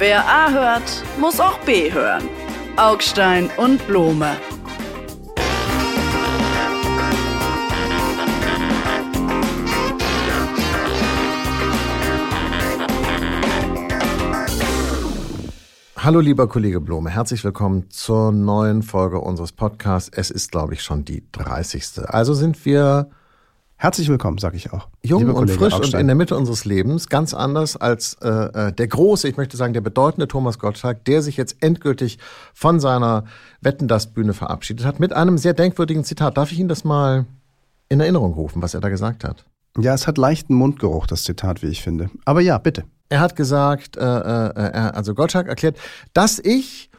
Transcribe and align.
Wer 0.00 0.26
A 0.26 0.50
hört, 0.50 1.04
muss 1.18 1.40
auch 1.40 1.58
B 1.58 1.92
hören. 1.92 2.26
Augstein 2.76 3.50
und 3.58 3.86
Blome. 3.86 4.34
Hallo 15.98 16.20
lieber 16.20 16.48
Kollege 16.48 16.80
Blome, 16.80 17.10
herzlich 17.10 17.44
willkommen 17.44 17.90
zur 17.90 18.32
neuen 18.32 18.82
Folge 18.82 19.20
unseres 19.20 19.52
Podcasts. 19.52 20.10
Es 20.10 20.30
ist, 20.30 20.50
glaube 20.50 20.72
ich, 20.72 20.82
schon 20.82 21.04
die 21.04 21.24
30. 21.32 22.08
Also 22.08 22.32
sind 22.32 22.64
wir 22.64 23.10
Herzlich 23.82 24.10
willkommen, 24.10 24.36
sage 24.36 24.58
ich 24.58 24.74
auch. 24.74 24.88
Jung 25.02 25.24
und 25.24 25.32
Kollege 25.32 25.58
frisch 25.58 25.72
Augstein. 25.72 25.94
und 25.94 26.00
in 26.02 26.06
der 26.08 26.14
Mitte 26.14 26.36
unseres 26.36 26.66
Lebens, 26.66 27.08
ganz 27.08 27.32
anders 27.32 27.78
als 27.78 28.12
äh, 28.20 28.28
äh, 28.28 28.72
der 28.74 28.86
große, 28.86 29.26
ich 29.26 29.38
möchte 29.38 29.56
sagen, 29.56 29.72
der 29.72 29.80
bedeutende 29.80 30.28
Thomas 30.28 30.58
Gottschalk, 30.58 31.02
der 31.06 31.22
sich 31.22 31.38
jetzt 31.38 31.56
endgültig 31.62 32.18
von 32.52 32.78
seiner 32.78 33.24
Wetten 33.62 33.88
das 33.88 34.08
Bühne 34.08 34.34
verabschiedet 34.34 34.84
hat, 34.84 35.00
mit 35.00 35.14
einem 35.14 35.38
sehr 35.38 35.54
denkwürdigen 35.54 36.04
Zitat. 36.04 36.36
Darf 36.36 36.52
ich 36.52 36.58
Ihnen 36.58 36.68
das 36.68 36.84
mal 36.84 37.24
in 37.88 38.00
Erinnerung 38.00 38.34
rufen, 38.34 38.60
was 38.60 38.74
er 38.74 38.82
da 38.82 38.90
gesagt 38.90 39.24
hat? 39.24 39.46
Ja, 39.78 39.94
es 39.94 40.06
hat 40.06 40.18
leichten 40.18 40.52
Mundgeruch, 40.52 41.06
das 41.06 41.24
Zitat, 41.24 41.62
wie 41.62 41.68
ich 41.68 41.82
finde. 41.82 42.10
Aber 42.26 42.42
ja, 42.42 42.58
bitte. 42.58 42.84
Er 43.08 43.20
hat 43.20 43.34
gesagt, 43.34 43.96
äh, 43.96 44.02
äh, 44.02 44.90
also 44.92 45.14
Gottschalk 45.14 45.48
erklärt, 45.48 45.78
dass 46.12 46.38
ich 46.38 46.89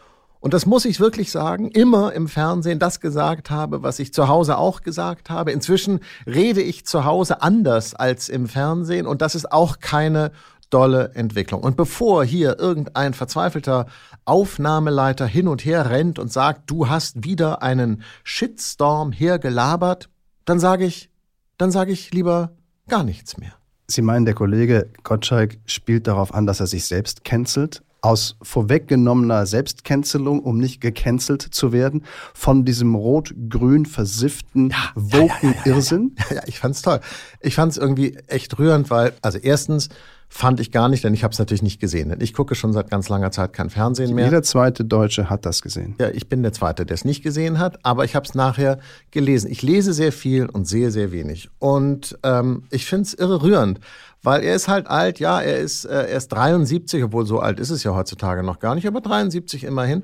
und 0.41 0.55
das 0.55 0.65
muss 0.65 0.85
ich 0.85 0.99
wirklich 0.99 1.31
sagen, 1.31 1.69
immer 1.69 2.13
im 2.13 2.27
Fernsehen 2.27 2.79
das 2.79 2.99
gesagt 2.99 3.51
habe, 3.51 3.83
was 3.83 3.99
ich 3.99 4.11
zu 4.11 4.27
Hause 4.27 4.57
auch 4.57 4.81
gesagt 4.81 5.29
habe. 5.29 5.51
Inzwischen 5.51 5.99
rede 6.25 6.61
ich 6.61 6.85
zu 6.85 7.05
Hause 7.05 7.43
anders 7.43 7.93
als 7.93 8.27
im 8.27 8.47
Fernsehen 8.47 9.05
und 9.05 9.21
das 9.21 9.35
ist 9.35 9.51
auch 9.51 9.79
keine 9.79 10.31
dolle 10.71 11.11
Entwicklung. 11.13 11.61
Und 11.61 11.77
bevor 11.77 12.25
hier 12.25 12.57
irgendein 12.57 13.13
verzweifelter 13.13 13.85
Aufnahmeleiter 14.25 15.27
hin 15.27 15.47
und 15.47 15.63
her 15.63 15.91
rennt 15.91 16.17
und 16.17 16.31
sagt, 16.31 16.69
du 16.71 16.89
hast 16.89 17.23
wieder 17.23 17.61
einen 17.61 18.01
Shitstorm 18.23 19.11
hergelabert, 19.11 20.09
dann 20.45 20.59
sage 20.59 20.85
ich, 20.85 21.11
dann 21.57 21.69
sage 21.69 21.91
ich 21.91 22.11
lieber 22.13 22.53
gar 22.87 23.03
nichts 23.03 23.37
mehr. 23.37 23.53
Sie 23.87 24.01
meinen, 24.01 24.25
der 24.25 24.33
Kollege 24.33 24.89
Gottschalk 25.03 25.59
spielt 25.65 26.07
darauf 26.07 26.33
an, 26.33 26.47
dass 26.47 26.61
er 26.61 26.67
sich 26.67 26.85
selbst 26.85 27.23
cancelt? 27.23 27.83
Aus 28.01 28.35
vorweggenommener 28.41 29.45
Selbstcancelung, 29.45 30.41
um 30.41 30.57
nicht 30.57 30.81
gecancelt 30.81 31.41
zu 31.41 31.71
werden, 31.71 32.03
von 32.33 32.65
diesem 32.65 32.95
rot-grün 32.95 33.85
versifften 33.85 34.71
ja, 34.71 34.91
Woken-Irrsinn? 34.95 36.15
Ja, 36.17 36.25
ja, 36.29 36.35
ja, 36.37 36.41
ich 36.47 36.59
fand's 36.59 36.81
toll. 36.81 36.99
Ich 37.39 37.55
fand's 37.55 37.77
irgendwie 37.77 38.17
echt 38.27 38.57
rührend, 38.57 38.89
weil, 38.89 39.13
also 39.21 39.37
erstens 39.37 39.89
fand 40.33 40.61
ich 40.61 40.71
gar 40.71 40.87
nicht, 40.87 41.03
denn 41.03 41.13
ich 41.13 41.25
habe 41.25 41.33
es 41.33 41.39
natürlich 41.39 41.61
nicht 41.61 41.81
gesehen. 41.81 42.07
Denn 42.07 42.21
ich 42.21 42.33
gucke 42.33 42.55
schon 42.55 42.71
seit 42.71 42.89
ganz 42.89 43.09
langer 43.09 43.31
Zeit 43.31 43.51
kein 43.51 43.69
Fernsehen 43.69 44.15
mehr. 44.15 44.25
Jeder 44.25 44.41
zweite 44.41 44.85
Deutsche 44.85 45.29
hat 45.29 45.45
das 45.45 45.61
gesehen. 45.61 45.95
Ja, 45.99 46.09
ich 46.09 46.29
bin 46.29 46.41
der 46.41 46.53
Zweite, 46.53 46.85
der 46.85 46.95
es 46.95 47.03
nicht 47.03 47.21
gesehen 47.21 47.59
hat, 47.59 47.79
aber 47.83 48.05
ich 48.05 48.15
habe 48.15 48.25
es 48.25 48.33
nachher 48.33 48.79
gelesen. 49.11 49.51
Ich 49.51 49.61
lese 49.61 49.91
sehr 49.91 50.13
viel 50.13 50.45
und 50.45 50.69
sehe 50.69 50.89
sehr 50.89 51.11
wenig. 51.11 51.49
Und 51.59 52.17
ähm, 52.23 52.63
ich 52.71 52.85
find's 52.85 53.13
irre 53.13 53.43
rührend 53.43 53.81
weil 54.23 54.43
er 54.43 54.55
ist 54.55 54.67
halt 54.67 54.85
alt, 54.85 55.19
ja, 55.19 55.41
er 55.41 55.57
ist, 55.57 55.83
äh, 55.85 55.93
er 55.93 56.17
ist 56.17 56.27
73, 56.27 57.03
obwohl 57.03 57.25
so 57.25 57.39
alt 57.39 57.59
ist 57.59 57.71
es 57.71 57.83
ja 57.83 57.95
heutzutage 57.95 58.43
noch 58.43 58.59
gar 58.59 58.75
nicht, 58.75 58.85
aber 58.85 59.01
73 59.01 59.63
immerhin. 59.63 60.03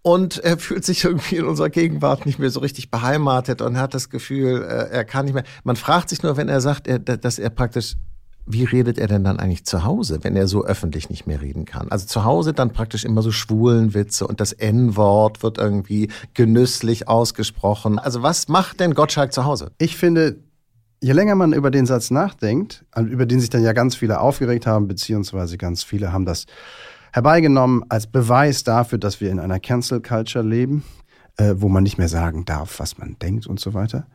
Und 0.00 0.38
er 0.38 0.56
fühlt 0.58 0.84
sich 0.84 1.04
irgendwie 1.04 1.36
in 1.36 1.44
unserer 1.44 1.68
Gegenwart 1.68 2.24
nicht 2.24 2.38
mehr 2.38 2.48
so 2.48 2.60
richtig 2.60 2.90
beheimatet 2.90 3.60
und 3.60 3.76
hat 3.76 3.92
das 3.92 4.08
Gefühl, 4.08 4.62
äh, 4.62 4.88
er 4.90 5.04
kann 5.04 5.26
nicht 5.26 5.34
mehr. 5.34 5.44
Man 5.62 5.76
fragt 5.76 6.08
sich 6.08 6.22
nur, 6.22 6.38
wenn 6.38 6.48
er 6.48 6.62
sagt, 6.62 6.88
dass 6.88 7.38
er 7.38 7.50
praktisch 7.50 7.96
wie 8.46 8.64
redet 8.64 8.98
er 8.98 9.08
denn 9.08 9.24
dann 9.24 9.38
eigentlich 9.38 9.64
zu 9.64 9.84
Hause, 9.84 10.20
wenn 10.22 10.36
er 10.36 10.46
so 10.46 10.64
öffentlich 10.64 11.10
nicht 11.10 11.26
mehr 11.26 11.40
reden 11.40 11.64
kann? 11.64 11.90
Also 11.90 12.06
zu 12.06 12.24
Hause 12.24 12.52
dann 12.52 12.72
praktisch 12.72 13.04
immer 13.04 13.20
so 13.22 13.32
schwulen 13.32 13.92
Witze 13.92 14.26
und 14.26 14.40
das 14.40 14.52
N-Wort 14.52 15.42
wird 15.42 15.58
irgendwie 15.58 16.08
genüsslich 16.34 17.08
ausgesprochen. 17.08 17.98
Also 17.98 18.22
was 18.22 18.48
macht 18.48 18.78
denn 18.78 18.94
Gottschalk 18.94 19.32
zu 19.32 19.44
Hause? 19.44 19.72
Ich 19.78 19.96
finde, 19.96 20.36
je 21.00 21.12
länger 21.12 21.34
man 21.34 21.52
über 21.52 21.72
den 21.72 21.86
Satz 21.86 22.10
nachdenkt, 22.10 22.84
über 22.96 23.26
den 23.26 23.40
sich 23.40 23.50
dann 23.50 23.64
ja 23.64 23.72
ganz 23.72 23.96
viele 23.96 24.20
aufgeregt 24.20 24.66
haben, 24.66 24.86
beziehungsweise 24.86 25.58
ganz 25.58 25.82
viele 25.82 26.12
haben 26.12 26.24
das 26.24 26.46
herbeigenommen 27.12 27.84
als 27.88 28.06
Beweis 28.06 28.62
dafür, 28.62 28.98
dass 28.98 29.20
wir 29.20 29.30
in 29.30 29.40
einer 29.40 29.58
Cancel 29.58 30.00
Culture 30.00 30.44
leben, 30.44 30.84
äh, 31.36 31.54
wo 31.56 31.68
man 31.68 31.82
nicht 31.82 31.98
mehr 31.98 32.08
sagen 32.08 32.44
darf, 32.44 32.78
was 32.78 32.98
man 32.98 33.16
denkt 33.20 33.46
und 33.46 33.58
so 33.58 33.74
weiter. 33.74 34.06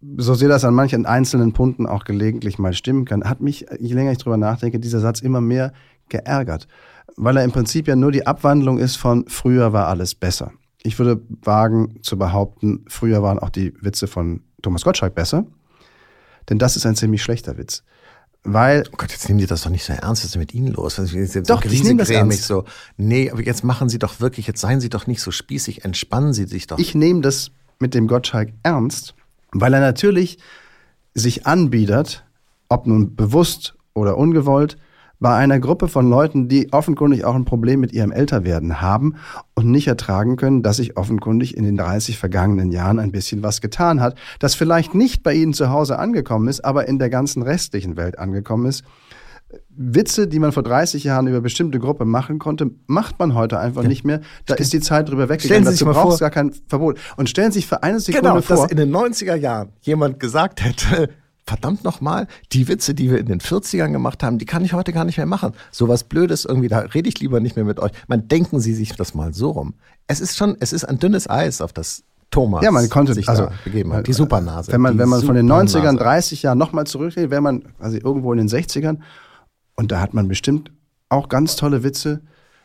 So 0.00 0.34
sehr 0.34 0.48
das 0.48 0.64
an 0.64 0.74
manchen 0.74 1.06
einzelnen 1.06 1.52
Punkten 1.52 1.86
auch 1.86 2.04
gelegentlich 2.04 2.58
mal 2.58 2.74
stimmen 2.74 3.04
kann, 3.04 3.24
hat 3.24 3.40
mich, 3.40 3.66
je 3.78 3.94
länger 3.94 4.12
ich 4.12 4.18
drüber 4.18 4.36
nachdenke, 4.36 4.78
dieser 4.78 5.00
Satz 5.00 5.20
immer 5.20 5.40
mehr 5.40 5.72
geärgert, 6.08 6.68
weil 7.16 7.36
er 7.36 7.44
im 7.44 7.52
Prinzip 7.52 7.88
ja 7.88 7.96
nur 7.96 8.12
die 8.12 8.26
Abwandlung 8.26 8.78
ist 8.78 8.96
von 8.96 9.24
früher 9.28 9.72
war 9.72 9.88
alles 9.88 10.14
besser. 10.14 10.52
Ich 10.82 10.98
würde 10.98 11.20
wagen 11.42 11.98
zu 12.02 12.18
behaupten, 12.18 12.84
früher 12.88 13.22
waren 13.22 13.38
auch 13.38 13.50
die 13.50 13.74
Witze 13.80 14.06
von 14.06 14.42
Thomas 14.62 14.84
Gottschalk 14.84 15.14
besser. 15.14 15.46
Denn 16.48 16.58
das 16.58 16.76
ist 16.76 16.86
ein 16.86 16.94
ziemlich 16.94 17.22
schlechter 17.22 17.58
Witz. 17.58 17.82
Weil. 18.44 18.84
Oh 18.92 18.96
Gott, 18.96 19.10
jetzt 19.10 19.28
nehmen 19.28 19.40
Sie 19.40 19.46
das 19.46 19.62
doch 19.62 19.70
nicht 19.70 19.84
so 19.84 19.92
ernst. 19.92 20.22
Was 20.22 20.30
ist 20.30 20.36
mit 20.36 20.54
Ihnen 20.54 20.68
los? 20.68 20.98
Was 20.98 21.12
ist 21.12 21.34
jetzt 21.34 21.50
doch, 21.50 21.62
so 21.62 21.68
ich 21.68 21.82
nehme 21.82 21.98
das 21.98 22.10
ernst. 22.10 22.44
So, 22.44 22.64
nee, 22.96 23.30
aber 23.30 23.42
jetzt 23.42 23.64
machen 23.64 23.88
Sie 23.88 23.98
doch 23.98 24.20
wirklich, 24.20 24.46
jetzt 24.46 24.60
seien 24.60 24.80
Sie 24.80 24.88
doch 24.88 25.08
nicht 25.08 25.20
so 25.20 25.32
spießig, 25.32 25.84
entspannen 25.84 26.32
Sie 26.32 26.44
sich 26.44 26.68
doch. 26.68 26.78
Ich 26.78 26.94
nehme 26.94 27.20
das 27.20 27.50
mit 27.80 27.94
dem 27.94 28.06
Gottschalk 28.06 28.52
ernst, 28.62 29.14
weil 29.52 29.74
er 29.74 29.80
natürlich 29.80 30.38
sich 31.14 31.46
anbietet, 31.46 32.24
ob 32.68 32.86
nun 32.86 33.16
bewusst 33.16 33.76
oder 33.94 34.16
ungewollt, 34.16 34.76
bei 35.18 35.34
einer 35.34 35.60
Gruppe 35.60 35.88
von 35.88 36.10
Leuten, 36.10 36.48
die 36.48 36.72
offenkundig 36.72 37.24
auch 37.24 37.34
ein 37.34 37.46
Problem 37.46 37.80
mit 37.80 37.92
ihrem 37.92 38.12
Älterwerden 38.12 38.82
haben 38.82 39.14
und 39.54 39.70
nicht 39.70 39.88
ertragen 39.88 40.36
können, 40.36 40.62
dass 40.62 40.76
sich 40.76 40.96
offenkundig 40.96 41.56
in 41.56 41.64
den 41.64 41.76
30 41.76 42.18
vergangenen 42.18 42.70
Jahren 42.70 42.98
ein 42.98 43.12
bisschen 43.12 43.42
was 43.42 43.62
getan 43.62 44.00
hat, 44.00 44.18
das 44.40 44.54
vielleicht 44.54 44.94
nicht 44.94 45.22
bei 45.22 45.32
ihnen 45.32 45.54
zu 45.54 45.70
Hause 45.70 45.98
angekommen 45.98 46.48
ist, 46.48 46.64
aber 46.64 46.86
in 46.86 46.98
der 46.98 47.08
ganzen 47.08 47.42
restlichen 47.42 47.96
Welt 47.96 48.18
angekommen 48.18 48.66
ist. 48.66 48.84
Witze, 49.68 50.26
die 50.26 50.38
man 50.38 50.52
vor 50.52 50.62
30 50.62 51.04
Jahren 51.04 51.26
über 51.28 51.40
bestimmte 51.40 51.78
Gruppe 51.78 52.04
machen 52.04 52.38
konnte, 52.38 52.70
macht 52.86 53.18
man 53.18 53.34
heute 53.34 53.58
einfach 53.58 53.82
ja. 53.82 53.88
nicht 53.88 54.04
mehr. 54.04 54.20
Da 54.46 54.54
ist 54.54 54.72
die 54.72 54.80
Zeit 54.80 55.08
drüber 55.08 55.28
weggegangen. 55.28 55.62
Stellen 55.62 55.76
Sie 55.76 55.84
Dazu 55.84 55.98
braucht 55.98 56.14
es 56.14 56.20
gar 56.20 56.30
kein 56.30 56.52
Verbot. 56.66 56.98
Und 57.16 57.28
stellen 57.28 57.52
Sie 57.52 57.60
sich 57.60 57.66
für 57.66 57.82
eine 57.82 58.00
Sekunde 58.00 58.28
genau, 58.28 58.40
vor, 58.40 58.56
dass 58.56 58.70
in 58.70 58.76
den 58.76 58.94
90er 58.94 59.36
Jahren 59.36 59.68
jemand 59.82 60.18
gesagt 60.18 60.64
hätte, 60.64 61.10
verdammt 61.46 61.84
nochmal, 61.84 62.26
die 62.52 62.66
Witze, 62.66 62.94
die 62.94 63.10
wir 63.10 63.18
in 63.18 63.26
den 63.26 63.40
40ern 63.40 63.92
gemacht 63.92 64.22
haben, 64.22 64.38
die 64.38 64.46
kann 64.46 64.64
ich 64.64 64.72
heute 64.72 64.92
gar 64.92 65.04
nicht 65.04 65.16
mehr 65.16 65.26
machen. 65.26 65.52
Sowas 65.70 66.04
Blödes 66.04 66.44
irgendwie, 66.44 66.68
da 66.68 66.80
rede 66.80 67.08
ich 67.08 67.20
lieber 67.20 67.38
nicht 67.38 67.54
mehr 67.54 67.64
mit 67.64 67.78
euch. 67.78 67.92
Man 68.08 68.26
denken 68.26 68.58
Sie 68.58 68.74
sich 68.74 68.96
das 68.96 69.14
mal 69.14 69.32
so 69.32 69.50
rum. 69.50 69.74
Es 70.08 70.20
ist 70.20 70.36
schon, 70.36 70.56
es 70.58 70.72
ist 70.72 70.84
ein 70.84 70.98
dünnes 70.98 71.30
Eis, 71.30 71.60
auf 71.60 71.72
das 71.72 72.02
Thomas 72.30 72.64
ja, 72.64 72.72
man 72.72 72.88
konnte, 72.88 73.14
sich 73.14 73.28
also, 73.28 73.48
begeben 73.64 73.92
hat. 73.92 74.08
Die 74.08 74.12
Supernase. 74.12 74.72
Wenn 74.72 74.80
man, 74.80 74.98
wenn 74.98 75.08
man 75.08 75.22
von 75.22 75.36
den 75.36 75.50
90ern, 75.50 75.96
30 75.96 76.42
Jahren 76.42 76.58
nochmal 76.58 76.86
zurückgeht, 76.86 77.30
wäre 77.30 77.40
man 77.40 77.62
quasi 77.78 77.98
irgendwo 77.98 78.32
in 78.32 78.38
den 78.38 78.48
60ern 78.48 78.98
und 79.76 79.92
da 79.92 80.00
hat 80.00 80.14
man 80.14 80.28
bestimmt 80.28 80.72
auch 81.08 81.28
ganz 81.28 81.56
tolle 81.56 81.82
Witze 81.82 82.22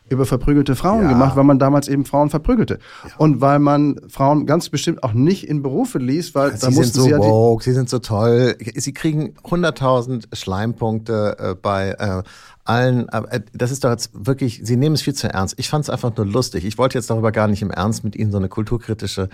über 0.08 0.26
verprügelte 0.26 0.74
Frauen 0.76 1.04
ja. 1.04 1.08
gemacht, 1.10 1.36
weil 1.36 1.44
man 1.44 1.58
damals 1.58 1.88
eben 1.88 2.04
Frauen 2.04 2.28
verprügelte. 2.28 2.78
Ja. 3.04 3.10
Und 3.18 3.40
weil 3.40 3.58
man 3.58 4.00
Frauen 4.08 4.46
ganz 4.46 4.68
bestimmt 4.68 5.02
auch 5.02 5.12
nicht 5.12 5.48
in 5.48 5.62
Berufe 5.62 5.98
ließ, 5.98 6.34
weil 6.34 6.50
ja, 6.50 6.56
da 6.56 6.70
sie 6.70 6.74
mussten 6.74 7.00
sind 7.00 7.10
so 7.10 7.22
sie 7.22 7.28
woke, 7.28 7.64
sie 7.64 7.72
sind 7.72 7.88
so 7.88 7.98
toll. 7.98 8.56
Sie 8.74 8.92
kriegen 8.92 9.34
100.000 9.44 10.34
Schleimpunkte 10.34 11.36
äh, 11.38 11.54
bei 11.54 11.90
äh, 11.98 12.22
allen. 12.64 13.08
Äh, 13.08 13.40
das 13.52 13.70
ist 13.70 13.84
doch 13.84 13.90
jetzt 13.90 14.10
wirklich, 14.12 14.60
sie 14.62 14.76
nehmen 14.76 14.94
es 14.94 15.02
viel 15.02 15.14
zu 15.14 15.28
ernst. 15.28 15.54
Ich 15.58 15.68
fand 15.68 15.84
es 15.84 15.90
einfach 15.90 16.14
nur 16.16 16.26
lustig. 16.26 16.64
Ich 16.64 16.78
wollte 16.78 16.98
jetzt 16.98 17.10
darüber 17.10 17.32
gar 17.32 17.48
nicht 17.48 17.62
im 17.62 17.70
Ernst 17.70 18.04
mit 18.04 18.16
Ihnen 18.16 18.30
so 18.30 18.38
eine 18.38 18.48
kulturkritische 18.48 19.28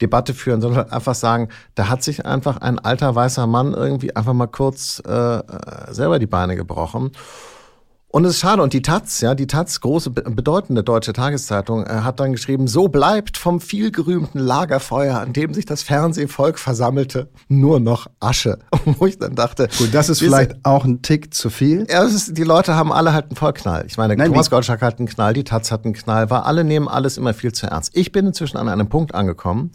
Debatte 0.00 0.34
führen, 0.34 0.60
sondern 0.60 0.90
einfach 0.90 1.14
sagen, 1.14 1.48
da 1.74 1.88
hat 1.88 2.02
sich 2.02 2.26
einfach 2.26 2.58
ein 2.58 2.78
alter 2.78 3.14
weißer 3.14 3.46
Mann 3.46 3.74
irgendwie 3.74 4.14
einfach 4.14 4.34
mal 4.34 4.46
kurz 4.46 5.02
äh, 5.06 5.10
äh 5.10 5.92
selber 5.92 6.18
die 6.18 6.26
Beine 6.26 6.56
gebrochen. 6.56 7.12
Und 8.14 8.24
es 8.26 8.34
ist 8.34 8.40
schade. 8.42 8.62
Und 8.62 8.72
die 8.72 8.80
Taz, 8.80 9.22
ja, 9.22 9.34
die 9.34 9.48
Taz, 9.48 9.80
große, 9.80 10.10
bedeutende 10.10 10.84
deutsche 10.84 11.12
Tageszeitung, 11.12 11.84
äh, 11.84 11.88
hat 11.88 12.20
dann 12.20 12.30
geschrieben, 12.30 12.68
so 12.68 12.86
bleibt 12.86 13.36
vom 13.36 13.60
vielgerühmten 13.60 14.40
Lagerfeuer, 14.40 15.18
an 15.18 15.32
dem 15.32 15.52
sich 15.52 15.64
das 15.66 15.82
Fernsehvolk 15.82 16.60
versammelte, 16.60 17.28
nur 17.48 17.80
noch 17.80 18.06
Asche. 18.20 18.60
Wo 18.84 19.06
ich 19.06 19.18
dann 19.18 19.34
dachte. 19.34 19.68
Gut, 19.78 19.92
das 19.92 20.10
ist 20.10 20.20
vielleicht 20.20 20.64
auch 20.64 20.84
ein 20.84 21.02
Tick 21.02 21.34
zu 21.34 21.50
viel. 21.50 21.88
Ja, 21.90 22.04
ist, 22.04 22.38
die 22.38 22.44
Leute 22.44 22.76
haben 22.76 22.92
alle 22.92 23.12
halt 23.12 23.30
einen 23.30 23.36
Vollknall. 23.36 23.84
Ich 23.88 23.96
meine, 23.96 24.14
Nein, 24.14 24.28
Thomas 24.28 24.48
Gottschalk 24.48 24.80
hat 24.82 25.00
einen 25.00 25.08
Knall, 25.08 25.34
die 25.34 25.42
Taz 25.42 25.72
hat 25.72 25.84
einen 25.84 25.94
Knall, 25.94 26.30
weil 26.30 26.42
alle 26.42 26.62
nehmen 26.62 26.86
alles 26.86 27.18
immer 27.18 27.34
viel 27.34 27.50
zu 27.50 27.66
ernst. 27.66 27.90
Ich 27.94 28.12
bin 28.12 28.26
inzwischen 28.26 28.58
an 28.58 28.68
einem 28.68 28.88
Punkt 28.88 29.12
angekommen, 29.12 29.72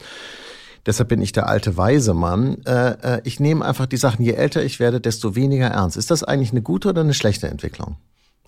Deshalb 0.86 1.10
bin 1.10 1.22
ich 1.22 1.34
der 1.34 1.50
alte 1.50 1.76
weise 1.76 2.14
Mann. 2.14 2.64
Äh, 2.64 2.92
äh, 3.18 3.22
ich 3.26 3.42
nehme 3.42 3.66
einfach 3.66 3.86
die 3.86 3.98
Sachen, 3.98 4.24
je 4.24 4.32
älter 4.32 4.64
ich 4.64 4.80
werde, 4.80 5.02
desto 5.02 5.36
weniger 5.36 5.68
ernst. 5.68 5.98
Ist 5.98 6.10
das 6.10 6.24
eigentlich 6.24 6.52
eine 6.52 6.62
gute 6.62 6.88
oder 6.88 7.02
eine 7.02 7.14
schlechte 7.14 7.50
Entwicklung? 7.50 7.98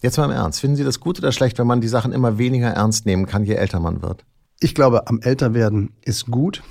Jetzt 0.02 0.18
mal 0.18 0.26
im 0.26 0.32
Ernst. 0.32 0.60
Finden 0.60 0.78
Sie 0.78 0.84
das 0.84 1.00
gut 1.00 1.20
oder 1.20 1.32
schlecht, 1.32 1.60
wenn 1.60 1.68
man 1.68 1.80
die 1.80 1.88
Sachen 1.88 2.12
immer 2.12 2.40
weniger 2.40 2.70
ernst 2.70 3.06
nehmen 3.06 3.28
kann, 3.28 3.44
je 3.44 3.54
älter 3.54 3.80
man 3.80 4.02
wird? 4.02 4.26
Ich 4.60 4.74
glaube, 4.74 5.08
am 5.08 5.20
Älterwerden 5.22 5.94
ist 6.04 6.26
gut, 6.26 6.64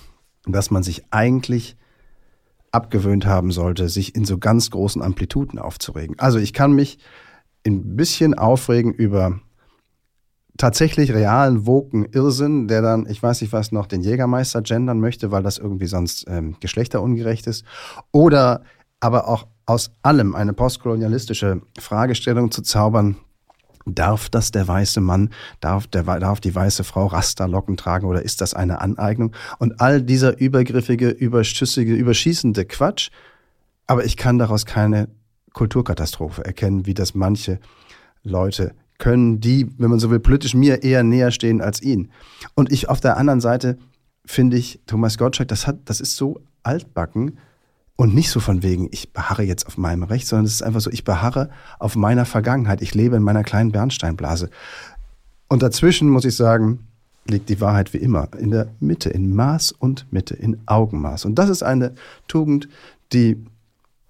dass 0.46 0.70
man 0.70 0.82
sich 0.82 1.04
eigentlich 1.10 1.76
abgewöhnt 2.72 3.26
haben 3.26 3.52
sollte, 3.52 3.88
sich 3.88 4.14
in 4.14 4.24
so 4.24 4.38
ganz 4.38 4.70
großen 4.70 5.02
Amplituden 5.02 5.58
aufzuregen. 5.58 6.18
Also 6.18 6.38
ich 6.38 6.52
kann 6.52 6.72
mich 6.72 6.98
ein 7.66 7.96
bisschen 7.96 8.34
aufregen 8.34 8.92
über 8.92 9.40
tatsächlich 10.56 11.12
realen, 11.12 11.66
woken 11.66 12.06
Irrsinn, 12.06 12.68
der 12.68 12.82
dann, 12.82 13.06
ich 13.08 13.22
weiß 13.22 13.40
nicht 13.40 13.52
was, 13.52 13.72
noch 13.72 13.86
den 13.86 14.02
Jägermeister 14.02 14.62
gendern 14.62 15.00
möchte, 15.00 15.30
weil 15.30 15.42
das 15.42 15.58
irgendwie 15.58 15.86
sonst 15.86 16.26
ähm, 16.28 16.56
geschlechterungerecht 16.60 17.46
ist. 17.46 17.64
Oder 18.12 18.62
aber 18.98 19.28
auch 19.28 19.46
aus 19.70 19.92
allem 20.02 20.34
eine 20.34 20.52
postkolonialistische 20.52 21.62
Fragestellung 21.78 22.50
zu 22.50 22.62
zaubern, 22.62 23.16
Darf 23.86 24.28
das 24.28 24.50
der 24.50 24.68
weiße 24.68 25.00
Mann, 25.00 25.30
darf, 25.60 25.86
der, 25.86 26.02
darf 26.02 26.38
die 26.38 26.54
weiße 26.54 26.84
Frau 26.84 27.06
Rasterlocken 27.06 27.78
tragen 27.78 28.06
oder 28.06 28.22
ist 28.22 28.42
das 28.42 28.52
eine 28.52 28.82
Aneignung? 28.82 29.32
Und 29.58 29.80
all 29.80 30.02
dieser 30.02 30.38
übergriffige, 30.38 31.08
überschüssige, 31.08 31.94
überschießende 31.94 32.66
Quatsch. 32.66 33.10
Aber 33.86 34.04
ich 34.04 34.18
kann 34.18 34.38
daraus 34.38 34.66
keine 34.66 35.08
Kulturkatastrophe 35.54 36.44
erkennen, 36.44 36.84
wie 36.84 36.92
das 36.92 37.14
manche 37.14 37.58
Leute 38.22 38.74
können, 38.98 39.40
die, 39.40 39.66
wenn 39.78 39.88
man 39.88 39.98
so 39.98 40.10
will, 40.10 40.20
politisch 40.20 40.54
mir 40.54 40.82
eher 40.82 41.02
näher 41.02 41.30
stehen 41.30 41.62
als 41.62 41.80
ihn. 41.80 42.12
Und 42.54 42.70
ich 42.70 42.90
auf 42.90 43.00
der 43.00 43.16
anderen 43.16 43.40
Seite 43.40 43.78
finde 44.26 44.58
ich, 44.58 44.80
Thomas 44.86 45.16
Gottschalk, 45.16 45.48
das 45.48 45.66
hat, 45.66 45.78
das 45.86 46.02
ist 46.02 46.16
so 46.16 46.42
altbacken, 46.62 47.38
und 48.00 48.14
nicht 48.14 48.30
so 48.30 48.40
von 48.40 48.62
wegen, 48.62 48.88
ich 48.92 49.12
beharre 49.12 49.42
jetzt 49.42 49.66
auf 49.66 49.76
meinem 49.76 50.04
Recht, 50.04 50.26
sondern 50.26 50.46
es 50.46 50.54
ist 50.54 50.62
einfach 50.62 50.80
so, 50.80 50.90
ich 50.90 51.04
beharre 51.04 51.50
auf 51.78 51.96
meiner 51.96 52.24
Vergangenheit. 52.24 52.80
Ich 52.80 52.94
lebe 52.94 53.16
in 53.16 53.22
meiner 53.22 53.44
kleinen 53.44 53.72
Bernsteinblase. 53.72 54.48
Und 55.48 55.62
dazwischen, 55.62 56.08
muss 56.08 56.24
ich 56.24 56.34
sagen, 56.34 56.86
liegt 57.26 57.50
die 57.50 57.60
Wahrheit 57.60 57.92
wie 57.92 57.98
immer 57.98 58.28
in 58.38 58.52
der 58.52 58.68
Mitte, 58.80 59.10
in 59.10 59.34
Maß 59.34 59.72
und 59.72 60.10
Mitte, 60.10 60.32
in 60.32 60.62
Augenmaß. 60.64 61.26
Und 61.26 61.34
das 61.34 61.50
ist 61.50 61.62
eine 61.62 61.94
Tugend, 62.26 62.70
die 63.12 63.44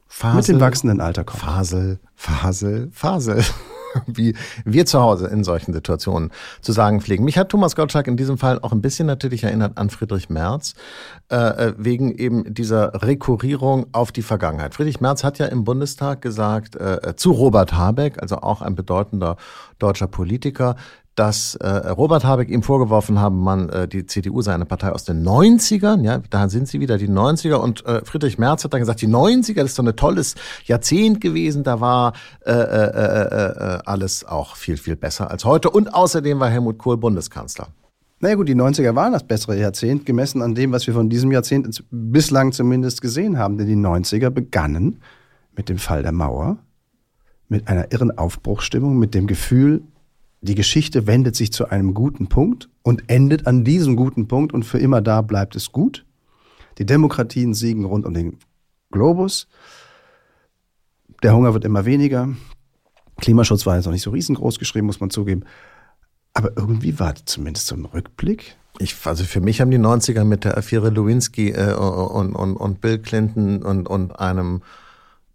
Fasel, 0.07 0.37
mit 0.37 0.47
dem 0.47 0.61
wachsenden 0.61 1.01
Alter 1.01 1.25
kommt. 1.25 1.43
Fasel, 1.43 1.99
Fasel, 2.15 2.91
Fasel. 2.93 3.43
wie 4.07 4.35
wir 4.65 4.87
zu 4.87 5.01
Hause 5.01 5.27
in 5.29 5.45
solchen 5.45 5.73
Situationen 5.73 6.31
zu 6.61 6.73
sagen 6.73 7.01
pflegen. 7.01 7.25
Mich 7.25 7.39
hat 7.39 7.49
Thomas 7.49 7.77
Gottschalk 7.77 8.07
in 8.07 8.17
diesem 8.17 8.39
Fall 8.39 8.59
auch 8.61 8.73
ein 8.73 8.83
bisschen 8.83 9.07
natürlich 9.07 9.45
erinnert 9.45 9.79
an 9.79 9.91
Friedrich 9.91 10.31
Merz, 10.31 10.75
äh, 11.31 11.37
äh, 11.37 11.75
wegen 11.77 12.17
eben 12.17 12.53
dieser 12.53 13.03
Rekurrierung 13.03 13.87
auf 13.93 14.13
die 14.13 14.23
Vergangenheit. 14.23 14.75
Friedrich 14.75 15.01
Merz 15.01 15.25
hat 15.25 15.39
ja 15.39 15.47
im 15.47 15.65
Bundestag 15.65 16.23
gesagt, 16.23 16.77
äh, 16.77 16.97
äh 16.97 17.17
zu 17.17 17.33
Robert 17.33 17.73
Habeck, 17.73 18.21
also 18.21 18.37
auch 18.37 18.63
ein 18.63 18.75
bedeutender 18.75 19.37
deutscher 19.79 20.07
Politiker, 20.07 20.77
dass 21.21 21.55
äh, 21.57 21.69
Robert 21.69 22.25
Habeck 22.25 22.49
ihm 22.49 22.63
vorgeworfen 22.63 23.19
haben, 23.19 23.41
man, 23.41 23.69
äh, 23.69 23.87
die 23.87 24.07
CDU 24.07 24.41
sei 24.41 24.55
eine 24.55 24.65
Partei 24.65 24.91
aus 24.91 25.05
den 25.05 25.23
90ern, 25.23 26.03
ja, 26.03 26.23
da 26.31 26.49
sind 26.49 26.67
sie 26.67 26.81
wieder, 26.81 26.97
die 26.97 27.11
90er. 27.11 27.57
Und 27.57 27.85
äh, 27.85 28.03
Friedrich 28.07 28.39
Merz 28.39 28.65
hat 28.65 28.73
dann 28.73 28.81
gesagt, 28.81 29.03
die 29.03 29.07
90er, 29.07 29.57
das 29.57 29.73
ist 29.73 29.79
doch 29.79 29.85
ein 29.85 29.95
tolles 29.97 30.35
Jahrzehnt 30.65 31.21
gewesen, 31.21 31.63
da 31.63 31.79
war 31.83 32.15
äh, 32.47 32.53
äh, 32.53 32.55
äh, 32.55 33.75
äh, 33.75 33.79
alles 33.85 34.25
auch 34.25 34.57
viel, 34.57 34.79
viel 34.79 34.97
besser 34.97 35.31
als 35.31 35.45
heute. 35.45 35.69
Und 35.69 35.93
außerdem 35.93 36.41
war 36.41 36.49
Helmut 36.49 36.79
Kohl 36.79 36.97
Bundeskanzler. 36.97 37.69
Naja 38.21 38.37
gut, 38.37 38.49
die 38.49 38.55
90er 38.55 38.95
waren 38.95 39.13
das 39.13 39.25
bessere 39.25 39.59
Jahrzehnt, 39.59 40.07
gemessen 40.07 40.41
an 40.41 40.55
dem, 40.55 40.73
was 40.73 40.87
wir 40.87 40.95
von 40.95 41.11
diesem 41.11 41.33
Jahrzehnt 41.33 41.85
bislang 41.91 42.53
zumindest 42.53 43.03
gesehen 43.03 43.37
haben. 43.37 43.59
Denn 43.59 43.67
die 43.67 43.77
90er 43.77 44.31
begannen 44.31 45.03
mit 45.55 45.69
dem 45.69 45.77
Fall 45.77 46.03
der 46.03 46.13
Mauer, 46.13 46.57
mit 47.51 47.69
einer 47.69 47.93
irren 47.93 48.17
Aufbruchsstimmung, 48.17 48.99
mit 48.99 49.13
dem 49.13 49.27
Gefühl, 49.27 49.83
die 50.43 50.55
Geschichte 50.55 51.07
wendet 51.07 51.37
sich 51.37 51.53
zu 51.53 51.69
einem 51.69 51.93
guten 51.95 52.29
Punkt 52.29 52.69
und 52.83 53.05
endet 53.09 53.47
an 53.47 53.65
diesem 53.65 53.97
guten 53.97 54.27
Punkt 54.27 54.53
und 54.53 54.65
für 54.65 54.79
immer 54.79 55.03
da 55.03 55.21
bleibt 55.21 55.55
es 55.55 55.71
gut. 55.71 56.07
Die 56.79 56.87
Demokratien 56.87 57.53
siegen 57.53 57.85
rund 57.85 58.07
um 58.07 58.15
den 58.15 58.39
Globus. 58.91 59.49
Der 61.23 61.35
Hunger 61.35 61.53
wird 61.53 61.65
immer 61.65 61.85
weniger. 61.85 62.31
Klimaschutz 63.21 63.67
war 63.67 63.77
jetzt 63.77 63.85
noch 63.85 63.93
nicht 63.93 64.03
so 64.03 64.11
riesengroß 64.11 64.59
geschrieben, 64.59 64.87
muss 64.87 65.01
man 65.01 65.11
zugeben. 65.11 65.45
Aber 66.33 66.57
irgendwie 66.57 66.99
war 66.99 67.15
zumindest 67.27 67.67
so 67.67 67.75
ein 67.75 67.85
Rückblick. 67.85 68.57
Ich, 68.79 68.97
also 69.05 69.25
für 69.25 69.41
mich 69.41 69.61
haben 69.61 69.71
die 69.71 69.79
90er 69.79 70.25
mit 70.25 70.45
der 70.45 70.57
Affäre 70.57 70.89
Lewinsky 70.89 71.51
äh, 71.51 71.75
und, 71.75 72.35
und, 72.35 72.57
und 72.57 72.81
Bill 72.81 72.99
Clinton 72.99 73.63
und, 73.63 73.87
und 73.89 74.19
einem 74.19 74.63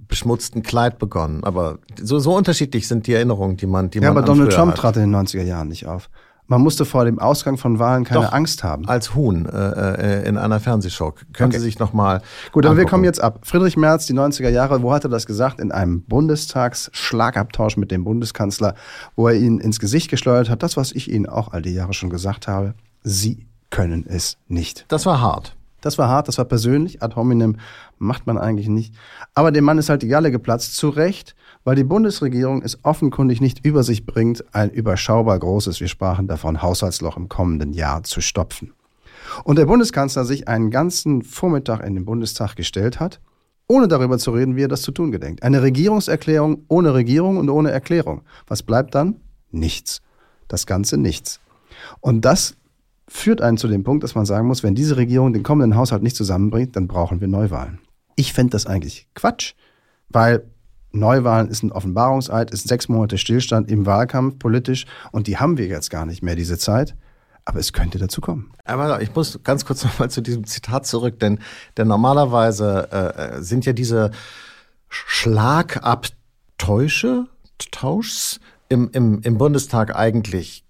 beschmutzten 0.07 0.63
Kleid 0.63 1.00
begonnen. 1.00 1.44
Aber 1.44 1.80
so, 2.02 2.19
so 2.19 2.36
unterschiedlich 2.36 2.88
sind 2.88 3.07
die 3.07 3.13
Erinnerungen, 3.13 3.57
die 3.57 3.68
man, 3.68 3.90
die 3.90 4.00
ja, 4.00 4.02
man. 4.02 4.16
Ja, 4.16 4.22
aber 4.22 4.25
Donald 4.25 4.52
Trump 4.52 4.74
hat. 4.74 4.80
trat 4.80 4.98
in 4.98 5.12
den 5.12 5.16
90er 5.16 5.44
Jahren 5.44 5.68
nicht 5.68 5.88
auf. 5.88 6.10
Man 6.48 6.62
musste 6.62 6.86
vor 6.86 7.06
dem 7.06 7.18
Ausgang 7.18 7.57
von 7.57 7.80
Wahlen 7.80 8.04
keine 8.04 8.25
Doch, 8.25 8.31
Angst 8.31 8.63
haben. 8.63 8.88
Als 8.88 9.16
Huhn 9.16 9.48
äh, 9.48 10.22
äh 10.22 10.30
in 10.30 10.38
einer 10.38 10.60
Fernsehshow. 10.60 11.13
Können 11.34 11.50
okay. 11.50 11.57
Sie 11.57 11.63
sich 11.63 11.80
nochmal. 11.80 12.22
Gut, 12.52 12.68
aber 12.68 12.78
wir 12.78 12.86
kommen 12.86 13.04
jetzt 13.04 13.19
ab. 13.19 13.40
Friedrich 13.44 13.78
Merz, 13.78 14.06
die 14.06 14.13
90er 14.13 14.50
Jahre, 14.50 14.84
wo 14.84 14.94
hat 14.94 15.04
er 15.04 15.10
das 15.10 15.25
gesagt? 15.25 15.60
In 15.60 15.72
einem 15.72 16.04
Bundestagsschlagabtausch 16.04 17.78
mit 17.78 17.90
dem 17.90 18.04
Bundeskanzler, 18.04 18.75
wo 19.16 19.28
er 19.28 19.34
ihn 19.34 19.60
ins 19.60 19.80
Gesicht 19.80 20.12
geschleudert 20.12 20.50
hat. 20.50 20.62
Das, 20.62 20.78
was 20.78 20.92
ich 20.92 21.12
Ihnen 21.12 21.25
auch 21.25 21.51
all 21.51 21.63
die 21.63 21.74
Jahre 21.74 21.94
schon 21.94 22.12
gesagt 22.12 22.48
habe. 22.48 22.75
Sie 23.01 23.48
können 23.72 24.06
es 24.08 24.38
nicht. 24.48 24.86
Das 24.88 25.08
war 25.08 25.22
hart. 25.22 25.56
Das 25.86 26.00
war 26.00 26.10
hart, 26.10 26.28
das 26.28 26.40
war 26.40 26.46
persönlich. 26.46 27.04
Ad 27.04 27.16
hominem 27.16 27.58
macht 28.00 28.26
man 28.26 28.40
eigentlich 28.40 28.70
nicht. 28.70 28.96
Aber 29.36 29.52
dem 29.52 29.66
Mann 29.66 29.78
ist 29.78 29.88
halt 29.88 30.02
die 30.02 30.08
Galle 30.08 30.32
geplatzt, 30.32 30.76
zu 30.76 30.90
Recht, 30.90 31.36
weil 31.64 31.76
die 31.76 31.84
Bundesregierung 31.84 32.64
es 32.64 32.84
offenkundig 32.84 33.40
nicht 33.40 33.64
über 33.64 33.84
sich 33.84 34.04
bringt, 34.04 34.44
ein 34.56 34.72
überschaubar 34.72 35.38
großes, 35.38 35.80
wir 35.80 35.88
sprachen 35.88 36.28
davon, 36.28 36.64
Haushaltsloch 36.64 37.18
im 37.18 37.30
kommenden 37.30 37.72
Jahr 37.72 38.02
zu 38.02 38.20
stopfen. 38.20 38.74
Und 39.44 39.60
der 39.60 39.68
Bundeskanzler 39.68 40.26
sich 40.26 40.48
einen 40.48 40.72
ganzen 40.72 41.22
Vormittag 41.22 41.86
in 41.86 41.94
den 41.94 42.06
Bundestag 42.06 42.56
gestellt 42.56 43.00
hat, 43.00 43.20
ohne 43.68 43.88
darüber 43.88 44.18
zu 44.18 44.32
reden, 44.32 44.56
wie 44.56 44.64
er 44.64 44.68
das 44.68 44.82
zu 44.82 44.92
tun 44.92 45.12
gedenkt. 45.12 45.44
Eine 45.44 45.62
Regierungserklärung 45.62 46.64
ohne 46.68 46.96
Regierung 46.96 47.38
und 47.38 47.52
ohne 47.52 47.70
Erklärung. 47.70 48.24
Was 48.48 48.64
bleibt 48.64 48.96
dann? 48.96 49.18
Nichts. 49.52 50.02
Das 50.48 50.66
Ganze 50.66 50.98
nichts. 50.98 51.42
Und 52.02 52.26
das 52.26 52.56
führt 53.07 53.42
einen 53.42 53.57
zu 53.57 53.68
dem 53.68 53.84
Punkt, 53.84 54.04
dass 54.04 54.16
man 54.16 54.25
sagen 54.25 54.48
muss, 54.48 54.63
wenn 54.63 54.74
diese 54.75 54.98
Regierung 54.98 55.34
den 55.34 55.44
kommenden 55.44 55.78
Haushalt 55.78 56.04
nicht 56.04 56.16
zusammenbringt, 56.16 56.75
dann 56.75 56.88
brauchen 56.88 57.22
wir 57.22 57.28
Neuwahlen. 57.28 57.80
Ich 58.16 58.34
fände 58.34 58.52
das 58.52 58.66
eigentlich 58.66 59.07
Quatsch, 59.13 59.54
weil 60.10 60.44
Neuwahlen 60.92 61.50
ist 61.50 61.63
ein 61.63 61.72
Offenbarungseid, 61.72 62.52
ist 62.52 62.68
sechs 62.68 62.90
Monate 62.90 63.18
Stillstand 63.18 63.69
im 63.69 63.86
Wahlkampf 63.86 64.40
politisch 64.40 64.86
und 65.12 65.28
die 65.28 65.38
haben 65.38 65.57
wir 65.57 65.68
jetzt 65.68 65.90
gar 65.90 66.06
nicht 66.06 66.24
mehr, 66.24 66.36
diese 66.36 66.57
Zeit. 66.57 66.96
Aber 67.48 67.60
es 67.60 67.74
könnte 67.74 68.00
dazu 68.00 68.22
kommen. 68.22 68.52
Aber 68.63 69.04
ich 69.04 69.13
muss 69.13 69.40
ganz 69.44 69.66
kurz 69.66 69.84
nochmal 69.84 70.10
zu 70.10 70.22
diesem 70.22 70.46
Zitat 70.46 70.88
zurück, 70.88 71.19
denn, 71.19 71.38
denn 71.78 71.88
normalerweise 71.88 72.92
äh, 72.92 73.40
sind 73.44 73.68
ja 73.68 73.74
diese 73.74 74.10
Schlagabtäusche, 74.90 77.25
Tauschs 77.72 78.41
im, 78.68 78.89
im, 78.91 79.22
im 79.22 79.38
Bundestag 79.38 79.96
eigentlich 79.96 80.64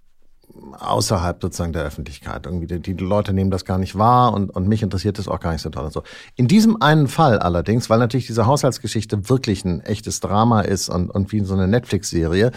außerhalb 0.74 1.42
sozusagen 1.42 1.74
der 1.74 1.84
Öffentlichkeit. 1.84 2.46
Irgendwie 2.46 2.68
die, 2.68 2.96
die, 2.96 3.04
Leute 3.04 3.34
nehmen 3.34 3.52
das 3.52 3.66
gar 3.66 3.78
nicht 3.78 3.98
wahr 3.98 4.34
und, 4.34 4.50
und 4.50 4.68
mich 4.68 4.82
interessiert 4.82 5.20
das 5.20 5.28
auch 5.28 5.40
gar 5.40 5.52
nicht 5.52 5.62
so 5.62 5.70
toll 5.70 5.86
und 5.86 5.94
so. 5.94 6.04
In 6.36 6.48
diesem 6.48 6.82
einen 6.82 7.08
Fall 7.08 7.40
allerdings, 7.40 7.90
weil 7.90 8.00
natürlich 8.00 8.28
diese 8.28 8.46
Haushaltsgeschichte 8.46 9.30
wirklich 9.30 9.66
ein 9.66 9.82
echtes 9.82 10.20
Drama 10.20 10.62
ist 10.62 10.90
und, 10.90 11.10
und 11.10 11.32
wie 11.32 11.42
so 11.42 11.54
eine 11.54 11.68
Netflix-Serie, 11.68 12.52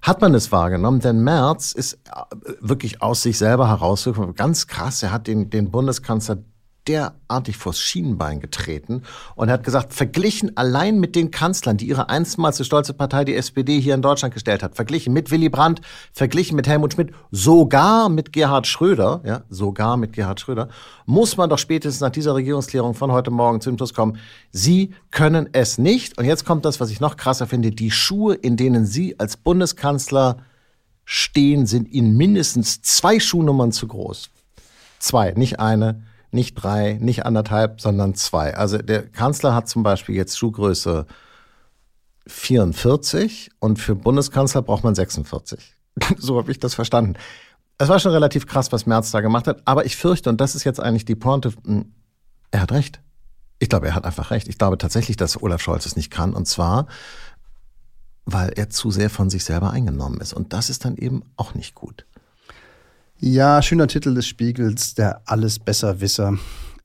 hat 0.00 0.20
man 0.20 0.34
es 0.34 0.52
wahrgenommen, 0.52 1.00
denn 1.00 1.20
Merz 1.20 1.72
ist 1.72 1.94
äh, 1.94 2.52
wirklich 2.60 3.02
aus 3.02 3.22
sich 3.22 3.38
selber 3.38 3.68
herausgekommen. 3.68 4.34
Ganz 4.34 4.66
krass, 4.66 5.02
er 5.02 5.12
hat 5.12 5.26
den, 5.26 5.50
den 5.50 5.70
Bundeskanzler 5.70 6.38
derartig 6.88 7.56
vors 7.56 7.78
Schienenbein 7.78 8.40
getreten 8.40 9.02
und 9.36 9.50
hat 9.50 9.64
gesagt, 9.64 9.92
verglichen 9.92 10.56
allein 10.56 10.98
mit 10.98 11.14
den 11.14 11.30
Kanzlern, 11.30 11.76
die 11.76 11.86
ihre 11.86 12.08
einstmals 12.08 12.56
so 12.56 12.64
stolze 12.64 12.92
Partei, 12.92 13.24
die 13.24 13.34
SPD, 13.34 13.80
hier 13.80 13.94
in 13.94 14.02
Deutschland 14.02 14.34
gestellt 14.34 14.62
hat, 14.62 14.74
verglichen 14.74 15.12
mit 15.12 15.30
Willy 15.30 15.48
Brandt, 15.48 15.80
verglichen 16.12 16.56
mit 16.56 16.66
Helmut 16.66 16.94
Schmidt, 16.94 17.12
sogar 17.30 18.08
mit 18.08 18.32
Gerhard 18.32 18.66
Schröder, 18.66 19.20
ja, 19.24 19.42
sogar 19.48 19.96
mit 19.96 20.12
Gerhard 20.12 20.40
Schröder, 20.40 20.68
muss 21.06 21.36
man 21.36 21.48
doch 21.48 21.58
spätestens 21.58 22.00
nach 22.00 22.10
dieser 22.10 22.34
Regierungsklärung 22.34 22.94
von 22.94 23.12
heute 23.12 23.30
Morgen 23.30 23.60
zum 23.60 23.76
Schluss 23.76 23.94
kommen, 23.94 24.18
Sie 24.50 24.94
können 25.10 25.48
es 25.52 25.78
nicht. 25.78 26.18
Und 26.18 26.24
jetzt 26.24 26.44
kommt 26.44 26.64
das, 26.64 26.80
was 26.80 26.90
ich 26.90 27.00
noch 27.00 27.16
krasser 27.16 27.46
finde, 27.46 27.70
die 27.70 27.90
Schuhe, 27.90 28.34
in 28.34 28.56
denen 28.56 28.86
Sie 28.86 29.18
als 29.18 29.36
Bundeskanzler 29.36 30.38
stehen, 31.04 31.66
sind 31.66 31.88
Ihnen 31.92 32.16
mindestens 32.16 32.82
zwei 32.82 33.20
Schuhnummern 33.20 33.72
zu 33.72 33.86
groß. 33.86 34.30
Zwei, 34.98 35.32
nicht 35.32 35.58
eine 35.58 36.02
nicht 36.32 36.54
drei, 36.54 36.98
nicht 37.00 37.26
anderthalb, 37.26 37.80
sondern 37.80 38.14
zwei. 38.14 38.56
Also 38.56 38.78
der 38.78 39.06
Kanzler 39.06 39.54
hat 39.54 39.68
zum 39.68 39.82
Beispiel 39.82 40.14
jetzt 40.14 40.38
Schuhgröße 40.38 41.06
44 42.26 43.50
und 43.58 43.78
für 43.78 43.94
Bundeskanzler 43.94 44.62
braucht 44.62 44.84
man 44.84 44.94
46. 44.94 45.76
so 46.18 46.38
habe 46.38 46.50
ich 46.50 46.58
das 46.58 46.74
verstanden. 46.74 47.14
Es 47.78 47.88
war 47.88 47.98
schon 47.98 48.12
relativ 48.12 48.46
krass, 48.46 48.72
was 48.72 48.86
Merz 48.86 49.10
da 49.10 49.20
gemacht 49.20 49.46
hat, 49.46 49.62
aber 49.64 49.84
ich 49.84 49.96
fürchte, 49.96 50.30
und 50.30 50.40
das 50.40 50.54
ist 50.54 50.64
jetzt 50.64 50.80
eigentlich 50.80 51.04
die 51.04 51.16
Pointe, 51.16 51.52
hm, 51.64 51.92
er 52.50 52.60
hat 52.60 52.72
recht. 52.72 53.00
Ich 53.58 53.68
glaube, 53.68 53.86
er 53.86 53.94
hat 53.94 54.04
einfach 54.04 54.30
recht. 54.30 54.48
Ich 54.48 54.58
glaube 54.58 54.78
tatsächlich, 54.78 55.16
dass 55.16 55.40
Olaf 55.40 55.60
Scholz 55.60 55.86
es 55.86 55.96
nicht 55.96 56.10
kann. 56.10 56.34
Und 56.34 56.46
zwar, 56.46 56.86
weil 58.24 58.50
er 58.56 58.70
zu 58.70 58.90
sehr 58.90 59.10
von 59.10 59.30
sich 59.30 59.44
selber 59.44 59.70
eingenommen 59.70 60.20
ist. 60.20 60.32
Und 60.32 60.52
das 60.52 60.70
ist 60.70 60.84
dann 60.84 60.96
eben 60.96 61.22
auch 61.36 61.54
nicht 61.54 61.74
gut. 61.74 62.06
Ja, 63.24 63.62
schöner 63.62 63.86
Titel 63.86 64.14
des 64.14 64.26
Spiegels, 64.26 64.94
der 64.94 65.22
Allesbesserwisser. 65.26 66.38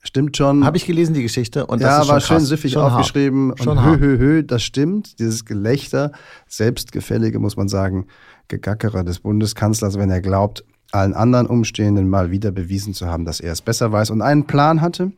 Stimmt 0.04 0.38
schon. 0.38 0.66
Habe 0.66 0.78
ich 0.78 0.86
gelesen, 0.86 1.16
die 1.16 1.24
Geschichte. 1.24 1.66
Und 1.66 1.82
das 1.82 1.90
ja, 1.90 1.98
ist 1.98 2.06
schon 2.06 2.14
war 2.14 2.22
schön 2.22 2.38
krass. 2.38 2.48
süffig 2.48 2.74
schon 2.74 2.84
aufgeschrieben. 2.84 3.50
Hart. 3.50 3.64
Schon 3.64 3.78
und 3.80 3.86
hö, 3.86 3.98
hö, 3.98 4.18
hö, 4.20 4.44
das 4.44 4.62
stimmt. 4.62 5.18
Dieses 5.18 5.46
Gelächter, 5.46 6.12
selbstgefällige, 6.48 7.40
muss 7.40 7.58
man 7.58 7.70
sagen, 7.70 8.06
Gegackerer 8.50 9.04
des 9.04 9.22
Bundeskanzlers, 9.22 9.98
wenn 9.98 10.12
er 10.12 10.22
glaubt, 10.22 10.64
allen 10.92 11.16
anderen 11.16 11.48
Umstehenden 11.48 12.08
mal 12.08 12.30
wieder 12.30 12.52
bewiesen 12.52 12.94
zu 12.94 13.08
haben, 13.08 13.26
dass 13.26 13.40
er 13.40 13.54
es 13.54 13.64
besser 13.64 13.92
weiß 13.92 14.12
und 14.12 14.22
einen 14.22 14.46
Plan 14.46 14.82
hatte. 14.82 15.14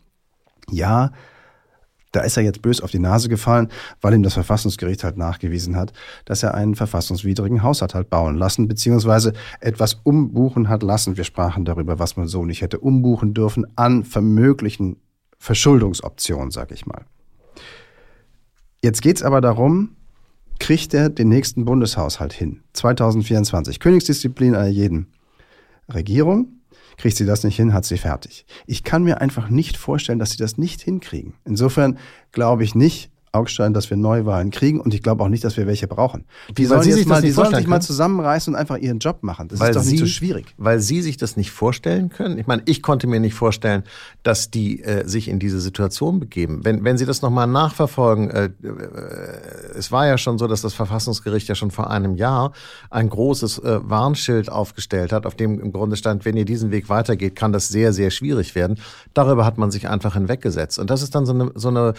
Ja, 0.72 1.12
da 2.12 2.22
ist 2.22 2.38
er 2.38 2.44
jetzt 2.44 2.62
bös 2.62 2.82
auf 2.82 2.92
die 2.92 3.00
Nase 3.00 3.30
gefallen, 3.30 3.70
weil 4.01 4.13
ihm 4.13 4.24
das 4.24 4.34
Verfassungsgericht 4.34 5.04
halt 5.04 5.18
nachgewiesen 5.18 5.75
hat, 5.75 5.94
dass 6.25 6.44
er 6.44 6.54
einen 6.56 6.75
verfassungswidrigen 6.75 7.63
Haushalt 7.63 7.94
hat 7.94 8.10
bauen 8.10 8.36
lassen, 8.36 8.68
beziehungsweise 8.68 9.34
etwas 9.60 10.00
umbuchen 10.04 10.70
hat 10.70 10.84
lassen. 10.84 11.18
Wir 11.18 11.24
sprachen 11.24 11.66
darüber, 11.66 12.00
was 12.00 12.18
man 12.18 12.28
so 12.28 12.46
nicht 12.46 12.62
hätte 12.62 12.80
umbuchen 12.80 13.34
dürfen 13.34 13.66
an 13.75 14.04
vermöglichen 14.04 14.98
Verschuldungsoptionen, 15.38 16.51
sag 16.51 16.72
ich 16.72 16.86
mal. 16.86 17.06
Jetzt 18.82 19.01
geht's 19.01 19.24
aber 19.24 19.42
darum, 19.42 19.96
kriegt 20.60 20.94
er 20.94 21.10
den 21.10 21.30
nächsten 21.30 21.66
Bundeshaushalt 21.66 22.34
hin? 22.34 22.62
2024. 22.74 23.80
Königsdisziplin 23.80 24.56
einer 24.56 24.68
jeden 24.68 25.08
Regierung. 25.92 26.59
Kriegt 27.00 27.15
sie 27.15 27.25
das 27.25 27.46
nicht 27.46 27.56
hin, 27.56 27.74
hat 27.74 27.86
sie 27.86 27.98
fertig. 27.98 28.46
Ich 28.68 28.84
kann 28.84 29.03
mir 29.03 29.22
einfach 29.22 29.50
nicht 29.50 29.77
vorstellen, 29.77 30.20
dass 30.20 30.32
sie 30.32 30.38
das 30.38 30.58
nicht 30.58 30.82
hinkriegen. 30.82 31.34
Insofern 31.46 31.98
glaube 32.34 32.65
ich 32.65 32.75
nicht, 32.75 33.10
Augstein, 33.31 33.74
dass 33.74 33.89
wir 33.89 33.98
Neuwahlen 33.98 34.51
kriegen 34.51 34.79
und 34.79 34.93
ich 34.93 35.03
glaube 35.03 35.24
auch 35.24 35.29
nicht, 35.29 35.43
dass 35.43 35.57
wir 35.57 35.67
welche 35.67 35.88
brauchen. 35.88 36.25
Die 36.57 36.65
sollen, 36.65 36.83
Sie 36.83 36.91
sich 36.91 37.03
das 37.03 37.09
mal, 37.09 37.21
die 37.21 37.31
sollen 37.31 37.53
sich 37.53 37.67
mal 37.67 37.81
zusammenreißen 37.81 38.53
und 38.53 38.59
einfach 38.59 38.77
ihren 38.77 39.00
Job 39.00 39.19
machen. 39.21 39.48
Das 39.48 39.59
weil 39.59 39.69
ist 39.69 39.75
doch 39.75 39.83
Sie, 39.83 39.91
nicht 39.91 40.00
so 40.00 40.05
schwierig. 40.07 40.53
Weil 40.57 40.79
Sie 40.79 41.01
sich 41.01 41.17
das 41.17 41.38
nicht 41.38 41.51
vorstellen 41.51 42.09
können. 42.09 42.38
Ich 42.39 42.48
meine, 42.48 42.62
ich 42.65 42.81
konnte 42.81 43.07
mir 43.07 43.19
nicht 43.19 43.33
vorstellen, 43.36 43.83
dass 44.24 44.51
die 44.51 44.81
äh, 44.83 45.07
sich 45.07 45.27
in 45.27 45.39
diese 45.39 45.59
Situation 45.59 46.19
begeben. 46.19 46.63
Wenn, 46.63 46.83
wenn 46.83 46.98
Sie 46.98 47.05
das 47.05 47.21
nochmal 47.21 47.48
nachverfolgen, 47.48 48.29
äh, 48.29 48.45
äh, 48.45 48.50
es 49.75 49.91
war 49.91 50.07
ja 50.07 50.17
schon 50.17 50.38
so, 50.38 50.48
dass 50.48 50.62
das 50.62 50.74
Verfassungsgericht 50.74 51.48
ja 51.48 51.55
schon 51.55 51.71
vor 51.71 51.89
einem 51.89 52.15
Jahr 52.15 52.53
ein 52.89 53.09
großes 53.09 53.59
äh, 53.59 53.79
Warnschild 53.83 54.51
aufgestellt 54.51 55.12
hat, 55.12 55.25
auf 55.25 55.36
dem 55.36 55.59
im 55.59 55.71
Grunde 55.71 55.95
stand, 55.95 56.25
wenn 56.25 56.38
ihr 56.38 56.45
diesen 56.45 56.71
Weg 56.71 56.89
weitergeht, 56.89 57.36
kann 57.36 57.51
das 57.51 57.67
sehr, 57.67 57.93
sehr 57.93 58.12
schwierig 58.12 58.55
werden. 58.55 58.79
Darüber 59.13 59.45
hat 59.45 59.57
man 59.57 59.71
sich 59.71 59.88
einfach 59.88 60.13
hinweggesetzt. 60.13 60.79
Und 60.79 60.89
das 60.89 61.01
ist 61.01 61.15
dann 61.15 61.25
so 61.25 61.33
eine, 61.33 61.51
so 61.55 61.69
eine 61.69 61.93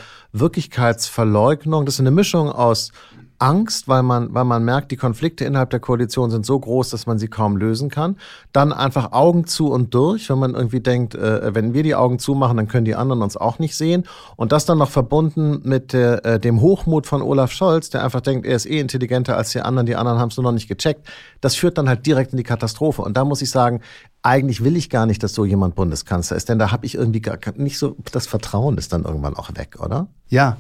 Wirklichkeitsverleugnung. 1.20 1.84
Das 1.84 1.94
ist 1.94 2.00
eine 2.00 2.10
Mischung 2.10 2.50
aus 2.50 2.92
Angst, 3.38 3.88
weil 3.88 4.02
man, 4.02 4.34
weil 4.34 4.44
man 4.44 4.62
merkt, 4.66 4.90
die 4.90 4.96
Konflikte 4.96 5.46
innerhalb 5.46 5.70
der 5.70 5.80
Koalition 5.80 6.30
sind 6.30 6.44
so 6.44 6.60
groß, 6.60 6.90
dass 6.90 7.06
man 7.06 7.18
sie 7.18 7.28
kaum 7.28 7.56
lösen 7.56 7.88
kann. 7.88 8.18
Dann 8.52 8.70
einfach 8.70 9.12
Augen 9.12 9.46
zu 9.46 9.72
und 9.72 9.94
durch, 9.94 10.28
wenn 10.28 10.38
man 10.38 10.54
irgendwie 10.54 10.80
denkt, 10.80 11.14
äh, 11.14 11.54
wenn 11.54 11.72
wir 11.72 11.82
die 11.82 11.94
Augen 11.94 12.18
zumachen, 12.18 12.58
dann 12.58 12.68
können 12.68 12.84
die 12.84 12.94
anderen 12.94 13.22
uns 13.22 13.38
auch 13.38 13.58
nicht 13.58 13.76
sehen. 13.76 14.04
Und 14.36 14.52
das 14.52 14.66
dann 14.66 14.76
noch 14.76 14.90
verbunden 14.90 15.62
mit 15.64 15.94
äh, 15.94 16.38
dem 16.38 16.60
Hochmut 16.60 17.06
von 17.06 17.22
Olaf 17.22 17.50
Scholz, 17.50 17.88
der 17.88 18.04
einfach 18.04 18.20
denkt, 18.20 18.44
er 18.44 18.56
ist 18.56 18.66
eh 18.66 18.78
intelligenter 18.78 19.38
als 19.38 19.52
die 19.52 19.62
anderen, 19.62 19.86
die 19.86 19.96
anderen 19.96 20.18
haben 20.18 20.28
es 20.28 20.36
nur 20.36 20.44
noch 20.44 20.52
nicht 20.52 20.68
gecheckt. 20.68 21.08
Das 21.40 21.56
führt 21.56 21.78
dann 21.78 21.88
halt 21.88 22.04
direkt 22.04 22.32
in 22.32 22.36
die 22.36 22.42
Katastrophe. 22.44 23.00
Und 23.00 23.16
da 23.16 23.24
muss 23.24 23.40
ich 23.40 23.48
sagen, 23.48 23.80
eigentlich 24.22 24.62
will 24.62 24.76
ich 24.76 24.90
gar 24.90 25.06
nicht, 25.06 25.22
dass 25.22 25.32
so 25.32 25.46
jemand 25.46 25.76
Bundeskanzler 25.76 26.36
ist, 26.36 26.50
denn 26.50 26.58
da 26.58 26.72
habe 26.72 26.84
ich 26.84 26.94
irgendwie 26.94 27.22
gar 27.22 27.38
nicht 27.56 27.78
so, 27.78 27.96
das 28.12 28.26
Vertrauen 28.26 28.76
ist 28.76 28.92
dann 28.92 29.04
irgendwann 29.04 29.34
auch 29.34 29.48
weg, 29.56 29.78
oder? 29.80 30.08
Ja, 30.28 30.58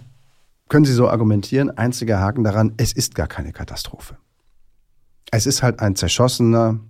können 0.70 0.86
Sie 0.86 0.94
so 0.94 1.08
argumentieren. 1.08 1.76
Einziger 1.76 2.20
Haken 2.20 2.44
daran, 2.44 2.72
es 2.78 2.92
ist 2.92 3.14
gar 3.14 3.26
keine 3.26 3.52
Katastrophe. 3.52 4.16
Es 5.30 5.44
ist 5.44 5.62
halt 5.62 5.80
ein 5.80 5.96
zerschossener, 5.96 6.80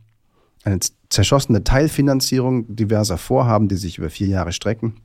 eine 0.63 0.79
zerschossene 1.09 1.65
Teilfinanzierung 1.65 2.77
diverser 2.77 3.19
Vorhaben, 3.19 3.69
die 3.69 3.77
sich 3.77 3.99
über 3.99 4.11
vier 4.11 4.29
Jahre 4.29 4.53
strecken. 4.53 5.01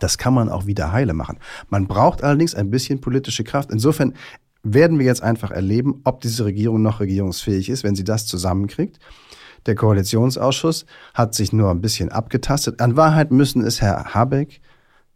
Das 0.00 0.18
kann 0.18 0.34
man 0.34 0.48
auch 0.48 0.66
wieder 0.66 0.92
heile 0.92 1.12
machen. 1.12 1.38
Man 1.68 1.86
braucht 1.86 2.24
allerdings 2.24 2.54
ein 2.54 2.70
bisschen 2.70 3.00
politische 3.00 3.44
Kraft. 3.44 3.70
Insofern 3.70 4.14
werden 4.62 4.98
wir 4.98 5.06
jetzt 5.06 5.22
einfach 5.22 5.50
erleben, 5.50 6.00
ob 6.04 6.22
diese 6.22 6.44
Regierung 6.44 6.82
noch 6.82 7.00
regierungsfähig 7.00 7.68
ist, 7.68 7.84
wenn 7.84 7.94
sie 7.94 8.04
das 8.04 8.26
zusammenkriegt. 8.26 8.98
Der 9.66 9.74
Koalitionsausschuss 9.74 10.86
hat 11.12 11.34
sich 11.34 11.52
nur 11.52 11.70
ein 11.70 11.82
bisschen 11.82 12.10
abgetastet. 12.10 12.80
An 12.80 12.96
Wahrheit 12.96 13.30
müssen 13.30 13.62
es 13.62 13.80
Herr 13.82 14.14
Habeck, 14.14 14.60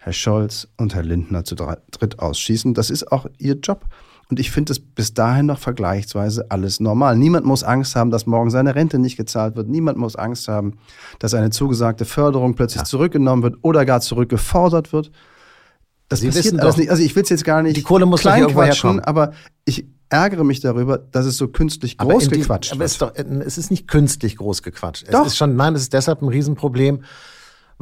Herr 0.02 0.14
Scholz 0.14 0.66
und 0.78 0.95
Herr 0.95 1.02
Lindner 1.02 1.45
zu 1.45 1.54
dritt 1.54 2.19
ausschießen. 2.19 2.73
Das 2.73 2.88
ist 2.88 3.12
auch 3.12 3.26
ihr 3.37 3.57
Job. 3.57 3.85
Und 4.30 4.40
ich 4.40 4.50
finde 4.50 4.73
es 4.73 4.80
bis 4.80 5.12
dahin 5.12 5.47
noch 5.47 5.59
vergleichsweise 5.59 6.47
alles 6.50 6.80
normal. 6.80 7.16
Niemand 7.16 7.45
muss 7.45 7.62
Angst 7.64 7.97
haben, 7.97 8.11
dass 8.11 8.26
morgen 8.26 8.49
seine 8.49 8.75
Rente 8.75 8.99
nicht 8.99 9.16
gezahlt 9.16 9.57
wird. 9.57 9.69
Niemand 9.69 9.99
muss 9.99 10.16
Angst 10.16 10.49
haben, 10.49 10.78
dass 11.19 11.35
eine 11.35 11.50
zugesagte 11.50 12.07
Förderung 12.07 12.54
plötzlich 12.54 12.80
ja. 12.80 12.85
zurückgenommen 12.85 13.42
wird 13.42 13.57
oder 13.62 13.85
gar 13.85 14.00
zurückgefordert 14.00 14.92
wird. 14.92 15.11
Das 16.09 16.21
Sie 16.21 16.28
passiert 16.28 16.59
alles 16.61 16.75
doch, 16.75 16.78
nicht. 16.80 16.90
Also 16.90 17.02
ich 17.02 17.14
will 17.14 17.25
es 17.25 17.28
jetzt 17.28 17.45
gar 17.45 17.62
nicht 17.62 17.76
die 17.76 17.83
Kohle 17.83 18.07
muss 18.07 18.23
kleinquatschen, 18.23 18.90
herkommen. 18.95 19.04
aber 19.04 19.33
ich 19.66 19.87
ärgere 20.09 20.45
mich 20.45 20.61
darüber, 20.61 20.97
dass 20.99 21.26
es 21.26 21.37
so 21.37 21.49
künstlich 21.49 21.97
Aber 21.99 22.12
groß 22.12 22.28
die- 22.28 22.38
gequatscht 22.38 22.73
Aber 22.73 22.80
wird. 22.80 22.87
es 22.87 22.92
ist, 22.92 23.02
doch, 23.02 23.12
es 23.14 23.59
ist 23.59 23.71
nicht 23.71 23.87
künstlich 23.88 24.37
groß 24.37 24.62
gequatscht. 24.62 25.12
Doch. 25.12 25.23
Es 25.23 25.33
ist 25.33 25.37
schon, 25.37 25.57
nein, 25.57 25.75
es 25.75 25.83
ist 25.83 25.92
deshalb 25.92 26.23
ein 26.23 26.28
Riesenproblem, 26.28 27.02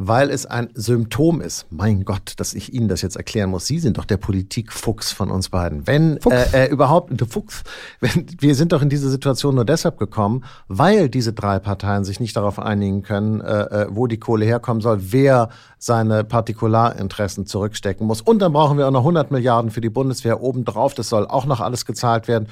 weil 0.00 0.30
es 0.30 0.46
ein 0.46 0.68
Symptom 0.74 1.40
ist. 1.40 1.66
Mein 1.70 2.04
Gott, 2.04 2.34
dass 2.36 2.54
ich 2.54 2.72
Ihnen 2.72 2.86
das 2.86 3.02
jetzt 3.02 3.16
erklären 3.16 3.50
muss. 3.50 3.66
Sie 3.66 3.80
sind 3.80 3.98
doch 3.98 4.04
der 4.04 4.16
Politikfuchs 4.16 5.10
von 5.10 5.28
uns 5.28 5.48
beiden. 5.48 5.88
Wenn 5.88 6.20
Fuchs. 6.20 6.36
äh, 6.54 6.66
äh, 6.66 6.70
überhaupt, 6.70 7.20
der 7.20 7.26
Fuchs, 7.26 7.64
wenn, 8.00 8.26
wir 8.38 8.54
sind 8.54 8.70
doch 8.70 8.80
in 8.80 8.90
diese 8.90 9.10
Situation 9.10 9.56
nur 9.56 9.64
deshalb 9.64 9.98
gekommen, 9.98 10.44
weil 10.68 11.08
diese 11.08 11.32
drei 11.32 11.58
Parteien 11.58 12.04
sich 12.04 12.20
nicht 12.20 12.36
darauf 12.36 12.60
einigen 12.60 13.02
können, 13.02 13.40
äh, 13.40 13.62
äh, 13.62 13.86
wo 13.90 14.06
die 14.06 14.20
Kohle 14.20 14.44
herkommen 14.44 14.80
soll, 14.80 14.98
wer 15.10 15.48
seine 15.78 16.22
Partikularinteressen 16.22 17.46
zurückstecken 17.46 18.06
muss. 18.06 18.20
Und 18.20 18.38
dann 18.38 18.52
brauchen 18.52 18.78
wir 18.78 18.86
auch 18.86 18.92
noch 18.92 19.00
100 19.00 19.32
Milliarden 19.32 19.72
für 19.72 19.80
die 19.80 19.90
Bundeswehr 19.90 20.40
obendrauf. 20.40 20.94
Das 20.94 21.08
soll 21.08 21.26
auch 21.26 21.44
noch 21.44 21.60
alles 21.60 21.84
gezahlt 21.84 22.28
werden 22.28 22.46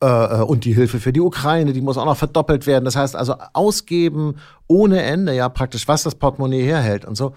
und 0.00 0.64
die 0.64 0.74
Hilfe 0.74 1.00
für 1.00 1.12
die 1.12 1.20
Ukraine, 1.20 1.72
die 1.72 1.80
muss 1.80 1.96
auch 1.96 2.04
noch 2.04 2.16
verdoppelt 2.16 2.66
werden. 2.66 2.84
Das 2.84 2.94
heißt 2.94 3.16
also 3.16 3.36
ausgeben 3.54 4.36
ohne 4.66 5.02
Ende, 5.02 5.34
ja 5.34 5.48
praktisch, 5.48 5.88
was 5.88 6.02
das 6.02 6.14
Portemonnaie 6.14 6.62
herhält 6.62 7.04
und 7.04 7.14
so. 7.16 7.34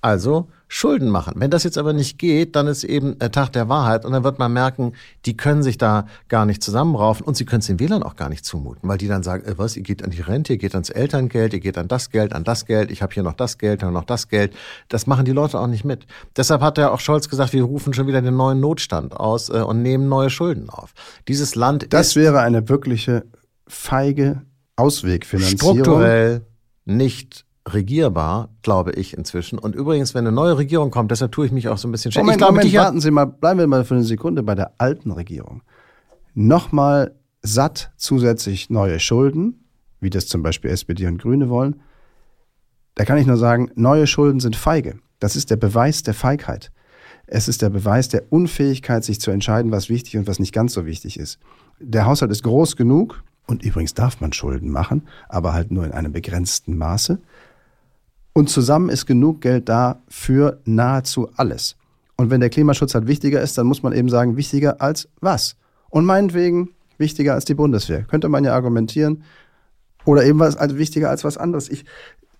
Also 0.00 0.46
Schulden 0.68 1.08
machen. 1.10 1.34
Wenn 1.36 1.50
das 1.50 1.62
jetzt 1.64 1.78
aber 1.78 1.92
nicht 1.92 2.18
geht, 2.18 2.56
dann 2.56 2.66
ist 2.66 2.84
eben 2.84 3.18
Tag 3.18 3.50
der 3.52 3.68
Wahrheit 3.68 4.04
und 4.04 4.12
dann 4.12 4.24
wird 4.24 4.38
man 4.38 4.52
merken, 4.52 4.92
die 5.26 5.36
können 5.36 5.62
sich 5.62 5.78
da 5.78 6.06
gar 6.28 6.46
nicht 6.46 6.62
zusammenraufen 6.62 7.24
und 7.26 7.36
sie 7.36 7.44
können 7.44 7.60
es 7.60 7.66
den 7.66 7.80
Wählern 7.80 8.02
auch 8.02 8.16
gar 8.16 8.28
nicht 8.28 8.44
zumuten, 8.44 8.88
weil 8.88 8.98
die 8.98 9.08
dann 9.08 9.22
sagen, 9.22 9.44
äh, 9.44 9.58
was, 9.58 9.76
ihr 9.76 9.82
geht 9.82 10.02
an 10.02 10.10
die 10.10 10.20
Rente, 10.20 10.54
ihr 10.54 10.58
geht 10.58 10.74
ans 10.74 10.90
Elterngeld, 10.90 11.52
ihr 11.52 11.60
geht 11.60 11.78
an 11.78 11.88
das 11.88 12.10
Geld, 12.10 12.32
an 12.32 12.44
das 12.44 12.66
Geld, 12.66 12.90
ich 12.90 13.02
habe 13.02 13.12
hier 13.12 13.22
noch 13.22 13.34
das 13.34 13.58
Geld, 13.58 13.82
dann 13.82 13.92
noch 13.92 14.04
das 14.04 14.28
Geld. 14.28 14.54
Das 14.88 15.06
machen 15.06 15.24
die 15.24 15.32
Leute 15.32 15.60
auch 15.60 15.66
nicht 15.66 15.84
mit. 15.84 16.06
Deshalb 16.36 16.60
hat 16.62 16.78
ja 16.78 16.90
auch 16.90 17.00
Scholz 17.00 17.28
gesagt, 17.28 17.52
wir 17.52 17.62
rufen 17.62 17.92
schon 17.94 18.06
wieder 18.06 18.22
den 18.22 18.36
neuen 18.36 18.60
Notstand 18.60 19.14
aus 19.14 19.50
äh, 19.50 19.60
und 19.60 19.82
nehmen 19.82 20.08
neue 20.08 20.30
Schulden 20.30 20.70
auf. 20.70 20.92
Dieses 21.28 21.54
Land 21.54 21.92
Das 21.92 22.08
ist 22.08 22.16
wäre 22.16 22.40
eine 22.40 22.68
wirkliche 22.68 23.24
feige 23.66 24.42
Auswegfinanzierung. 24.76 25.76
strukturell 25.76 26.46
nicht 26.84 27.43
regierbar, 27.66 28.50
glaube 28.62 28.92
ich 28.92 29.16
inzwischen. 29.16 29.58
Und 29.58 29.74
übrigens, 29.74 30.14
wenn 30.14 30.26
eine 30.26 30.34
neue 30.34 30.58
Regierung 30.58 30.90
kommt, 30.90 31.10
deshalb 31.10 31.32
tue 31.32 31.46
ich 31.46 31.52
mich 31.52 31.68
auch 31.68 31.78
so 31.78 31.88
ein 31.88 31.92
bisschen 31.92 32.12
schwer. 32.12 32.22
Moment, 32.22 32.36
ich 32.36 32.38
glaube, 32.38 32.52
Moment, 32.54 32.72
die 32.72 32.76
warten 32.76 33.00
Sie 33.00 33.10
mal, 33.10 33.24
bleiben 33.24 33.58
wir 33.58 33.66
mal 33.66 33.84
für 33.84 33.94
eine 33.94 34.04
Sekunde 34.04 34.42
bei 34.42 34.54
der 34.54 34.72
alten 34.78 35.10
Regierung. 35.10 35.62
Nochmal 36.34 37.14
satt 37.42 37.92
zusätzlich 37.96 38.70
neue 38.70 39.00
Schulden, 39.00 39.64
wie 40.00 40.10
das 40.10 40.26
zum 40.26 40.42
Beispiel 40.42 40.70
SPD 40.70 41.06
und 41.06 41.18
Grüne 41.18 41.48
wollen. 41.48 41.80
Da 42.94 43.04
kann 43.04 43.18
ich 43.18 43.26
nur 43.26 43.36
sagen, 43.36 43.70
neue 43.74 44.06
Schulden 44.06 44.40
sind 44.40 44.56
feige. 44.56 44.98
Das 45.18 45.36
ist 45.36 45.50
der 45.50 45.56
Beweis 45.56 46.02
der 46.02 46.14
Feigheit. 46.14 46.70
Es 47.26 47.48
ist 47.48 47.62
der 47.62 47.70
Beweis 47.70 48.08
der 48.08 48.30
Unfähigkeit, 48.30 49.04
sich 49.04 49.20
zu 49.20 49.30
entscheiden, 49.30 49.72
was 49.72 49.88
wichtig 49.88 50.16
und 50.16 50.26
was 50.26 50.38
nicht 50.38 50.52
ganz 50.52 50.74
so 50.74 50.84
wichtig 50.84 51.18
ist. 51.18 51.38
Der 51.80 52.06
Haushalt 52.06 52.30
ist 52.30 52.42
groß 52.42 52.76
genug 52.76 53.22
und 53.46 53.62
übrigens 53.62 53.94
darf 53.94 54.20
man 54.20 54.32
Schulden 54.32 54.70
machen, 54.70 55.08
aber 55.28 55.54
halt 55.54 55.70
nur 55.70 55.84
in 55.84 55.92
einem 55.92 56.12
begrenzten 56.12 56.76
Maße. 56.76 57.18
Und 58.34 58.50
zusammen 58.50 58.90
ist 58.90 59.06
genug 59.06 59.40
Geld 59.40 59.68
da 59.68 60.02
für 60.08 60.60
nahezu 60.64 61.30
alles. 61.36 61.76
Und 62.16 62.30
wenn 62.30 62.40
der 62.40 62.50
Klimaschutz 62.50 62.94
halt 62.94 63.06
wichtiger 63.06 63.40
ist, 63.40 63.56
dann 63.56 63.66
muss 63.66 63.82
man 63.82 63.92
eben 63.92 64.08
sagen, 64.08 64.36
wichtiger 64.36 64.80
als 64.82 65.08
was? 65.20 65.56
Und 65.88 66.04
meinetwegen 66.04 66.70
wichtiger 66.98 67.34
als 67.34 67.44
die 67.44 67.54
Bundeswehr. 67.54 68.02
Könnte 68.02 68.28
man 68.28 68.44
ja 68.44 68.52
argumentieren. 68.52 69.22
Oder 70.04 70.24
eben 70.24 70.38
was 70.38 70.56
also 70.56 70.76
wichtiger 70.76 71.10
als 71.10 71.24
was 71.24 71.38
anderes. 71.38 71.68
Ich, 71.68 71.84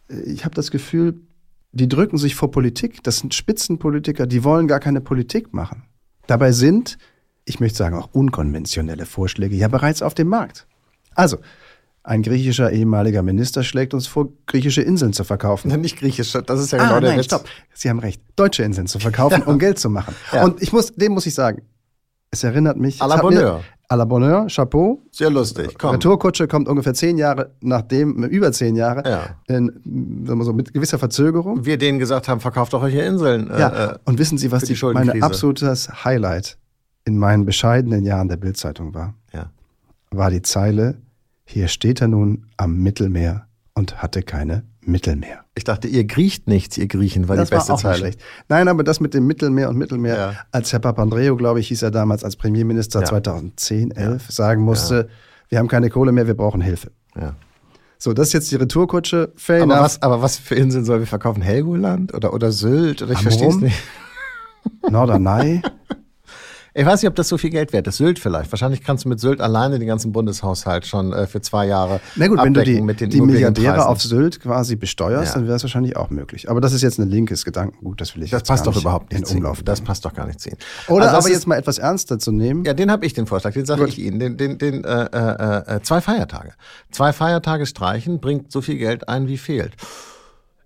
ich 0.09 0.45
habe 0.45 0.55
das 0.55 0.71
Gefühl, 0.71 1.21
die 1.73 1.89
drücken 1.89 2.19
sich 2.19 2.35
vor 2.35 2.51
Politik. 2.51 3.03
Das 3.05 3.19
sind 3.19 3.33
Spitzenpolitiker, 3.33 4.27
die 4.27 4.45
wollen 4.45 4.69
gar 4.69 4.81
keine 4.81 5.01
Politik 5.01 5.55
machen. 5.55 5.85
Dabei 6.27 6.53
sind, 6.53 6.99
ich 7.45 7.61
möchte 7.61 7.79
sagen, 7.79 7.97
auch 7.97 8.11
unkonventionelle 8.13 9.07
Vorschläge 9.07 9.57
ja 9.57 9.69
bereits 9.69 10.03
auf 10.03 10.15
dem 10.15 10.29
Markt. 10.29 10.67
Also, 11.15 11.39
ein 12.05 12.23
griechischer 12.23 12.71
ehemaliger 12.71 13.23
Minister 13.23 13.63
schlägt 13.65 13.95
uns 13.95 14.07
vor, 14.07 14.29
griechische 14.47 14.83
Inseln 14.83 15.13
zu 15.15 15.25
verkaufen. 15.25 15.69
nicht 15.81 15.97
griechisch, 15.99 16.33
das 16.33 16.61
ist 16.61 16.71
ja 16.73 16.79
genau 16.79 16.95
Ah, 16.97 17.01
der 17.01 17.11
nein, 17.11 17.19
Witz. 17.19 17.27
stopp. 17.27 17.45
Sie 17.73 17.89
haben 17.89 17.99
recht. 17.99 18.21
Deutsche 18.37 18.63
Inseln 18.63 18.87
zu 18.87 18.99
verkaufen, 18.99 19.43
um 19.47 19.59
Geld 19.59 19.79
zu 19.79 19.89
machen. 19.91 20.15
Ja. 20.33 20.45
Und 20.45 20.63
ich 20.63 20.73
muss, 20.73 20.93
dem 20.95 21.13
muss 21.13 21.27
ich 21.27 21.35
sagen, 21.35 21.63
es 22.31 22.45
erinnert 22.45 22.77
mich. 22.77 23.01
À 23.01 23.07
la 23.09 23.17
hat 23.17 23.25
mir- 23.25 23.31
Bonheur. 23.31 23.61
À 23.89 23.97
la 23.97 24.05
Bonheur, 24.07 24.47
Chapeau. 24.49 25.03
Sehr 25.13 25.29
lustig. 25.31 25.77
Komm. 25.79 25.91
Retourkutsche 25.93 26.49
kommt 26.49 26.69
ungefähr 26.69 26.95
zehn 26.95 27.19
Jahre 27.19 27.53
nachdem, 27.61 28.25
über 28.25 28.51
zehn 28.51 28.77
Jahre, 28.77 29.03
Ja. 29.09 29.37
in, 29.47 29.67
sagen 30.27 30.39
wir 30.39 30.45
so, 30.45 30.53
mit 30.55 30.73
gewisser 30.73 30.99
Verzögerung. 30.99 31.65
Wir 31.67 31.77
denen 31.79 31.99
gesagt 31.99 32.27
haben, 32.29 32.41
verkauft 32.41 32.73
doch 32.73 32.83
euch 32.83 32.93
hier 32.95 33.05
Inseln. 33.07 33.49
Ja, 33.49 33.69
Äh, 33.69 33.93
äh, 33.95 33.99
und 34.07 34.19
wissen 34.19 34.39
Sie, 34.39 34.51
was 34.53 34.65
die 34.65 34.73
die, 34.75 34.85
meine 34.87 35.23
absolutes 35.23 36.05
Highlight 36.05 36.57
in 37.05 37.19
meinen 37.19 37.45
bescheidenen 37.45 38.05
Jahren 38.05 38.29
der 38.29 38.37
Bildzeitung 38.39 38.95
war? 38.95 39.15
ja. 39.33 39.51
War 40.11 40.31
die 40.31 40.43
Zeile, 40.43 40.97
hier 41.45 41.69
steht 41.69 42.01
er 42.01 42.09
nun 42.09 42.47
am 42.57 42.77
Mittelmeer 42.79 43.47
und 43.75 44.03
hatte 44.03 44.23
keine 44.23 44.65
Mittel 44.81 45.17
mehr. 45.17 45.45
Ich 45.55 45.65
dachte, 45.65 45.89
ihr 45.89 46.05
griecht 46.05 46.47
nichts, 46.49 46.77
ihr 46.79 46.87
Griechen, 46.89 47.29
war 47.29 47.37
das 47.37 47.49
die 47.49 47.55
beste 47.57 47.69
war 47.71 47.77
auch 47.77 47.81
Zeile. 47.81 47.97
schlecht. 47.99 48.21
Nein, 48.49 48.69
aber 48.69 48.85
das 48.85 49.01
mit 49.01 49.15
dem 49.15 49.27
Mittelmeer 49.27 49.69
und 49.69 49.77
Mittelmeer, 49.77 50.17
Ja. 50.17 50.33
als 50.53 50.73
Herr 50.73 50.79
Papandreou, 50.81 51.37
glaube 51.37 51.61
ich, 51.61 51.69
hieß 51.69 51.83
er 51.83 51.91
damals 51.91 52.23
als 52.25 52.37
Premierminister 52.37 53.01
Ja. 53.01 53.07
2010, 53.07 53.91
11, 53.93 54.31
sagen 54.31 54.63
musste, 54.63 55.09
wir 55.49 55.59
haben 55.59 55.69
keine 55.69 55.91
Kohle 55.91 56.13
mehr, 56.13 56.27
wir 56.27 56.35
brauchen 56.35 56.61
Hilfe. 56.61 56.91
Ja. 57.19 57.35
So, 57.99 58.13
das 58.13 58.29
ist 58.29 58.33
jetzt 58.35 58.51
die 58.51 58.57
Retourkutsche. 58.57 59.33
Fair 59.37 59.63
Aber, 59.63 59.75
enough. 59.75 59.85
was, 59.85 60.03
aber 60.03 60.21
was 60.23 60.37
für 60.37 60.55
Inseln 60.57 60.85
sollen 60.85 61.01
wir 61.01 61.07
verkaufen? 61.07 61.41
Helgoland 61.43 62.13
oder, 62.13 62.35
oder 62.35 62.53
Sylt? 62.53 63.01
Oder 63.03 63.13
ich 63.13 63.21
verstehe 63.21 63.49
es 63.49 63.57
nicht. 63.57 63.77
Norderney. 64.91 65.63
Ich 66.77 66.85
weiß 66.85 67.03
nicht, 67.03 67.09
ob 67.09 67.15
das 67.15 67.29
so 67.29 67.39
viel 67.39 67.51
Geld 67.51 67.73
wert 67.73 67.87
ist. 67.87 67.99
Sylt 67.99 68.19
vielleicht. 68.19 68.51
Wahrscheinlich 68.51 68.83
kannst 68.83 69.05
du 69.05 69.09
mit 69.09 69.21
Sylt 69.21 69.41
alleine 69.41 69.79
den 69.79 69.87
ganzen 69.87 70.11
Bundeshaushalt 70.11 70.85
schon 70.87 71.13
äh, 71.13 71.29
für 71.29 71.41
zwei 71.41 71.67
Jahre 71.67 72.01
Na 72.17 72.27
gut, 72.27 72.43
wenn 72.43 72.53
du 72.53 72.65
die, 72.65 72.81
mit 72.81 73.01
den 73.01 73.11
die 73.11 73.21
Milliardäre 73.21 73.87
auf 73.87 74.03
Sylt 74.03 74.41
quasi 74.41 74.75
besteuerst, 74.75 75.35
Ja. 75.35 75.39
dann 75.39 75.47
wäre 75.47 75.57
es 75.57 75.63
wahrscheinlich 75.63 75.97
auch 75.97 76.11
möglich. 76.11 76.51
Aber 76.51 76.61
das 76.61 76.73
ist 76.73 76.83
jetzt 76.83 76.99
ein 76.99 77.09
linkes 77.09 77.45
Gedankengut, 77.45 78.01
das 78.01 78.17
will 78.17 78.25
ich 78.25 78.31
Das 78.31 78.41
jetzt 78.41 78.49
passt 78.49 78.67
doch 78.67 78.77
überhaupt 78.77 79.13
nicht 79.13 79.31
in 79.31 79.37
Umlauf. 79.37 79.63
Das 79.63 79.81
passt 79.83 80.05
doch 80.05 80.13
gar 80.13 80.27
nicht 80.27 80.41
zu 80.41 80.49
Ihnen. 80.49 80.59
Oder 80.89 81.05
Also 81.07 81.19
aber 81.19 81.29
jetzt 81.31 81.47
mal 81.47 81.57
etwas 81.57 81.79
ernster 81.79 82.19
zu 82.19 82.33
nehmen. 82.33 82.65
Ja, 82.65 82.75
den 82.75 82.91
habe 82.91 83.07
ich 83.07 83.13
den 83.13 83.27
Vorschlag, 83.27 83.53
den 83.53 83.67
sage 83.67 83.87
ich 83.87 84.01
Ihnen. 84.01 84.19
Den, 84.19 84.37
den, 84.37 84.59
den 84.59 84.83
äh, 84.83 85.05
äh, 85.05 85.77
äh, 85.77 85.83
zwei 85.83 86.01
Feiertage. 86.01 86.55
Zwei 86.91 87.13
Feiertage 87.13 87.67
streichen 87.67 88.19
bringt 88.21 88.51
so 88.51 88.61
viel 88.61 88.79
Geld 88.79 89.09
ein, 89.09 89.29
wie 89.29 89.39
fehlt. 89.39 89.75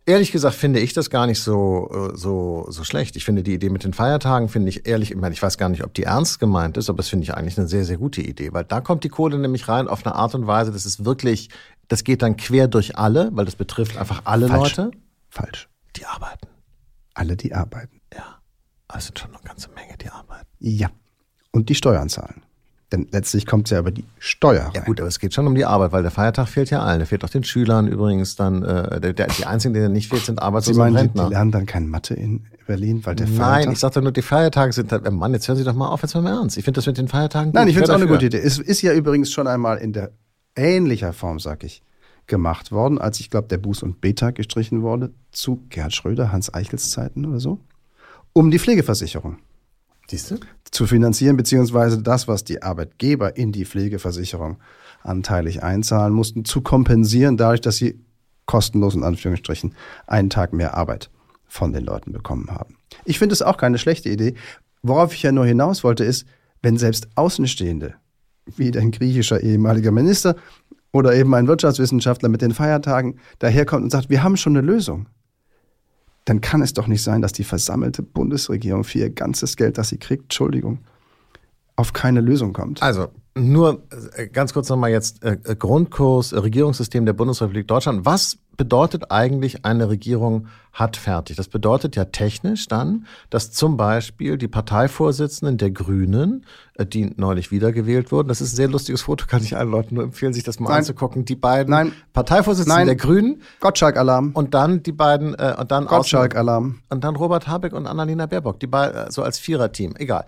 Ehrlich 0.09 0.33
gesagt 0.33 0.55
finde 0.55 0.81
ich 0.81 0.95
das 0.95 1.11
gar 1.11 1.27
nicht 1.27 1.39
so, 1.39 1.91
äh, 1.93 2.17
so, 2.17 2.65
so 2.71 2.83
schlecht. 2.83 3.15
Ich 3.17 3.27
finde 3.27 3.43
die 3.43 3.53
Idee 3.53 3.69
mit 3.69 3.85
den 3.85 3.93
Feiertagen, 3.93 4.49
finde 4.49 4.71
ich 4.71 4.87
ehrlich, 4.87 5.11
ich 5.11 5.19
meine, 5.19 5.35
ich 5.35 5.43
weiß 5.43 5.59
gar 5.59 5.69
nicht, 5.69 5.85
ob 5.85 5.93
die 5.93 6.05
ernst 6.05 6.41
gemeint 6.41 6.79
ist, 6.79 6.89
aber 6.89 6.97
das 6.97 7.11
finde 7.11 7.25
ich 7.25 7.35
eigentlich 7.35 7.59
eine 7.59 7.69
sehr, 7.69 7.85
sehr 7.85 7.99
gute 7.99 8.23
Idee, 8.23 8.55
weil 8.55 8.65
da 8.65 8.81
kommt 8.81 9.05
die 9.05 9.11
Kohle 9.11 9.39
nämlich 9.39 9.69
rein 9.69 9.87
auf 9.87 10.07
eine 10.07 10.15
Art 10.15 10.35
und 10.35 10.47
Weise, 10.47 10.73
das 10.73 10.87
ist 10.87 11.05
wirklich, 11.05 11.51
das 11.89 12.05
geht 12.05 12.23
dann 12.23 12.39
quer 12.39 12.69
durch 12.69 12.97
alle, 12.97 13.29
weil 13.33 13.45
das 13.45 13.55
betrifft 13.55 13.99
einfach 13.99 14.23
alle 14.25 14.49
Falsch. 14.49 14.79
Leute, 14.79 14.91
Falsch. 15.29 15.69
die 15.97 16.07
arbeiten. 16.07 16.49
Alle, 17.13 17.37
die 17.37 17.53
arbeiten. 17.53 18.01
Ja, 18.15 18.41
sind 18.99 19.19
schon 19.19 19.35
eine 19.35 19.45
ganze 19.45 19.69
Menge, 19.73 19.99
die 20.01 20.09
arbeiten. 20.09 20.49
Ja. 20.59 20.89
Und 21.51 21.69
die 21.69 21.75
Steuern 21.75 22.09
zahlen. 22.09 22.45
Denn 22.91 23.07
letztlich 23.11 23.45
kommt 23.45 23.67
es 23.67 23.73
ja 23.73 23.81
über 23.81 23.91
die 23.91 24.05
Steuer 24.19 24.65
rein. 24.65 24.73
Ja 24.75 24.81
gut, 24.83 24.99
aber 24.99 25.09
es 25.09 25.19
geht 25.19 25.35
schon 25.35 25.47
um 25.47 25.55
die 25.55 25.67
Arbeit, 25.67 25.93
weil 25.93 26.03
der 26.03 26.11
Feiertag 26.11 26.49
fehlt 26.49 26.71
ja 26.71 26.83
allen. 26.83 27.01
Der 27.01 27.07
fehlt 27.07 27.23
auch 27.23 27.29
den 27.29 27.45
Schülern 27.45 27.87
übrigens 27.87 28.35
dann. 28.35 28.63
Äh, 28.63 29.01
der, 29.01 29.13
der, 29.13 29.27
die 29.27 29.45
einzigen, 29.45 29.75
denen 29.75 29.93
nicht 29.93 30.09
fehlt, 30.09 30.25
sind 30.25 30.41
Arbeitslose 30.41 30.81
und 30.81 30.87
meinen, 30.87 30.95
die, 30.95 31.01
Rentner. 31.01 31.29
lernen 31.29 31.51
dann 31.51 31.67
kein 31.67 31.87
Mathe 31.87 32.15
in 32.15 32.47
Berlin, 32.67 33.03
weil 33.05 33.15
der 33.15 33.27
Nein, 33.27 33.37
Feiertag... 33.37 33.73
ich 33.73 33.79
sagte 33.79 34.01
nur, 34.01 34.13
die 34.13 34.23
Feiertage 34.23 34.73
sind 34.73 34.91
halt, 34.91 35.11
Mann, 35.13 35.35
jetzt 35.35 35.47
hören 35.49 35.59
Sie 35.59 35.65
doch 35.65 35.75
mal 35.75 35.89
auf, 35.89 36.01
jetzt 36.01 36.15
mal 36.15 36.21
im 36.21 36.27
Ernst. 36.27 36.57
Ich 36.57 36.65
finde 36.65 36.79
das 36.79 36.87
mit 36.87 36.97
den 36.97 37.09
Feiertagen 37.09 37.51
gut. 37.51 37.55
Nein, 37.55 37.69
ich 37.69 37.75
finde 37.75 37.85
es 37.85 37.91
auch 37.91 38.01
eine 38.01 38.07
gute 38.07 38.27
Idee. 38.27 38.39
Es 38.39 38.59
ist 38.59 38.81
ja 38.81 38.95
übrigens 38.95 39.31
schon 39.31 39.47
einmal 39.47 39.77
in 39.79 39.93
der 39.93 40.13
ähnlicher 40.57 41.13
Form, 41.13 41.41
sag 41.41 41.65
ich, 41.65 41.83
gemacht 42.27 42.73
worden, 42.73 42.99
als 42.99 43.21
ich 43.21 43.29
glaube, 43.29 43.49
der 43.49 43.61
Buß- 43.61 43.85
und 43.85 44.01
B-Tag 44.01 44.37
gestrichen 44.37 44.81
wurde 44.83 45.13
zu 45.31 45.63
Gerhard 45.69 45.95
Schröder, 45.95 46.33
Hans 46.33 46.53
Eichels 46.55 46.91
Zeiten 46.91 47.27
oder 47.27 47.41
so, 47.41 47.61
um 48.33 48.51
die 48.51 48.59
Pflegeversicherung 48.59 49.39
Siehst 50.11 50.31
du? 50.31 50.37
zu 50.71 50.87
finanzieren, 50.87 51.37
beziehungsweise 51.37 52.03
das, 52.03 52.29
was 52.29 52.45
die 52.45 52.63
Arbeitgeber 52.63 53.37
in 53.37 53.53
die 53.53 53.65
Pflegeversicherung 53.65 54.59
anteilig 55.03 55.63
einzahlen 55.63 56.13
mussten, 56.13 56.45
zu 56.45 56.61
kompensieren, 56.61 57.37
dadurch, 57.37 57.61
dass 57.61 57.77
sie 57.77 58.01
kostenlos 58.47 58.95
in 58.95 59.05
Anführungsstrichen 59.05 59.75
einen 60.07 60.31
Tag 60.31 60.53
mehr 60.53 60.77
Arbeit 60.77 61.11
von 61.47 61.73
den 61.73 61.85
Leuten 61.85 62.13
bekommen 62.13 62.51
haben. 62.51 62.77
Ich 63.05 63.19
finde 63.19 63.33
es 63.33 63.43
auch 63.43 63.57
keine 63.57 63.79
schlechte 63.79 64.09
Idee. 64.09 64.35
Worauf 64.83 65.15
ich 65.15 65.23
ja 65.23 65.33
nur 65.33 65.47
hinaus 65.47 65.85
wollte, 65.85 66.05
ist, 66.05 66.27
wenn 66.63 66.77
selbst 66.77 67.09
Außenstehende, 67.15 67.95
wie 68.57 68.77
ein 68.77 68.91
griechischer 68.91 69.43
ehemaliger 69.43 69.93
Minister 69.93 70.37
oder 70.93 71.15
eben 71.15 71.35
ein 71.35 71.47
Wirtschaftswissenschaftler 71.47 72.29
mit 72.29 72.43
den 72.43 72.53
Feiertagen 72.53 73.19
daherkommt 73.39 73.85
und 73.85 73.91
sagt, 73.91 74.11
wir 74.11 74.23
haben 74.23 74.37
schon 74.37 74.57
eine 74.57 74.67
Lösung 74.67 75.07
dann 76.29 76.41
kann 76.43 76.61
es 76.61 76.75
doch 76.75 76.87
nicht 76.87 77.03
sein, 77.03 77.23
dass 77.23 77.33
die 77.33 77.45
versammelte 77.45 78.03
Bundesregierung 78.03 78.85
für 78.85 78.99
ihr 78.99 79.11
ganzes 79.11 79.57
Geld, 79.57 79.79
das 79.79 79.89
sie 79.89 79.99
kriegt, 79.99 80.25
Entschuldigung, 80.25 80.81
auf 81.77 81.93
keine 81.93 82.21
Lösung 82.21 82.53
kommt. 82.53 82.83
Also, 82.83 83.09
nur 83.35 83.83
äh, 84.15 84.27
ganz 84.27 84.53
kurz 84.53 84.69
nochmal 84.69 84.91
jetzt 84.91 85.23
äh, 85.23 85.39
äh, 85.45 85.57
Grundkurs, 85.57 86.33
äh, 86.33 86.39
Regierungssystem 86.39 87.07
der 87.07 87.15
Bundesrepublik 87.15 87.67
Deutschland. 87.67 88.05
Was 88.05 88.39
bedeutet 88.59 89.11
eigentlich 89.11 89.65
eine 89.65 89.89
Regierung 89.89 90.49
hat 90.73 90.99
fertig? 90.99 91.37
Das 91.37 91.49
bedeutet 91.49 91.97
ja 91.97 92.05
technisch 92.05 92.69
dann, 92.69 93.07
dass 93.31 93.53
zum 93.53 93.79
Beispiel 93.79 94.37
die 94.37 94.49
Parteivorsitzenden 94.49 95.57
der 95.57 95.71
Grünen, 95.71 96.45
äh, 96.75 96.85
die 96.85 97.15
neulich 97.17 97.51
wiedergewählt 97.51 98.13
wurden, 98.13 98.29
das 98.29 98.43
ist 98.43 98.53
ein 98.53 98.57
sehr 98.57 98.69
lustiges 98.69 99.03
Foto, 99.03 99.25
kann 99.29 99.43
ich 99.43 99.57
allen 99.57 99.71
Leuten 99.71 99.95
nur 99.95 100.05
empfehlen, 100.05 100.35
sich 100.35 100.45
das 100.45 100.61
mal 100.61 100.69
Nein. 100.69 100.79
anzugucken. 100.79 101.25
Die 101.25 101.37
beiden 101.37 101.71
Nein. 101.71 101.93
Parteivorsitzenden 102.13 102.77
Nein. 102.79 102.87
der 102.87 102.97
Grünen 102.97 103.43
Gottschalk-Alarm. 103.61 104.33
und 104.35 104.53
dann 104.53 104.83
die 104.83 104.93
beiden 104.93 105.35
äh, 105.35 105.55
und 105.59 105.71
dann 105.71 105.87
Gottschalk-Alarm. 105.87 106.81
und 106.91 107.05
dann 107.05 107.17
Robert 107.17 107.49
Habeck 107.49 107.73
und 107.73 107.87
Annalena 107.87 108.27
Baerbock, 108.27 108.61
die 108.61 108.67
beiden 108.67 109.11
so 109.11 109.23
als 109.23 109.39
Viererteam, 109.39 109.95
egal. 109.97 110.27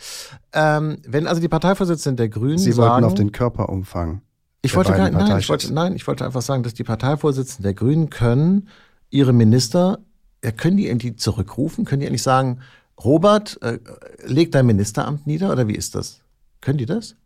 Ähm, 0.55 0.99
wenn 1.07 1.27
also 1.27 1.41
die 1.41 1.49
Parteivorsitzenden 1.49 2.17
der 2.17 2.29
Grünen 2.29 2.59
Sie 2.59 2.73
sagen, 2.73 2.93
wollten 2.93 3.05
auf 3.05 3.15
den 3.15 3.33
Körperumfang. 3.33 4.23
Ich 4.63 4.77
wollte 4.77 4.93
gar, 4.93 5.11
nein, 5.11 5.39
ich 5.39 5.49
wollte, 5.49 5.73
nein, 5.73 5.95
ich 5.95 6.07
wollte 6.07 6.25
einfach 6.25 6.43
sagen, 6.43 6.63
dass 6.63 6.75
die 6.75 6.85
Parteivorsitzenden 6.85 7.63
der 7.63 7.75
Grünen 7.75 8.11
können 8.11 8.69
ihre 9.11 9.33
Minister, 9.33 9.99
ja, 10.45 10.53
können 10.53 10.77
die 10.77 10.87
irgendwie 10.87 11.17
zurückrufen? 11.17 11.85
Können 11.85 12.01
die 12.01 12.07
eigentlich 12.07 12.23
sagen, 12.23 12.61
Robert, 13.03 13.61
äh, 13.63 13.79
leg 14.25 14.53
dein 14.53 14.67
Ministeramt 14.67 15.27
nieder 15.27 15.51
oder 15.53 15.67
wie 15.69 15.75
ist 15.75 15.95
das? 15.95 16.21
Können 16.61 16.79
die 16.79 16.87
das? 16.87 17.17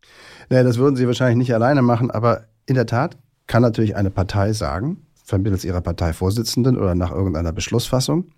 Nee, 0.48 0.62
das 0.62 0.78
würden 0.78 0.96
sie 0.96 1.06
wahrscheinlich 1.06 1.36
nicht 1.36 1.54
alleine 1.54 1.82
machen, 1.82 2.10
aber 2.10 2.44
in 2.66 2.76
der 2.76 2.86
Tat 2.86 3.16
kann 3.46 3.62
natürlich 3.62 3.96
eine 3.96 4.10
Partei 4.10 4.52
sagen, 4.52 5.06
vermittels 5.24 5.64
ihrer 5.64 5.80
Parteivorsitzenden 5.80 6.78
oder 6.78 6.94
nach 6.94 7.10
irgendeiner 7.10 7.52
Beschlussfassung, 7.52 8.30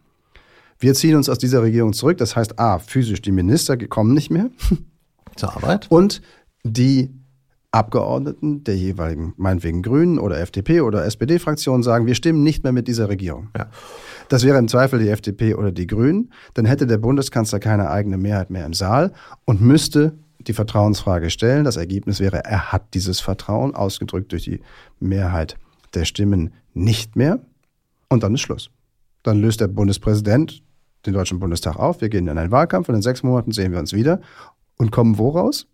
wir 0.78 0.94
ziehen 0.94 1.16
uns 1.16 1.28
aus 1.28 1.38
dieser 1.38 1.62
Regierung 1.62 1.92
zurück. 1.92 2.18
Das 2.18 2.36
heißt, 2.36 2.58
A, 2.58 2.78
physisch 2.78 3.22
die 3.22 3.32
Minister 3.32 3.76
kommen 3.76 4.14
nicht 4.14 4.30
mehr 4.30 4.50
Zur 5.36 5.56
Arbeit? 5.56 5.86
und 5.90 6.22
die 6.64 7.14
Abgeordneten 7.76 8.64
der 8.64 8.74
jeweiligen, 8.74 9.34
meinetwegen 9.36 9.82
Grünen 9.82 10.18
oder 10.18 10.40
FDP 10.40 10.80
oder 10.80 11.04
SPD-Fraktion 11.04 11.82
sagen, 11.82 12.06
wir 12.06 12.14
stimmen 12.14 12.42
nicht 12.42 12.62
mehr 12.62 12.72
mit 12.72 12.88
dieser 12.88 13.10
Regierung. 13.10 13.48
Ja. 13.56 13.66
Das 14.30 14.44
wäre 14.44 14.58
im 14.58 14.66
Zweifel 14.66 14.98
die 14.98 15.10
FDP 15.10 15.54
oder 15.54 15.72
die 15.72 15.86
Grünen. 15.86 16.32
Dann 16.54 16.64
hätte 16.64 16.86
der 16.86 16.96
Bundeskanzler 16.96 17.60
keine 17.60 17.90
eigene 17.90 18.16
Mehrheit 18.16 18.48
mehr 18.48 18.64
im 18.64 18.72
Saal 18.72 19.12
und 19.44 19.60
müsste 19.60 20.14
die 20.40 20.54
Vertrauensfrage 20.54 21.28
stellen. 21.28 21.64
Das 21.64 21.76
Ergebnis 21.76 22.18
wäre, 22.18 22.44
er 22.44 22.72
hat 22.72 22.94
dieses 22.94 23.20
Vertrauen, 23.20 23.74
ausgedrückt 23.74 24.32
durch 24.32 24.44
die 24.44 24.60
Mehrheit 24.98 25.58
der 25.92 26.06
Stimmen, 26.06 26.54
nicht 26.72 27.14
mehr. 27.14 27.40
Und 28.08 28.22
dann 28.22 28.34
ist 28.34 28.40
Schluss. 28.40 28.70
Dann 29.22 29.40
löst 29.40 29.60
der 29.60 29.68
Bundespräsident 29.68 30.62
den 31.04 31.12
Deutschen 31.12 31.40
Bundestag 31.40 31.76
auf. 31.76 32.00
Wir 32.00 32.08
gehen 32.08 32.26
in 32.26 32.38
einen 32.38 32.50
Wahlkampf 32.50 32.88
und 32.88 32.94
in 32.94 33.02
sechs 33.02 33.22
Monaten 33.22 33.52
sehen 33.52 33.72
wir 33.72 33.80
uns 33.80 33.92
wieder 33.92 34.20
und 34.78 34.92
kommen 34.92 35.18
wo 35.18 35.28
raus? 35.28 35.66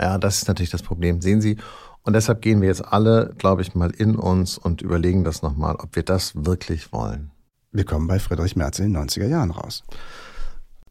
Ja, 0.00 0.18
das 0.18 0.38
ist 0.38 0.48
natürlich 0.48 0.70
das 0.70 0.82
Problem. 0.82 1.20
Sehen 1.20 1.40
Sie, 1.40 1.58
und 2.02 2.14
deshalb 2.14 2.40
gehen 2.40 2.60
wir 2.62 2.68
jetzt 2.68 2.84
alle, 2.84 3.34
glaube 3.36 3.62
ich, 3.62 3.74
mal 3.74 3.90
in 3.90 4.16
uns 4.16 4.56
und 4.56 4.80
überlegen 4.80 5.24
das 5.24 5.42
nochmal, 5.42 5.76
ob 5.76 5.94
wir 5.94 6.02
das 6.02 6.32
wirklich 6.46 6.92
wollen. 6.92 7.30
Wir 7.72 7.84
kommen 7.84 8.06
bei 8.06 8.18
Friedrich 8.18 8.56
Merz 8.56 8.78
in 8.78 8.92
den 8.92 9.08
90er 9.08 9.26
Jahren 9.26 9.50
raus. 9.50 9.84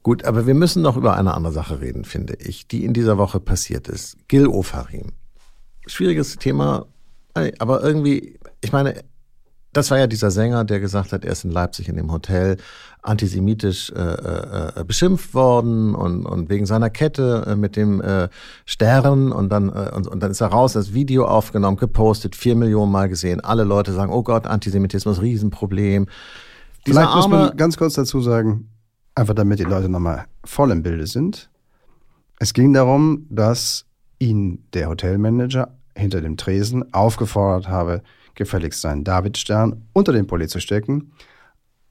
Gut, 0.04 0.24
aber 0.24 0.48
wir 0.48 0.54
müssen 0.54 0.82
noch 0.82 0.96
über 0.96 1.18
eine 1.18 1.34
andere 1.34 1.52
Sache 1.52 1.82
reden, 1.82 2.06
finde 2.06 2.36
ich, 2.36 2.68
die 2.68 2.86
in 2.86 2.94
dieser 2.94 3.18
Woche 3.18 3.40
passiert 3.40 3.88
ist. 3.88 4.18
Gil 4.28 4.48
Ofarim. 4.48 5.12
Schwieriges 5.88 6.38
Thema, 6.38 6.86
aber 7.34 7.84
irgendwie, 7.84 8.40
ich 8.62 8.72
meine, 8.72 9.04
das 9.74 9.92
war 9.92 10.00
ja 10.00 10.08
dieser 10.08 10.32
Sänger, 10.32 10.66
der 10.66 10.80
gesagt 10.80 11.14
hat, 11.14 11.24
er 11.24 11.32
ist 11.32 11.46
in 11.46 11.52
Leipzig 11.52 11.90
in 11.90 11.96
dem 11.96 12.12
Hotel 12.12 12.58
antisemitisch 13.02 13.92
äh, 13.92 14.80
äh, 14.80 14.84
beschimpft 14.84 15.34
worden 15.34 15.96
und, 15.96 16.26
und 16.26 16.50
wegen 16.50 16.66
seiner 16.66 16.90
Kette 16.90 17.46
äh, 17.48 17.56
mit 17.56 17.76
dem 17.76 18.02
äh, 18.02 18.30
Stern 18.66 19.32
und 19.32 19.50
dann 19.50 19.70
äh, 19.70 19.92
und, 19.96 20.08
und 20.08 20.22
dann 20.22 20.32
ist 20.32 20.42
er 20.42 20.48
raus, 20.48 20.74
das 20.74 20.94
Video 20.94 21.26
aufgenommen, 21.26 21.78
gepostet, 21.78 22.36
vier 22.36 22.56
Millionen 22.56 22.92
Mal 22.92 23.10
gesehen. 23.10 23.42
Alle 23.42 23.64
Leute 23.64 23.94
sagen, 23.94 24.12
oh 24.12 24.24
Gott, 24.24 24.48
Antisemitismus, 24.48 25.22
Riesenproblem. 25.22 26.08
Dieser 26.86 27.02
Vielleicht 27.02 27.16
muss 27.16 27.28
man 27.28 27.56
ganz 27.56 27.78
kurz 27.78 27.94
dazu 27.94 28.22
sagen, 28.22 28.70
einfach 29.16 29.36
damit 29.36 29.60
die 29.60 29.64
Leute 29.64 29.88
nochmal 29.88 30.26
voll 30.44 30.72
im 30.72 30.84
Bilde 30.84 31.08
sind. 31.08 31.50
Es 32.40 32.54
ging 32.54 32.74
darum, 32.74 33.28
dass 33.30 33.86
ihn 34.18 34.64
der 34.74 34.90
Hotelmanager 34.90 35.76
hinter 35.96 36.22
dem 36.22 36.38
Tresen 36.38 36.94
aufgefordert 36.94 37.68
habe, 37.68 38.02
gefälligst 38.40 38.82
seinen 38.82 39.04
Davidstern 39.04 39.86
unter 39.94 40.12
den 40.12 40.26
Pulli 40.26 40.48
zu 40.48 40.60
stecken. 40.60 41.12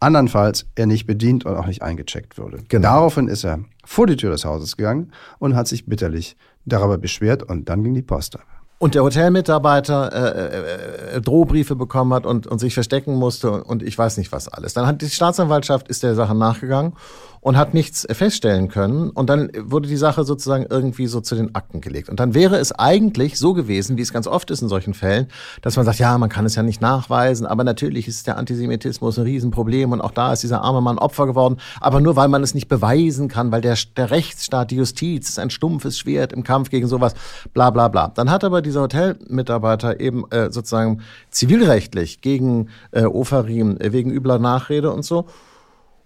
Andernfalls 0.01 0.67
er 0.75 0.87
nicht 0.87 1.07
bedient 1.07 1.45
und 1.45 1.57
auch 1.57 1.67
nicht 1.67 1.83
eingecheckt 1.83 2.39
würde. 2.39 2.65
Genau. 2.69 2.89
Daraufhin 2.89 3.29
ist 3.29 3.45
er 3.45 3.61
vor 3.85 4.07
die 4.07 4.17
Tür 4.17 4.31
des 4.31 4.45
Hauses 4.45 4.77
gegangen 4.77 5.13
und 5.39 5.55
hat 5.55 5.69
sich 5.69 5.87
bitterlich 5.87 6.37
darüber 6.65 6.99
beschwert 6.99 7.43
und 7.45 7.69
dann 7.69 7.85
ging 7.85 7.95
die 7.95 8.03
Post 8.03 8.37
ab. 8.37 8.47
Und 8.81 8.95
der 8.95 9.03
Hotelmitarbeiter 9.03 10.13
äh, 10.13 11.17
äh, 11.17 11.21
Drohbriefe 11.21 11.75
bekommen 11.75 12.15
hat 12.15 12.27
und, 12.27 12.47
und 12.47 12.61
sich 12.61 12.75
verstecken 12.75 13.17
musste 13.17 13.51
und, 13.51 13.63
und 13.63 13.83
ich 13.83 13.99
weiß 13.99 14.19
nicht 14.19 14.31
was 14.31 14.47
alles. 14.47 14.73
Dann 14.73 14.87
hat 14.87 15.03
die 15.03 15.11
Staatsanwaltschaft 15.11 15.89
ist 15.89 16.05
der 16.05 16.15
Sache 16.15 16.37
nachgegangen 16.37 16.93
und 17.41 17.57
hat 17.57 17.75
nichts 17.75 18.07
feststellen 18.11 18.69
können. 18.69 19.11
Und 19.11 19.31
dann 19.31 19.51
wurde 19.59 19.89
die 19.89 19.97
Sache 19.97 20.25
sozusagen 20.25 20.67
irgendwie 20.69 21.07
so 21.07 21.21
zu 21.21 21.35
den 21.35 21.55
Akten 21.55 21.81
gelegt. 21.81 22.09
Und 22.09 22.21
dann 22.21 22.35
wäre 22.35 22.57
es 22.57 22.73
eigentlich 22.73 23.39
so 23.39 23.55
gewesen, 23.55 23.97
wie 23.97 24.03
es 24.03 24.13
ganz 24.13 24.27
oft 24.27 24.51
ist 24.51 24.63
in 24.63 24.69
solchen 24.69 24.95
Fällen, 24.95 25.29
dass 25.63 25.77
man 25.77 25.85
sagt, 25.85 25.99
ja, 25.99 26.17
man 26.19 26.29
kann 26.29 26.45
es 26.47 26.55
ja 26.55 26.63
nicht 26.63 26.81
nachweisen, 26.81 27.47
aber 27.47 27.65
natürlich 27.65 28.09
ist 28.09 28.27
der 28.27 28.37
Antisemitismus 28.37 29.19
ein 29.19 29.25
Riesenproblem 29.25 29.93
und 29.93 30.01
auch 30.01 30.11
da 30.11 30.33
ist 30.33 30.43
dieser 30.43 30.63
arme 30.63 30.81
Mann 30.81 30.99
Opfer 30.99 31.27
geworden. 31.27 31.57
Aber 31.81 32.01
nur 32.01 32.17
weil 32.17 32.29
man 32.29 32.43
es 32.43 32.55
nicht 32.55 32.69
beweisen 32.69 33.29
kann, 33.29 33.53
weil 33.53 33.61
der, 33.61 33.77
der 33.97 34.11
Rechtsstaat, 34.11 34.71
die 34.71 34.77
Justiz 34.77 35.29
ist 35.29 35.39
ein 35.39 35.51
stumpfes 35.51 35.99
Schwert 35.99 36.33
im 36.33 36.45
Kampf 36.45 36.71
gegen 36.71 36.87
sowas, 36.87 37.15
bla 37.55 37.71
bla 37.71 37.89
bla. 37.89 38.09
Dann 38.09 38.31
hat 38.31 38.45
aber 38.45 38.63
dieser 38.63 38.83
Hotelmitarbeiter 38.83 40.01
eben 40.01 40.31
äh, 40.31 40.51
sozusagen 40.51 41.03
zivilrechtlich 41.31 42.21
gegen 42.21 42.69
äh, 42.91 43.05
Ofarim 43.05 43.79
äh, 43.79 43.93
wegen 43.93 44.11
übler 44.11 44.39
Nachrede 44.39 44.93
und 44.93 45.05
so. 45.05 45.27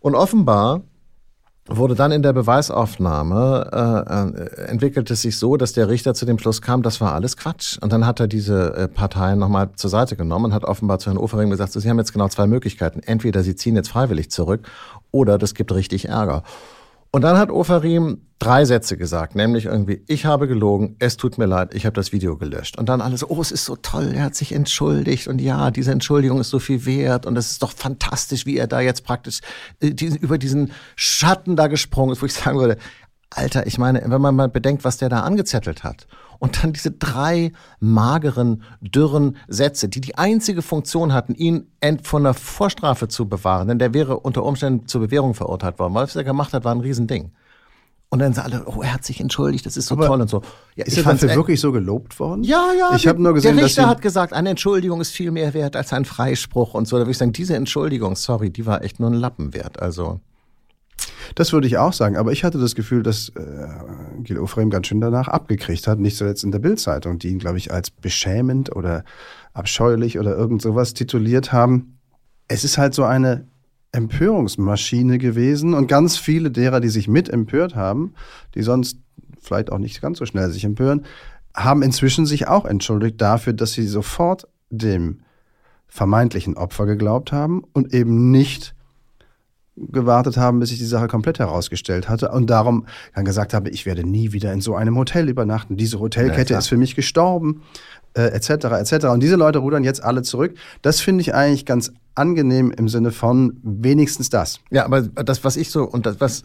Und 0.00 0.14
offenbar 0.14 0.82
wurde 1.76 1.94
dann 1.94 2.12
in 2.12 2.22
der 2.22 2.32
Beweisaufnahme 2.32 3.70
äh, 3.72 4.62
äh, 4.62 4.66
entwickelt 4.66 5.11
es 5.11 5.22
sich 5.22 5.38
so, 5.38 5.56
dass 5.56 5.72
der 5.72 5.88
Richter 5.88 6.14
zu 6.14 6.26
dem 6.26 6.38
Schluss 6.38 6.62
kam, 6.62 6.82
das 6.82 7.00
war 7.00 7.14
alles 7.14 7.37
Quatsch. 7.37 7.78
Und 7.80 7.92
dann 7.92 8.06
hat 8.06 8.20
er 8.20 8.28
diese 8.28 8.74
äh, 8.74 8.88
Parteien 8.88 9.38
nochmal 9.38 9.70
zur 9.76 9.90
Seite 9.90 10.16
genommen 10.16 10.46
und 10.46 10.54
hat 10.54 10.64
offenbar 10.64 10.98
zu 10.98 11.11
Herrn 11.11 11.18
Ofering 11.18 11.50
gesagt, 11.50 11.72
so, 11.72 11.80
Sie 11.80 11.88
haben 11.90 11.98
jetzt 11.98 12.12
genau 12.12 12.28
zwei 12.28 12.46
Möglichkeiten. 12.46 13.00
Entweder 13.00 13.42
Sie 13.42 13.56
ziehen 13.56 13.76
jetzt 13.76 13.88
freiwillig 13.88 14.30
zurück 14.30 14.68
oder 15.11 15.38
das 15.38 15.54
gibt 15.54 15.72
richtig 15.72 16.08
Ärger. 16.08 16.42
Und 17.14 17.20
dann 17.20 17.37
hat 17.37 17.51
Ofarim 17.51 18.22
drei 18.38 18.64
Sätze 18.64 18.96
gesagt, 18.96 19.35
nämlich 19.37 19.66
irgendwie, 19.66 20.03
ich 20.09 20.25
habe 20.25 20.48
gelogen, 20.48 20.96
es 20.98 21.18
tut 21.18 21.37
mir 21.37 21.44
leid, 21.44 21.75
ich 21.75 21.85
habe 21.85 21.92
das 21.92 22.11
Video 22.11 22.38
gelöscht. 22.38 22.79
Und 22.79 22.88
dann 22.88 23.03
alles, 23.03 23.29
oh, 23.29 23.40
es 23.42 23.53
ist 23.53 23.66
so 23.66 23.77
toll, 23.77 24.12
er 24.14 24.25
hat 24.25 24.35
sich 24.35 24.53
entschuldigt 24.53 25.29
und 25.29 25.38
ja, 25.38 25.70
diese 25.70 25.92
Entschuldigung 25.92 26.40
ist 26.40 26.48
so 26.48 26.59
viel 26.59 26.87
wert 26.87 27.27
und 27.27 27.37
es 27.37 27.51
ist 27.51 27.62
doch 27.62 27.72
fantastisch, 27.72 28.46
wie 28.46 28.57
er 28.57 28.66
da 28.66 28.81
jetzt 28.81 29.05
praktisch 29.05 29.40
äh, 29.81 29.90
diesen, 29.90 30.18
über 30.18 30.38
diesen 30.38 30.72
Schatten 30.96 31.55
da 31.55 31.66
gesprungen 31.66 32.12
ist, 32.12 32.22
wo 32.22 32.27
ich 32.27 32.33
sagen 32.33 32.59
würde, 32.59 32.79
Alter, 33.29 33.66
ich 33.66 33.77
meine, 33.77 34.03
wenn 34.07 34.20
man 34.20 34.35
mal 34.35 34.48
bedenkt, 34.48 34.85
was 34.85 34.96
der 34.96 35.11
da 35.11 35.20
angezettelt 35.20 35.85
hat 35.85 36.07
und 36.42 36.64
dann 36.64 36.72
diese 36.72 36.90
drei 36.90 37.52
mageren, 37.78 38.64
dürren 38.81 39.37
Sätze, 39.46 39.88
die 39.88 40.00
die 40.00 40.18
einzige 40.18 40.61
Funktion 40.61 41.12
hatten, 41.12 41.37
ihn 41.37 41.68
von 42.02 42.24
der 42.24 42.35
Vorstrafe 42.35 43.07
zu 43.07 43.28
bewahren, 43.28 43.68
denn 43.68 43.78
der 43.78 43.94
wäre 43.94 44.18
unter 44.18 44.42
Umständen 44.42 44.88
zur 44.88 45.02
Bewährung 45.02 45.35
verurteilt 45.35 45.78
worden. 45.78 45.94
Was 45.94 46.16
er 46.16 46.24
gemacht 46.24 46.52
hat, 46.52 46.64
war 46.64 46.74
ein 46.74 46.81
Riesending. 46.81 47.31
Und 48.09 48.18
dann 48.18 48.35
sind 48.35 48.42
alle, 48.42 48.64
oh, 48.66 48.83
er 48.83 48.92
hat 48.92 49.05
sich 49.05 49.20
entschuldigt, 49.20 49.66
das 49.66 49.76
ist 49.76 49.87
so 49.87 49.94
Aber 49.94 50.09
toll 50.09 50.20
und 50.20 50.28
so. 50.28 50.42
Ja, 50.74 50.85
ist 50.85 50.98
er 50.98 51.05
dafür 51.05 51.33
wirklich 51.37 51.61
so 51.61 51.70
gelobt 51.70 52.18
worden? 52.18 52.42
Ja, 52.42 52.72
ja. 52.76 52.96
Ich 52.96 53.07
habe 53.07 53.22
nur 53.22 53.35
gesehen, 53.35 53.55
der 53.55 53.64
Richter 53.64 53.88
hat 53.88 54.02
gesagt, 54.02 54.33
eine 54.33 54.50
Entschuldigung 54.50 55.00
ist 55.00 55.12
viel 55.12 55.31
mehr 55.31 55.55
wert 55.55 55.76
als 55.76 55.92
ein 55.92 56.05
Freispruch 56.05 56.74
und 56.74 56.88
so. 56.88 56.96
Da 56.96 57.02
würde 57.02 57.12
ich 57.12 57.18
sagen, 57.18 57.33
diese 57.33 57.55
Entschuldigung, 57.55 58.16
sorry, 58.16 58.50
die 58.50 58.66
war 58.66 58.83
echt 58.83 58.98
nur 58.98 59.11
ein 59.11 59.14
Lappen 59.14 59.55
wert. 59.55 59.81
Also 59.81 60.18
das 61.35 61.52
würde 61.52 61.66
ich 61.66 61.78
auch 61.78 61.92
sagen, 61.92 62.16
aber 62.16 62.33
ich 62.33 62.44
hatte 62.44 62.59
das 62.59 62.74
Gefühl, 62.74 63.02
dass 63.02 63.31
äh, 63.31 64.22
Gil 64.22 64.38
Ofrem 64.38 64.70
ganz 64.70 64.87
schön 64.87 65.00
danach 65.00 65.28
abgekriegt 65.28 65.87
hat, 65.87 65.98
nicht 65.98 66.16
zuletzt 66.16 66.44
in 66.44 66.52
der 66.52 66.59
Bildzeitung, 66.59 67.18
die 67.18 67.28
ihn, 67.28 67.38
glaube 67.38 67.59
ich, 67.59 67.72
als 67.72 67.90
beschämend 67.90 68.74
oder 68.74 69.05
abscheulich 69.52 70.18
oder 70.18 70.37
irgend 70.37 70.62
sowas 70.62 70.94
tituliert 70.94 71.52
haben. 71.52 71.98
Es 72.48 72.64
ist 72.64 72.78
halt 72.78 72.94
so 72.94 73.05
eine 73.05 73.46
Empörungsmaschine 73.92 75.18
gewesen 75.18 75.74
und 75.74 75.87
ganz 75.87 76.16
viele 76.16 76.50
derer, 76.50 76.81
die 76.81 76.88
sich 76.88 77.09
mit 77.09 77.28
empört 77.28 77.76
haben, 77.76 78.14
die 78.55 78.62
sonst 78.62 78.98
vielleicht 79.40 79.70
auch 79.70 79.78
nicht 79.78 80.00
ganz 80.00 80.18
so 80.18 80.26
schnell 80.26 80.50
sich 80.50 80.64
empören, 80.64 81.05
haben 81.55 81.83
inzwischen 81.83 82.24
sich 82.24 82.48
auch 82.48 82.64
entschuldigt 82.64 83.20
dafür, 83.20 83.52
dass 83.52 83.72
sie 83.72 83.87
sofort 83.87 84.48
dem 84.70 85.20
vermeintlichen 85.87 86.57
Opfer 86.57 86.87
geglaubt 86.87 87.33
haben 87.33 87.62
und 87.74 87.92
eben 87.92 88.31
nicht 88.31 88.74
gewartet 89.76 90.37
haben, 90.37 90.61
bis 90.61 90.68
sich 90.68 90.78
die 90.78 90.85
Sache 90.85 91.08
komplett 91.08 91.38
herausgestellt 91.38 92.08
hatte 92.08 92.30
und 92.30 92.48
darum 92.50 92.87
dann 93.14 93.24
gesagt 93.24 93.54
habe, 93.54 93.70
ich 93.70 93.87
werde 93.87 94.06
nie 94.06 94.32
wieder 94.32 94.52
in 94.52 94.61
so 94.61 94.74
einem 94.74 94.96
Hotel 94.98 95.28
übernachten. 95.28 95.76
Diese 95.76 95.98
Hotelkette 95.98 96.52
ja, 96.52 96.58
ist 96.58 96.68
für 96.68 96.76
mich 96.76 96.94
gestorben, 96.94 97.62
äh, 98.14 98.24
etc. 98.24 98.50
etc. 98.50 99.06
Und 99.06 99.22
diese 99.22 99.37
Leute 99.37 99.61
rudern 99.61 99.85
jetzt 99.85 100.02
alle 100.02 100.22
zurück. 100.22 100.54
Das 100.82 101.00
finde 101.00 101.22
ich 101.22 101.35
eigentlich 101.35 101.64
ganz 101.64 101.92
angenehm 102.14 102.70
im 102.70 102.88
Sinne 102.88 103.11
von 103.11 103.58
wenigstens 103.62 104.28
das. 104.28 104.61
Ja, 104.70 104.85
aber 104.85 105.02
das, 105.02 105.42
was 105.44 105.56
ich 105.56 105.70
so 105.70 105.85
und 105.85 106.04
das, 106.04 106.20
was 106.20 106.44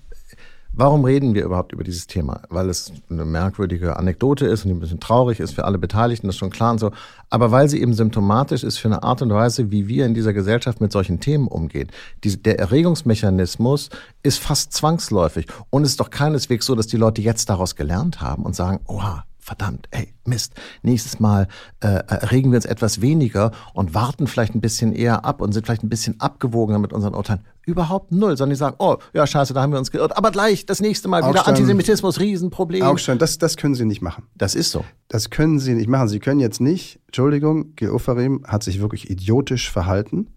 Warum 0.80 1.06
reden 1.06 1.34
wir 1.34 1.44
überhaupt 1.44 1.72
über 1.74 1.84
dieses 1.84 2.06
Thema? 2.06 2.44
Weil 2.50 2.70
es 2.70 2.92
eine 3.10 3.26
merkwürdige 3.26 3.98
Anekdote 3.98 4.46
ist 4.46 4.64
und 4.64 4.70
ein 4.70 4.80
bisschen 4.80 5.00
traurig 5.00 5.40
ist 5.40 5.56
für 5.56 5.66
alle 5.66 5.80
Beteiligten, 5.80 6.28
das 6.28 6.36
ist 6.36 6.40
schon 6.40 6.52
klar 6.52 6.72
und 6.72 6.78
so. 6.78 6.92
Aber 7.32 7.50
weil 7.50 7.68
sie 7.68 7.82
eben 7.82 7.96
symptomatisch 7.96 8.64
ist 8.64 8.78
für 8.78 8.88
eine 8.88 9.02
Art 9.02 9.24
und 9.24 9.32
Weise, 9.32 9.72
wie 9.72 9.88
wir 9.88 10.06
in 10.06 10.14
dieser 10.14 10.34
Gesellschaft 10.34 10.80
mit 10.80 10.92
solchen 10.92 11.20
Themen 11.20 11.48
umgehen. 11.48 11.90
Die, 12.24 12.38
der 12.38 12.60
Erregungsmechanismus 12.60 13.90
ist 14.22 14.38
fast 14.38 14.72
zwangsläufig. 14.72 15.48
Und 15.72 15.82
es 15.82 15.90
ist 15.90 16.00
doch 16.00 16.12
keineswegs 16.12 16.68
so, 16.68 16.76
dass 16.76 16.86
die 16.86 16.98
Leute 16.98 17.24
jetzt 17.24 17.50
daraus 17.50 17.76
gelernt 17.76 18.22
haben 18.22 18.44
und 18.44 18.56
sagen, 18.56 18.80
oha, 18.86 19.26
verdammt, 19.48 19.88
ey, 19.92 20.14
Mist, 20.26 20.56
nächstes 20.82 21.22
Mal 21.22 21.48
äh, 21.80 21.88
regen 21.88 22.52
wir 22.52 22.58
uns 22.58 22.66
etwas 22.66 23.00
weniger 23.00 23.52
und 23.74 23.94
warten 23.94 24.28
vielleicht 24.28 24.54
ein 24.54 24.60
bisschen 24.60 24.92
eher 24.92 25.24
ab 25.24 25.40
und 25.40 25.54
sind 25.54 25.66
vielleicht 25.66 25.84
ein 25.84 25.90
bisschen 25.90 26.20
abgewogener 26.20 26.80
mit 26.80 26.92
unseren 26.92 27.16
Urteilen. 27.16 27.46
Überhaupt 27.66 28.12
null, 28.12 28.36
sondern 28.36 28.56
die 28.56 28.58
sagen, 28.58 28.76
oh, 28.80 28.98
ja, 29.14 29.26
scheiße, 29.26 29.54
da 29.54 29.62
haben 29.62 29.72
wir 29.72 29.80
uns 29.80 29.90
geirrt, 29.90 30.18
aber 30.18 30.32
gleich 30.32 30.66
das 30.66 30.82
nächste 30.82 31.08
Mal 31.08 31.28
wieder 31.28 31.48
Antisemitismus, 31.48 32.20
Riesenproblem. 32.20 32.84
Augstein, 32.84 33.20
das, 33.20 33.38
das 33.38 33.56
können 33.56 33.74
Sie 33.74 33.86
nicht 33.86 34.02
machen. 34.02 34.26
Das 34.36 34.54
ist 34.54 34.72
so. 34.72 34.84
Das 35.08 35.30
können 35.30 35.60
Sie 35.60 35.74
nicht 35.74 35.88
machen. 35.88 36.10
Sie 36.10 36.20
können 36.20 36.42
jetzt 36.42 36.60
nicht, 36.60 37.00
Entschuldigung, 37.06 37.74
Geofarim 37.78 38.44
hat 38.46 38.64
sich 38.64 38.82
wirklich 38.82 39.10
idiotisch 39.10 39.72
verhalten, 39.72 40.28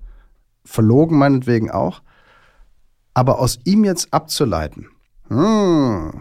verlogen 0.64 1.18
meinetwegen 1.18 1.68
auch, 1.72 2.02
aber 3.12 3.40
aus 3.40 3.58
ihm 3.64 3.84
jetzt 3.84 4.14
abzuleiten, 4.14 4.86
hm, 5.26 6.20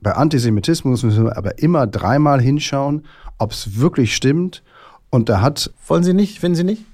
bei 0.00 0.12
Antisemitismus 0.12 1.02
müssen 1.02 1.24
wir 1.24 1.36
aber 1.36 1.58
immer 1.58 1.86
dreimal 1.86 2.40
hinschauen, 2.40 3.06
ob 3.38 3.52
es 3.52 3.78
wirklich 3.78 4.14
stimmt. 4.14 4.62
Und 5.10 5.28
da 5.28 5.40
hat. 5.40 5.72
Wollen 5.86 6.02
Sie 6.02 6.12
nicht? 6.12 6.40
Finden 6.40 6.56
Sie 6.56 6.64
nicht? 6.64 6.84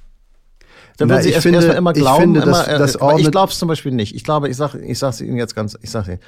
Dann 0.99 1.09
würden 1.09 1.23
Sie 1.23 1.31
erst, 1.31 1.43
finde, 1.43 1.65
erst 1.65 1.77
immer 1.77 1.93
glauben. 1.93 2.17
Ich, 2.17 2.23
finde, 2.23 2.41
immer, 2.43 2.65
das, 2.79 2.93
das 2.93 3.19
ich 3.19 3.31
glaube 3.31 3.51
es 3.53 3.59
zum 3.59 3.69
Beispiel 3.69 3.93
nicht. 3.93 4.15
Ich 4.15 4.25
glaube, 4.25 4.49
ich 4.49 4.57
sage 4.57 4.79
ich 4.81 5.03
es 5.03 5.21
Ihnen 5.21 5.38
jetzt 5.38 5.55
ganz, 5.55 5.77
ich 5.81 5.91
sage 5.91 6.12
Ihnen, 6.12 6.21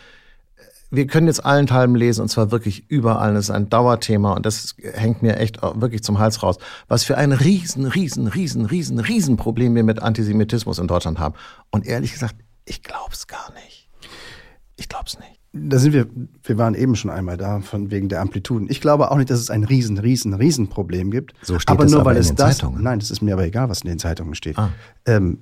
wir 0.90 1.06
können 1.06 1.26
jetzt 1.26 1.44
allenthalben 1.44 1.94
lesen 1.94 2.22
und 2.22 2.28
zwar 2.28 2.50
wirklich 2.50 2.88
überall. 2.88 3.34
Das 3.34 3.44
ist 3.44 3.50
ein 3.50 3.68
Dauerthema 3.68 4.32
und 4.32 4.46
das 4.46 4.74
hängt 4.94 5.22
mir 5.22 5.36
echt 5.36 5.60
wirklich 5.62 6.02
zum 6.02 6.18
Hals 6.18 6.42
raus. 6.42 6.56
Was 6.88 7.04
für 7.04 7.18
ein 7.18 7.32
riesen, 7.32 7.86
riesen, 7.86 8.28
riesen, 8.28 8.64
riesen, 8.64 8.98
riesen 8.98 9.36
Problem 9.36 9.74
wir 9.74 9.84
mit 9.84 10.00
Antisemitismus 10.00 10.78
in 10.78 10.86
Deutschland 10.86 11.18
haben. 11.18 11.34
Und 11.70 11.86
ehrlich 11.86 12.12
gesagt, 12.12 12.36
ich 12.64 12.82
glaube 12.82 13.12
es 13.12 13.26
gar 13.26 13.52
nicht. 13.52 13.88
Ich 14.76 14.88
glaube 14.88 15.04
es 15.06 15.18
nicht 15.18 15.43
da 15.56 15.78
sind 15.78 15.92
wir, 15.92 16.08
wir 16.42 16.58
waren 16.58 16.74
eben 16.74 16.96
schon 16.96 17.10
einmal 17.10 17.36
da, 17.36 17.60
von 17.60 17.92
wegen 17.92 18.08
der 18.08 18.20
Amplituden. 18.20 18.68
Ich 18.68 18.80
glaube 18.80 19.10
auch 19.10 19.16
nicht, 19.16 19.30
dass 19.30 19.38
es 19.38 19.50
ein 19.50 19.62
riesen, 19.62 19.98
riesen, 19.98 20.34
riesen 20.34 20.68
Problem 20.68 21.12
gibt. 21.12 21.32
So 21.42 21.60
steht 21.60 21.70
aber 21.70 21.86
nur 21.86 22.00
aber 22.00 22.10
weil 22.10 22.16
es 22.16 22.34
das, 22.34 22.58
Zeitungen. 22.58 22.82
Nein, 22.82 22.98
das 22.98 23.10
ist 23.12 23.22
mir 23.22 23.34
aber 23.34 23.44
egal, 23.44 23.68
was 23.68 23.82
in 23.82 23.88
den 23.88 24.00
Zeitungen 24.00 24.34
steht. 24.34 24.58
Ah. 24.58 24.70
Ähm, 25.06 25.38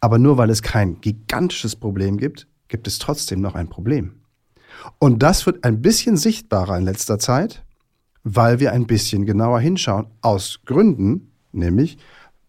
aber 0.00 0.18
nur 0.18 0.38
weil 0.38 0.50
es 0.50 0.62
kein 0.62 1.00
gigantisches 1.00 1.74
Problem 1.74 2.16
gibt, 2.16 2.46
gibt 2.68 2.86
es 2.86 2.98
trotzdem 3.00 3.40
noch 3.40 3.56
ein 3.56 3.68
Problem. 3.68 4.12
Und 4.98 5.22
das 5.22 5.46
wird 5.46 5.64
ein 5.64 5.82
bisschen 5.82 6.16
sichtbarer 6.16 6.78
in 6.78 6.84
letzter 6.84 7.18
Zeit, 7.18 7.64
weil 8.22 8.60
wir 8.60 8.72
ein 8.72 8.86
bisschen 8.86 9.26
genauer 9.26 9.58
hinschauen. 9.58 10.06
Aus 10.20 10.60
Gründen, 10.64 11.32
nämlich 11.52 11.98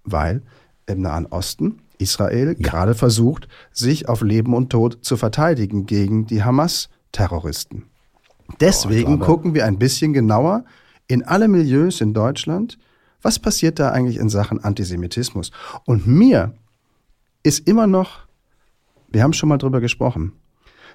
weil 0.03 0.43
im 0.85 1.01
Nahen 1.01 1.25
Osten 1.25 1.79
Israel 1.99 2.55
ja. 2.57 2.69
gerade 2.69 2.95
versucht, 2.95 3.47
sich 3.71 4.09
auf 4.09 4.21
Leben 4.21 4.53
und 4.53 4.69
Tod 4.69 4.99
zu 5.01 5.17
verteidigen 5.17 5.85
gegen 5.85 6.25
die 6.25 6.43
Hamas-Terroristen. 6.43 7.85
Deswegen 8.59 9.21
oh, 9.21 9.25
gucken 9.25 9.53
wir 9.53 9.65
ein 9.65 9.79
bisschen 9.79 10.13
genauer 10.13 10.65
in 11.07 11.23
alle 11.23 11.47
Milieus 11.47 12.01
in 12.01 12.13
Deutschland, 12.13 12.77
was 13.21 13.39
passiert 13.39 13.79
da 13.79 13.91
eigentlich 13.91 14.17
in 14.17 14.29
Sachen 14.29 14.63
Antisemitismus. 14.63 15.51
Und 15.85 16.05
mir 16.05 16.53
ist 17.43 17.67
immer 17.67 17.87
noch, 17.87 18.19
wir 19.09 19.23
haben 19.23 19.33
schon 19.33 19.49
mal 19.49 19.57
drüber 19.57 19.81
gesprochen, 19.81 20.33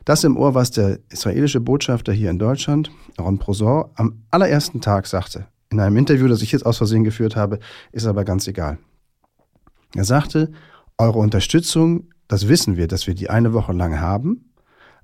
das 0.05 0.25
im 0.25 0.37
Ohr, 0.37 0.55
was 0.55 0.71
der 0.71 0.99
israelische 1.11 1.61
Botschafter 1.61 2.13
hier 2.13 2.31
in 2.31 2.39
Deutschland, 2.39 2.91
Ron 3.19 3.39
Prosor, 3.39 3.91
am 3.97 4.23
allerersten 4.31 4.81
Tag 4.81 5.07
sagte. 5.07 5.47
In 5.71 5.79
einem 5.79 5.97
Interview, 5.97 6.27
das 6.27 6.43
ich 6.43 6.53
jetzt 6.53 6.67
aus 6.67 6.79
Versehen 6.79 7.05
geführt 7.05 7.37
habe, 7.37 7.59
ist 7.93 8.07
aber 8.07 8.25
ganz 8.25 8.47
egal. 8.49 8.79
Er 9.95 10.05
sagte, 10.05 10.51
eure 11.01 11.19
Unterstützung, 11.19 12.09
das 12.29 12.47
wissen 12.49 12.77
wir, 12.77 12.87
dass 12.87 13.07
wir 13.07 13.15
die 13.15 13.31
eine 13.31 13.53
Woche 13.53 13.73
lang 13.73 14.01
haben. 14.01 14.53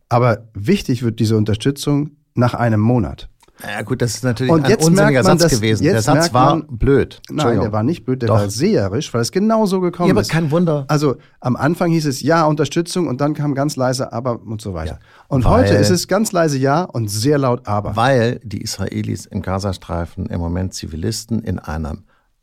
Aber 0.09 0.49
wichtig 0.55 1.03
wird 1.03 1.19
diese 1.19 1.37
Unterstützung 1.37 2.13
nach 2.35 2.55
einem 2.55 2.81
Monat. 2.81 3.29
Ja 3.63 3.81
gut, 3.81 4.03
das 4.03 4.17
ist 4.17 4.23
natürlich 4.23 4.53
Und 4.53 4.65
ein 4.65 4.71
jetzt 4.71 4.85
unsinniger 4.85 5.13
merkt 5.23 5.27
man, 5.29 5.39
Satz 5.39 5.51
gewesen. 5.53 5.83
Der 5.85 6.03
Satz 6.03 6.35
war 6.35 6.57
man- 6.57 6.67
blöd. 6.69 7.23
Nein, 7.31 7.59
der 7.59 7.73
war 7.73 7.83
nicht 7.83 8.05
blöd, 8.05 8.21
der 8.21 8.27
Doch. 8.29 8.35
war 8.37 8.51
seherisch, 8.51 9.13
weil 9.15 9.23
es 9.23 9.33
genau 9.33 9.65
so 9.65 9.81
gekommen 9.81 10.09
Ja, 10.09 10.13
aber 10.13 10.21
ist. 10.21 10.31
kein 10.31 10.51
Wunder. 10.51 10.85
Also 10.89 11.17
am 11.41 11.57
Anfang 11.57 11.91
hieß 11.91 12.05
es 12.05 12.21
ja, 12.21 12.45
Unterstützung 12.45 13.09
und 13.09 13.23
dann 13.23 13.33
kam 13.33 13.55
ganz 13.55 13.75
leise 13.77 14.13
aber 14.13 14.43
und 14.43 14.61
so 14.61 14.75
weiter. 14.75 14.99
Ja, 15.01 15.27
und 15.29 15.47
heute 15.47 15.73
ist 15.75 15.89
es 15.89 16.07
ganz 16.07 16.33
leise 16.33 16.59
ja 16.59 16.83
und 16.83 17.09
sehr 17.11 17.39
laut 17.39 17.67
aber. 17.67 17.97
Weil 17.97 18.41
die 18.45 18.61
Israelis 18.61 19.25
im 19.25 19.41
Gazastreifen 19.41 20.27
im 20.27 20.39
Moment 20.39 20.75
Zivilisten 20.75 21.41
in 21.43 21.59
einer 21.59 21.97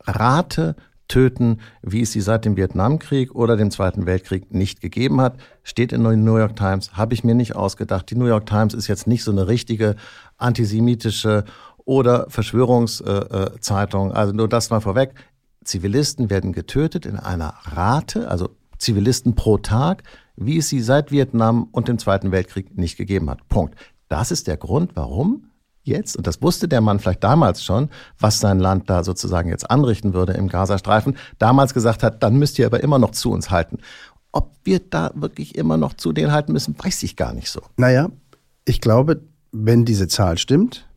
Rate 0.06 0.76
töten, 1.08 1.60
wie 1.82 2.02
es 2.02 2.12
sie 2.12 2.22
seit 2.22 2.46
dem 2.46 2.58
Vietnamkrieg 2.58 3.36
oder 3.36 3.58
dem 3.58 3.72
Zweiten 3.72 4.06
Weltkrieg 4.06 4.54
nicht 4.54 4.82
gegeben 4.82 5.22
hat. 5.22 5.38
Steht 5.63 5.92
in 5.92 6.04
der 6.04 6.16
New 6.16 6.38
York 6.38 6.56
Times, 6.56 6.94
habe 6.94 7.13
ich 7.13 7.24
mir 7.24 7.36
nicht 7.36 7.56
ausgedacht. 7.56 8.10
Die 8.10 8.16
New 8.16 8.26
York 8.26 8.46
Times 8.46 8.74
ist 8.74 8.88
jetzt 8.88 9.08
nicht 9.08 9.24
so 9.24 9.32
eine 9.32 9.48
richtige 9.48 9.96
antisemitische 10.38 11.46
oder 11.86 12.26
Verschwörungszeitung. 12.30 14.12
Also 14.12 14.34
nur 14.34 14.48
das 14.48 14.70
mal 14.70 14.80
vorweg. 14.80 15.13
Zivilisten 15.63 16.30
werden 16.30 16.52
getötet 16.52 17.06
in 17.06 17.18
einer 17.18 17.54
Rate, 17.63 18.30
also 18.30 18.50
Zivilisten 18.78 19.36
pro 19.36 19.58
Tag, 19.58 20.04
wie 20.36 20.58
es 20.58 20.68
sie 20.70 20.82
seit 20.82 21.12
Vietnam 21.12 21.68
und 21.72 21.88
dem 21.88 21.98
Zweiten 21.98 22.32
Weltkrieg 22.32 22.78
nicht 22.78 22.98
gegeben 22.98 23.30
hat. 23.30 23.48
Punkt. 23.48 23.76
Das 24.10 24.32
ist 24.32 24.48
der 24.48 24.58
Grund, 24.58 24.96
warum 24.96 25.46
jetzt, 25.84 26.17
und 26.17 26.28
das 26.28 26.41
wusste 26.41 26.67
der 26.67 26.82
Mann 26.82 27.00
vielleicht 27.00 27.24
damals 27.24 27.63
schon, 27.63 27.89
was 28.19 28.39
sein 28.39 28.60
Land 28.60 28.89
da 28.89 29.04
sozusagen 29.04 29.50
jetzt 29.50 29.69
anrichten 29.69 30.13
würde 30.13 30.34
im 30.34 30.48
Gazastreifen, 30.48 31.17
damals 31.39 31.74
gesagt 31.74 32.04
hat, 32.04 32.24
dann 32.24 32.38
müsst 32.38 32.58
ihr 32.60 32.65
aber 32.65 32.82
immer 32.82 33.00
noch 33.00 33.12
zu 33.12 33.32
uns 33.32 33.52
halten. 33.52 33.80
Ob 34.32 34.52
wir 34.63 34.80
da 34.80 35.12
wirklich 35.13 35.56
immer 35.56 35.78
noch 35.78 35.93
zu 35.93 36.12
denen 36.12 36.32
halten 36.32 36.54
müssen, 36.54 36.76
weiß 36.78 37.04
ich 37.04 37.15
gar 37.15 37.34
nicht 37.34 37.50
so. 37.50 37.62
Naja, 37.78 38.10
ich 38.65 38.82
glaube, 38.82 39.22
wenn 39.52 39.86
diese 39.86 40.08
Zahl 40.08 40.38
stimmt, 40.38 40.88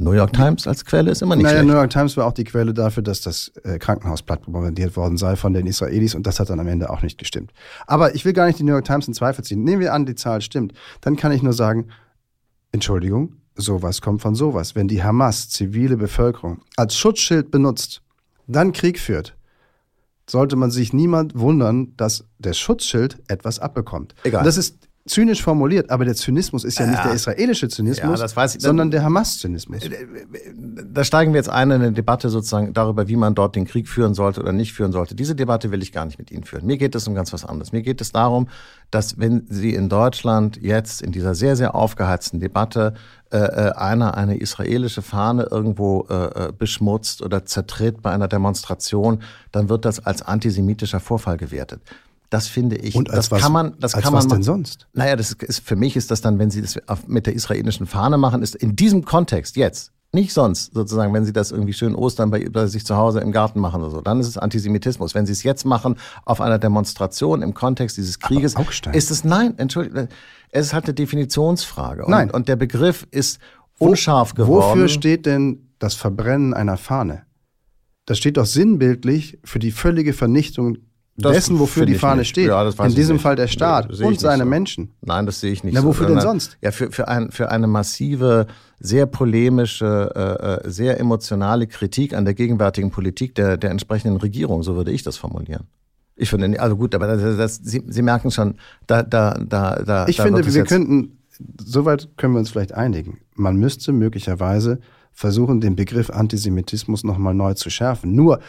New 0.00 0.12
York 0.12 0.32
Times 0.32 0.68
als 0.68 0.84
Quelle 0.84 1.10
ist 1.10 1.22
immer 1.22 1.34
nicht 1.34 1.42
naja, 1.42 1.56
schlecht. 1.56 1.68
New 1.68 1.74
York 1.74 1.90
Times 1.90 2.16
war 2.16 2.26
auch 2.26 2.32
die 2.32 2.44
Quelle 2.44 2.72
dafür, 2.72 3.02
dass 3.02 3.20
das 3.20 3.50
äh, 3.64 3.78
Krankenhaus 3.78 4.22
platt 4.22 4.42
bombardiert 4.42 4.96
worden 4.96 5.16
sei 5.16 5.34
von 5.34 5.52
den 5.52 5.66
Israelis 5.66 6.14
und 6.14 6.24
das 6.24 6.38
hat 6.38 6.50
dann 6.50 6.60
am 6.60 6.68
Ende 6.68 6.88
auch 6.88 7.02
nicht 7.02 7.18
gestimmt. 7.18 7.52
Aber 7.88 8.14
ich 8.14 8.24
will 8.24 8.32
gar 8.32 8.46
nicht 8.46 8.60
die 8.60 8.62
New 8.62 8.72
York 8.72 8.84
Times 8.84 9.08
in 9.08 9.14
Zweifel 9.14 9.44
ziehen. 9.44 9.64
Nehmen 9.64 9.80
wir 9.80 9.92
an, 9.92 10.06
die 10.06 10.14
Zahl 10.14 10.40
stimmt. 10.40 10.72
Dann 11.00 11.16
kann 11.16 11.32
ich 11.32 11.42
nur 11.42 11.52
sagen, 11.52 11.88
Entschuldigung, 12.70 13.34
sowas 13.58 14.00
kommt 14.00 14.22
von 14.22 14.34
sowas. 14.34 14.74
Wenn 14.74 14.88
die 14.88 15.02
Hamas 15.02 15.50
zivile 15.50 15.96
Bevölkerung 15.96 16.62
als 16.76 16.96
Schutzschild 16.96 17.50
benutzt, 17.50 18.00
dann 18.46 18.72
Krieg 18.72 18.98
führt, 18.98 19.36
sollte 20.30 20.56
man 20.56 20.70
sich 20.70 20.92
niemand 20.92 21.38
wundern, 21.38 21.94
dass 21.96 22.24
der 22.38 22.54
Schutzschild 22.54 23.18
etwas 23.28 23.58
abbekommt. 23.58 24.14
Egal. 24.24 24.40
Und 24.40 24.46
das 24.46 24.56
ist 24.56 24.87
zynisch 25.08 25.42
formuliert, 25.42 25.90
aber 25.90 26.04
der 26.04 26.14
Zynismus 26.14 26.64
ist 26.64 26.78
ja, 26.78 26.86
nicht 26.86 27.04
der 27.04 27.12
israelische 27.12 27.68
Zynismus, 27.68 28.20
Ja, 28.20 28.44
ich. 28.44 28.60
sondern 28.60 28.90
der 28.90 29.02
Hamas-Zynismus. 29.02 29.82
da 30.92 31.04
steigen 31.04 31.32
wir 31.32 31.38
jetzt 31.38 31.48
ein 31.50 31.70
in 31.70 31.82
eine 31.82 31.92
Debatte 31.92 32.28
sozusagen 32.28 32.72
darüber, 32.72 33.08
wie 33.08 33.16
man 33.16 33.34
dort 33.34 33.56
den 33.56 33.66
Krieg 33.66 33.88
führen 33.88 34.14
sollte 34.14 34.40
oder 34.40 34.52
nicht 34.52 34.72
führen 34.72 34.92
sollte. 34.92 35.14
Diese 35.14 35.34
Debatte 35.34 35.70
will 35.70 35.82
ich 35.82 35.92
gar 35.92 36.04
nicht 36.04 36.18
mit 36.18 36.30
Ihnen 36.30 36.44
führen. 36.44 36.66
Mir 36.66 36.78
geht 36.78 36.94
es 36.94 37.08
um 37.08 37.14
ganz 37.14 37.32
was 37.32 37.44
anderes. 37.44 37.72
Mir 37.72 37.82
geht 37.82 38.00
es 38.00 38.12
darum, 38.12 38.48
dass 38.90 39.18
wenn 39.18 39.46
Sie 39.48 39.74
in 39.74 39.88
Deutschland 39.88 40.58
jetzt 40.62 41.02
in 41.02 41.12
dieser 41.12 41.34
sehr, 41.34 41.56
sehr 41.56 41.74
aufgeheizten 41.74 42.40
Debatte 42.40 42.94
äh, 43.30 43.36
äh, 43.38 43.72
einer 43.72 44.16
eine 44.16 44.38
israelische 44.38 45.02
Fahne 45.02 45.48
irgendwo 45.50 46.06
äh, 46.08 46.48
äh, 46.48 46.52
beschmutzt 46.56 47.20
oder 47.22 47.44
zertritt 47.44 48.00
bei 48.00 48.10
einer 48.10 48.28
Demonstration, 48.28 49.22
dann 49.52 49.68
wird 49.68 49.84
das 49.84 50.04
als 50.04 50.22
antisemitischer 50.22 51.00
Vorfall 51.00 51.36
gewertet. 51.36 51.82
Das 52.30 52.46
finde 52.48 52.76
ich, 52.76 52.94
Und 52.94 53.08
als 53.10 53.26
das 53.26 53.30
was- 53.30 53.42
kann 53.42 53.52
man, 53.52 53.74
das 53.80 53.94
als 53.94 54.04
kann 54.04 54.12
was 54.12 54.24
man 54.28 54.38
denn 54.38 54.42
sonst? 54.42 54.86
naja, 54.92 55.16
das 55.16 55.32
ist, 55.32 55.60
für 55.60 55.76
mich 55.76 55.96
ist 55.96 56.10
das 56.10 56.20
dann, 56.20 56.38
wenn 56.38 56.50
Sie 56.50 56.60
das 56.60 56.78
mit 57.06 57.26
der 57.26 57.34
israelischen 57.34 57.86
Fahne 57.86 58.18
machen, 58.18 58.42
ist 58.42 58.54
in 58.54 58.76
diesem 58.76 59.04
Kontext 59.04 59.56
jetzt, 59.56 59.92
nicht 60.12 60.32
sonst 60.32 60.72
sozusagen, 60.72 61.12
wenn 61.12 61.24
Sie 61.26 61.34
das 61.34 61.50
irgendwie 61.50 61.74
schön 61.74 61.94
Ostern 61.94 62.30
bei, 62.30 62.48
bei 62.48 62.66
sich 62.66 62.84
zu 62.86 62.96
Hause 62.96 63.20
im 63.20 63.30
Garten 63.30 63.60
machen 63.60 63.82
oder 63.82 63.90
so, 63.90 64.00
dann 64.00 64.20
ist 64.20 64.26
es 64.26 64.38
Antisemitismus. 64.38 65.14
Wenn 65.14 65.26
Sie 65.26 65.32
es 65.32 65.42
jetzt 65.42 65.64
machen 65.66 65.96
auf 66.24 66.40
einer 66.40 66.58
Demonstration 66.58 67.42
im 67.42 67.52
Kontext 67.52 67.98
dieses 67.98 68.18
Krieges, 68.18 68.54
ist 68.92 69.10
es 69.10 69.24
nein, 69.24 69.54
entschuldigung, 69.58 70.08
es 70.50 70.66
ist 70.68 70.72
halt 70.72 70.84
eine 70.86 70.94
Definitionsfrage. 70.94 72.04
Und, 72.06 72.10
Nein. 72.10 72.30
Und 72.30 72.48
der 72.48 72.56
Begriff 72.56 73.06
ist 73.10 73.38
unscharf 73.78 74.34
geworden. 74.34 74.70
Wofür 74.70 74.88
steht 74.88 75.26
denn 75.26 75.68
das 75.78 75.94
Verbrennen 75.94 76.54
einer 76.54 76.78
Fahne? 76.78 77.22
Das 78.06 78.16
steht 78.16 78.38
doch 78.38 78.46
sinnbildlich 78.46 79.38
für 79.44 79.58
die 79.58 79.70
völlige 79.72 80.14
Vernichtung 80.14 80.78
Das 81.20 81.32
dessen, 81.32 81.58
wofür 81.58 81.84
die 81.84 81.96
Fahne 81.96 82.20
nicht. 82.20 82.28
steht. 82.28 82.46
Ja, 82.48 82.62
das 82.62 82.76
In 82.78 82.94
diesem 82.94 83.14
nicht. 83.16 83.22
Fall 83.22 83.34
der 83.34 83.48
Staat 83.48 83.90
Nee, 83.90 84.04
und 84.06 84.20
seine 84.20 84.44
so. 84.44 84.48
Menschen. 84.48 84.92
Nein, 85.00 85.26
das 85.26 85.40
sehe 85.40 85.50
ich 85.52 85.64
nicht 85.64 85.74
Na, 85.74 85.80
so. 85.80 85.88
wofür 85.88 86.06
denn 86.06 86.20
sondern- 86.20 86.38
sonst? 86.40 86.58
Ja, 86.62 86.70
für, 86.70 86.92
für, 86.92 87.08
ein, 87.08 87.30
für 87.32 87.50
eine 87.50 87.66
massive, 87.66 88.46
sehr 88.78 89.06
polemische, 89.06 90.12
äh, 90.62 90.66
äh, 90.66 90.70
sehr 90.70 91.00
emotionale 91.00 91.66
Kritik 91.66 92.14
an 92.14 92.24
der 92.24 92.34
gegenwärtigen 92.34 92.90
Politik 92.92 93.34
der, 93.34 93.56
der 93.56 93.70
entsprechenden 93.72 94.16
Regierung, 94.18 94.62
so 94.62 94.76
würde 94.76 94.92
ich 94.92 95.02
das 95.02 95.16
formulieren. 95.16 95.64
Ich 96.14 96.30
finde, 96.30 96.60
also 96.60 96.76
gut, 96.76 96.94
aber 96.94 97.06
das, 97.16 97.36
das, 97.36 97.56
Sie, 97.62 97.82
Sie 97.88 98.02
merken 98.02 98.30
schon, 98.30 98.54
da, 98.86 99.02
da, 99.02 99.34
da, 99.34 99.82
da. 99.84 100.06
Ich 100.08 100.16
da 100.16 100.24
finde, 100.24 100.44
wir 100.52 100.64
könnten, 100.64 101.18
soweit 101.60 102.08
können 102.16 102.34
wir 102.34 102.40
uns 102.40 102.50
vielleicht 102.50 102.74
einigen. 102.74 103.18
Man 103.34 103.56
müsste 103.56 103.92
möglicherweise 103.92 104.80
versuchen, 105.12 105.60
den 105.60 105.74
Begriff 105.76 106.10
Antisemitismus 106.10 107.02
nochmal 107.04 107.34
neu 107.34 107.54
zu 107.54 107.70
schärfen. 107.70 108.14
Nur, 108.14 108.40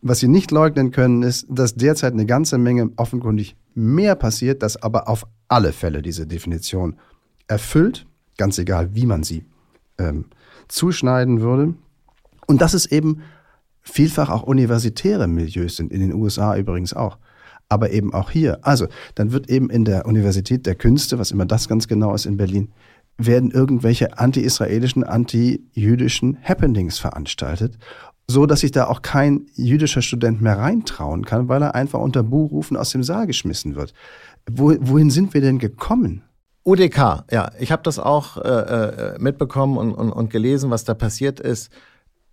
was 0.00 0.20
Sie 0.20 0.28
nicht 0.28 0.50
leugnen 0.50 0.90
können, 0.90 1.22
ist, 1.22 1.46
dass 1.48 1.74
derzeit 1.74 2.12
eine 2.12 2.26
ganze 2.26 2.58
Menge 2.58 2.90
offenkundig 2.96 3.56
mehr 3.74 4.14
passiert, 4.14 4.62
das 4.62 4.82
aber 4.82 5.08
auf 5.08 5.26
alle 5.48 5.72
Fälle 5.72 6.02
diese 6.02 6.26
Definition 6.26 6.96
erfüllt, 7.48 8.06
ganz 8.38 8.58
egal, 8.58 8.94
wie 8.94 9.06
man 9.06 9.22
sie 9.22 9.44
ähm, 9.98 10.26
zuschneiden 10.68 11.40
würde. 11.40 11.74
Und 12.46 12.60
dass 12.60 12.74
es 12.74 12.86
eben 12.86 13.22
vielfach 13.82 14.30
auch 14.30 14.42
universitäre 14.42 15.26
Milieus 15.26 15.76
sind, 15.76 15.92
in 15.92 16.00
den 16.00 16.14
USA 16.14 16.56
übrigens 16.56 16.94
auch, 16.94 17.18
aber 17.68 17.90
eben 17.90 18.14
auch 18.14 18.30
hier. 18.30 18.58
Also, 18.62 18.88
dann 19.14 19.32
wird 19.32 19.50
eben 19.50 19.70
in 19.70 19.84
der 19.84 20.06
Universität 20.06 20.66
der 20.66 20.74
Künste, 20.74 21.18
was 21.18 21.30
immer 21.30 21.46
das 21.46 21.68
ganz 21.68 21.88
genau 21.88 22.14
ist 22.14 22.26
in 22.26 22.36
Berlin, 22.36 22.72
werden 23.16 23.50
irgendwelche 23.50 24.18
anti-israelischen, 24.18 25.04
anti-jüdischen 25.04 26.38
Happenings 26.42 26.98
veranstaltet, 26.98 27.78
so 28.26 28.46
dass 28.46 28.60
sich 28.60 28.72
da 28.72 28.86
auch 28.86 29.02
kein 29.02 29.46
jüdischer 29.54 30.02
Student 30.02 30.40
mehr 30.40 30.58
reintrauen 30.58 31.24
kann, 31.24 31.48
weil 31.48 31.62
er 31.62 31.74
einfach 31.74 32.00
unter 32.00 32.22
Buhrufen 32.22 32.76
aus 32.76 32.90
dem 32.90 33.02
Saal 33.02 33.26
geschmissen 33.26 33.74
wird. 33.74 33.92
Wo, 34.50 34.74
wohin 34.80 35.10
sind 35.10 35.34
wir 35.34 35.40
denn 35.40 35.58
gekommen? 35.58 36.22
UDK, 36.64 37.24
ja, 37.30 37.50
ich 37.58 37.70
habe 37.70 37.82
das 37.82 37.98
auch 37.98 38.38
äh, 38.38 38.48
äh, 38.48 39.18
mitbekommen 39.18 39.76
und, 39.76 39.92
und, 39.92 40.12
und 40.12 40.30
gelesen, 40.30 40.70
was 40.70 40.84
da 40.84 40.94
passiert 40.94 41.38
ist. 41.38 41.70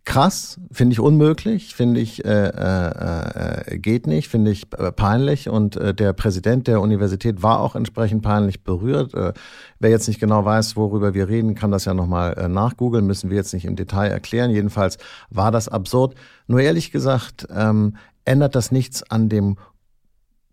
Krass, 0.04 0.60
finde 0.72 0.94
ich 0.94 1.00
unmöglich, 1.00 1.76
finde 1.76 2.00
ich 2.00 2.26
äh, 2.26 2.48
äh, 2.48 3.74
äh, 3.74 3.78
geht 3.78 4.08
nicht, 4.08 4.30
finde 4.30 4.50
ich 4.50 4.64
äh, 4.74 4.92
peinlich 4.92 5.48
und 5.48 5.76
äh, 5.78 5.94
der 5.94 6.14
Präsident 6.14 6.66
der 6.66 6.82
Universität 6.82 7.44
war 7.44 7.60
auch 7.60 7.76
entsprechend 7.76 8.24
peinlich 8.24 8.64
berührt. 8.64 9.14
Äh, 9.14 9.34
wer 9.80 9.90
jetzt 9.92 10.08
nicht 10.08 10.20
genau 10.20 10.44
weiß, 10.44 10.76
worüber 10.76 11.14
wir 11.14 11.30
reden, 11.30 11.54
kann 11.54 11.70
das 11.70 11.86
ja 11.86 11.94
nochmal 11.94 12.34
äh, 12.34 12.48
nachgoogeln, 12.48 13.06
müssen 13.06 13.30
wir 13.30 13.38
jetzt 13.38 13.54
nicht 13.54 13.66
im 13.66 13.76
Detail 13.76 14.10
erklären. 14.10 14.50
Jedenfalls 14.50 14.98
war 15.30 15.52
das 15.52 15.68
absurd. 15.68 16.16
Nur 16.48 16.62
ehrlich 16.62 16.92
gesagt 16.92 17.48
ähm, 17.56 17.96
ändert 18.26 18.56
das 18.56 18.72
nichts 18.72 19.04
an 19.04 19.30
dem 19.30 19.58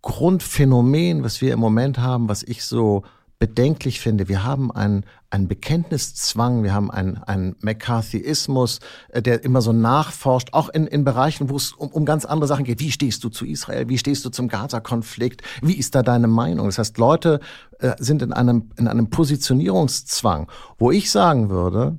Grundphänomen, 0.02 1.24
was 1.24 1.40
wir 1.40 1.54
im 1.54 1.60
Moment 1.60 1.98
haben, 1.98 2.28
was 2.28 2.42
ich 2.42 2.64
so 2.64 3.02
bedenklich 3.38 4.00
finde. 4.00 4.28
Wir 4.28 4.44
haben 4.44 4.72
einen, 4.72 5.04
Bekenntniszwang, 5.30 6.64
wir 6.64 6.74
haben 6.74 6.90
einen, 6.90 7.18
einen 7.18 7.54
McCarthyismus, 7.60 8.80
äh, 9.10 9.22
der 9.22 9.44
immer 9.44 9.62
so 9.62 9.72
nachforscht, 9.72 10.48
auch 10.52 10.68
in, 10.68 10.86
in 10.86 11.04
Bereichen, 11.04 11.48
wo 11.48 11.56
es 11.56 11.72
um, 11.72 11.88
um 11.88 12.04
ganz 12.04 12.24
andere 12.24 12.48
Sachen 12.48 12.64
geht. 12.64 12.80
Wie 12.80 12.90
stehst 12.90 13.22
du 13.22 13.28
zu 13.28 13.46
Israel? 13.46 13.88
Wie 13.88 13.98
stehst 13.98 14.24
du 14.24 14.30
zum 14.30 14.48
Gaza-Konflikt? 14.48 15.42
Wie 15.62 15.74
ist 15.74 15.94
da 15.94 16.02
deine 16.02 16.26
Meinung? 16.26 16.66
Das 16.66 16.78
heißt, 16.78 16.98
Leute 16.98 17.40
äh, 17.78 17.94
sind 17.98 18.22
in 18.22 18.32
einem, 18.32 18.70
in 18.76 18.88
einem 18.88 19.10
Positionierungszwang, 19.10 20.50
wo 20.78 20.90
ich 20.90 21.10
sagen 21.10 21.48
würde, 21.48 21.98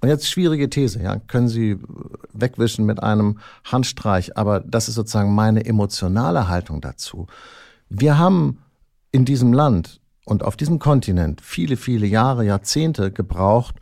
und 0.00 0.08
jetzt 0.08 0.28
schwierige 0.28 0.70
These, 0.70 1.02
ja, 1.02 1.16
können 1.16 1.48
Sie 1.48 1.76
wegwischen 2.32 2.86
mit 2.86 3.02
einem 3.02 3.38
Handstreich, 3.64 4.36
aber 4.36 4.60
das 4.60 4.88
ist 4.88 4.94
sozusagen 4.94 5.34
meine 5.34 5.64
emotionale 5.64 6.46
Haltung 6.46 6.80
dazu. 6.80 7.26
Wir 7.88 8.16
haben 8.16 8.58
in 9.10 9.24
diesem 9.24 9.52
Land 9.52 10.00
und 10.28 10.44
auf 10.44 10.56
diesem 10.56 10.78
Kontinent 10.78 11.40
viele, 11.40 11.78
viele 11.78 12.06
Jahre, 12.06 12.44
Jahrzehnte 12.44 13.10
gebraucht, 13.10 13.76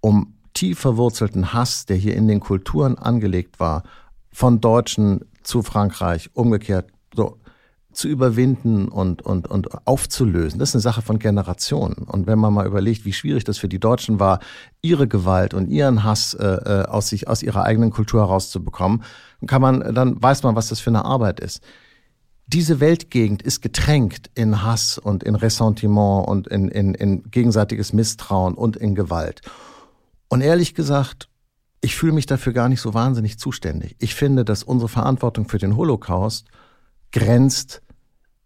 um 0.00 0.34
tief 0.52 0.80
verwurzelten 0.80 1.52
Hass, 1.52 1.86
der 1.86 1.96
hier 1.96 2.16
in 2.16 2.26
den 2.26 2.40
Kulturen 2.40 2.98
angelegt 2.98 3.60
war, 3.60 3.84
von 4.32 4.60
Deutschen 4.60 5.20
zu 5.44 5.62
Frankreich, 5.62 6.30
umgekehrt, 6.34 6.90
so 7.14 7.38
zu 7.92 8.08
überwinden 8.08 8.88
und, 8.88 9.22
und, 9.22 9.46
und 9.46 9.86
aufzulösen. 9.86 10.58
Das 10.58 10.70
ist 10.70 10.74
eine 10.74 10.82
Sache 10.82 11.00
von 11.00 11.20
Generationen. 11.20 12.08
Und 12.08 12.26
wenn 12.26 12.40
man 12.40 12.52
mal 12.52 12.66
überlegt, 12.66 13.04
wie 13.04 13.12
schwierig 13.12 13.44
das 13.44 13.58
für 13.58 13.68
die 13.68 13.78
Deutschen 13.78 14.18
war, 14.18 14.40
ihre 14.82 15.06
Gewalt 15.06 15.54
und 15.54 15.68
ihren 15.68 16.02
Hass 16.02 16.34
äh, 16.34 16.86
aus 16.88 17.08
sich, 17.08 17.28
aus 17.28 17.44
ihrer 17.44 17.62
eigenen 17.62 17.90
Kultur 17.90 18.22
herauszubekommen, 18.22 19.04
kann 19.46 19.62
man, 19.62 19.94
dann 19.94 20.20
weiß 20.20 20.42
man, 20.42 20.56
was 20.56 20.70
das 20.70 20.80
für 20.80 20.90
eine 20.90 21.04
Arbeit 21.04 21.38
ist. 21.38 21.62
Diese 22.46 22.80
Weltgegend 22.80 23.42
ist 23.42 23.62
getränkt 23.62 24.30
in 24.34 24.62
Hass 24.62 24.98
und 24.98 25.22
in 25.22 25.34
Ressentiment 25.34 26.28
und 26.28 26.46
in, 26.46 26.68
in, 26.68 26.94
in 26.94 27.22
gegenseitiges 27.30 27.92
Misstrauen 27.92 28.54
und 28.54 28.76
in 28.76 28.94
Gewalt. 28.94 29.40
Und 30.28 30.42
ehrlich 30.42 30.74
gesagt, 30.74 31.28
ich 31.80 31.96
fühle 31.96 32.12
mich 32.12 32.26
dafür 32.26 32.52
gar 32.52 32.68
nicht 32.68 32.80
so 32.80 32.94
wahnsinnig 32.94 33.38
zuständig. 33.38 33.96
Ich 33.98 34.14
finde, 34.14 34.44
dass 34.44 34.62
unsere 34.62 34.88
Verantwortung 34.88 35.48
für 35.48 35.58
den 35.58 35.76
Holocaust 35.76 36.46
grenzt, 37.12 37.82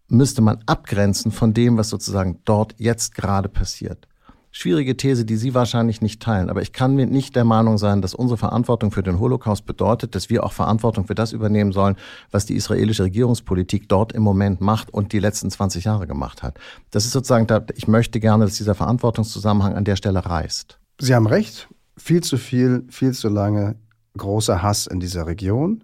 müsste 0.07 0.41
man 0.41 0.59
abgrenzen 0.65 1.31
von 1.31 1.53
dem, 1.53 1.77
was 1.77 1.89
sozusagen 1.89 2.39
dort 2.45 2.75
jetzt 2.77 3.15
gerade 3.15 3.47
passiert. 3.47 4.07
Schwierige 4.51 4.97
These, 4.97 5.25
die 5.25 5.37
Sie 5.37 5.53
wahrscheinlich 5.53 6.01
nicht 6.01 6.21
teilen, 6.21 6.49
aber 6.49 6.63
ich 6.63 6.73
kann 6.73 6.95
mir 6.95 7.05
nicht 7.05 7.35
der 7.35 7.43
Meinung 7.43 7.77
sein, 7.77 8.01
dass 8.01 8.15
unsere 8.15 8.37
Verantwortung 8.37 8.91
für 8.91 9.03
den 9.03 9.19
Holocaust 9.19 9.65
bedeutet, 9.65 10.15
dass 10.15 10.31
wir 10.31 10.43
auch 10.43 10.53
Verantwortung 10.53 11.05
für 11.05 11.13
das 11.13 11.33
übernehmen 11.33 11.71
sollen, 11.71 11.95
was 12.31 12.47
die 12.47 12.55
israelische 12.55 13.03
Regierungspolitik 13.03 13.87
dort 13.87 14.11
im 14.11 14.23
Moment 14.23 14.59
macht 14.59 14.91
und 14.91 15.13
die 15.13 15.19
letzten 15.19 15.51
20 15.51 15.83
Jahre 15.83 16.07
gemacht 16.07 16.41
hat. 16.41 16.59
Das 16.89 17.05
ist 17.05 17.11
sozusagen, 17.11 17.47
ich 17.75 17.87
möchte 17.87 18.19
gerne, 18.19 18.45
dass 18.45 18.57
dieser 18.57 18.73
Verantwortungszusammenhang 18.73 19.75
an 19.75 19.85
der 19.85 19.95
Stelle 19.95 20.25
reißt. 20.25 20.79
Sie 20.99 21.13
haben 21.13 21.27
recht 21.27 21.69
viel 21.95 22.21
zu 22.21 22.37
viel, 22.37 22.85
viel 22.89 23.13
zu 23.13 23.29
lange 23.29 23.75
großer 24.17 24.63
Hass 24.63 24.87
in 24.87 24.99
dieser 24.99 25.27
Region. 25.27 25.83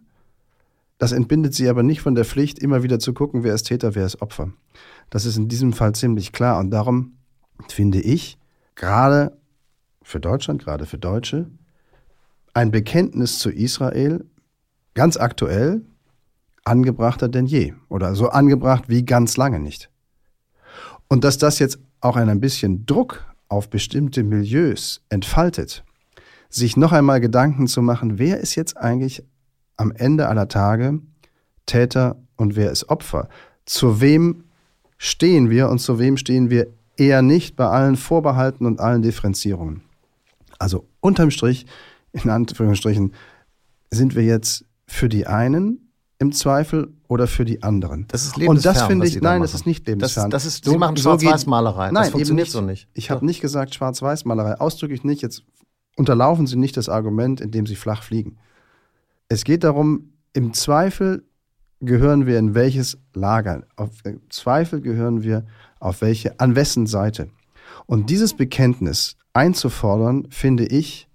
Das 0.98 1.12
entbindet 1.12 1.54
sie 1.54 1.70
aber 1.70 1.84
nicht 1.84 2.02
von 2.02 2.16
der 2.16 2.26
Pflicht, 2.26 2.58
immer 2.58 2.82
wieder 2.82 3.00
zu 3.00 3.14
gucken, 3.14 3.44
wer 3.44 3.54
ist 3.54 3.64
Täter, 3.64 3.96
wer 3.96 4.06
ist 4.06 4.22
Opfer. 4.22 4.52
Das 5.10 5.26
ist 5.26 5.38
in 5.38 5.50
diesem 5.50 5.74
Fall 5.74 5.94
ziemlich 5.94 6.32
klar 6.32 6.60
und 6.60 6.72
darum 6.72 7.18
finde 7.70 8.02
ich, 8.02 8.38
gerade 8.76 9.38
für 10.02 10.20
Deutschland, 10.20 10.64
gerade 10.64 10.86
für 10.86 10.98
Deutsche, 10.98 11.50
ein 12.54 12.72
Bekenntnis 12.72 13.40
zu 13.40 13.50
Israel 13.50 14.26
ganz 14.94 15.18
aktuell 15.18 15.82
angebrachter 16.64 17.30
denn 17.30 17.46
je 17.46 17.74
oder 17.90 18.16
so 18.16 18.30
angebracht 18.30 18.90
wie 18.90 19.06
ganz 19.06 19.38
lange 19.38 19.60
nicht. 19.60 19.90
Und 21.08 21.24
dass 21.24 21.38
das 21.38 21.60
jetzt 21.60 21.80
auch 22.02 22.16
ein 22.16 22.40
bisschen 22.40 22.86
Druck 22.86 23.24
auf 23.48 23.70
bestimmte 23.70 24.24
Milieus 24.24 25.02
entfaltet, 25.10 25.84
sich 26.50 26.78
noch 26.78 26.92
einmal 26.92 27.22
Gedanken 27.22 27.68
zu 27.68 27.82
machen, 27.82 28.18
wer 28.18 28.40
ist 28.40 28.56
jetzt 28.56 28.78
eigentlich 28.78 29.24
am 29.78 29.92
Ende 29.92 30.28
aller 30.28 30.48
Tage 30.48 31.00
Täter 31.66 32.18
und 32.36 32.56
wer 32.56 32.72
ist 32.72 32.90
Opfer? 32.90 33.30
Zu 33.66 34.02
wem 34.02 34.46
stehen 34.98 35.50
wir 35.50 35.70
und 35.70 35.80
zu 35.80 36.00
wem 36.00 36.18
stehen 36.18 36.50
wir 36.50 36.68
eher 36.98 37.22
nicht 37.22 37.56
bei 37.56 37.68
allen 37.68 37.96
Vorbehalten 37.96 38.66
und 38.66 38.80
allen 38.80 39.02
Differenzierungen? 39.02 39.82
Also 40.60 40.88
unterm 41.00 41.32
Strich, 41.32 41.66
in 42.14 42.30
Anführungsstrichen, 42.30 43.14
sind 43.92 44.16
wir 44.16 44.24
jetzt 44.24 44.66
für 44.88 45.10
die 45.10 45.28
einen 45.28 45.92
im 46.18 46.32
Zweifel 46.32 46.94
oder 47.08 47.28
für 47.28 47.44
die 47.44 47.62
anderen. 47.62 48.08
Das 48.08 48.26
ist 48.26 48.38
lebensfern, 48.38 48.58
Und 48.58 48.66
das 48.66 48.88
finde 48.88 49.08
ich, 49.08 49.22
nein, 49.22 49.42
da 49.42 49.46
das 49.46 49.54
ist 49.54 49.66
nicht 49.66 49.86
lebensfern. 49.88 50.30
Das, 50.30 50.44
das 50.44 50.54
ist, 50.54 50.66
Sie 50.66 50.78
machen 50.78 50.96
Schwarz-Weiß-Malerei. 50.96 51.92
Nein, 51.92 52.04
das 52.04 52.12
funktioniert 52.12 52.48
so 52.50 52.62
nicht. 52.62 52.88
Ich 52.94 53.12
habe 53.12 53.26
nicht 53.26 53.42
gesagt 53.42 53.76
Schwarz-Weiß-Malerei, 53.76 54.60
ausdrücklich 54.60 55.04
nicht. 55.04 55.22
Jetzt 55.22 55.44
unterlaufen 55.98 56.48
Sie 56.48 56.56
nicht 56.56 56.78
das 56.78 56.88
Argument, 56.88 57.42
indem 57.42 57.66
Sie 57.66 57.76
flach 57.76 58.04
fliegen. 58.04 58.38
Es 59.28 59.44
geht 59.44 59.64
darum, 59.64 60.14
im 60.34 60.54
Zweifel 60.54 61.24
gehören 61.82 62.26
wir 62.26 62.40
in 62.40 62.56
welches 62.56 62.98
Lager. 63.14 63.64
Auf 63.76 63.92
im 64.06 64.22
Zweifel 64.30 64.82
gehören 64.82 65.24
wir 65.24 65.46
auf 65.86 66.02
welche, 66.02 66.40
an 66.40 66.56
wessen 66.56 66.88
Seite. 66.88 67.30
Und 67.86 68.10
dieses 68.10 68.34
Bekenntnis 68.34 69.16
einzufordern, 69.34 70.28
finde 70.30 70.66
ich 70.66 71.08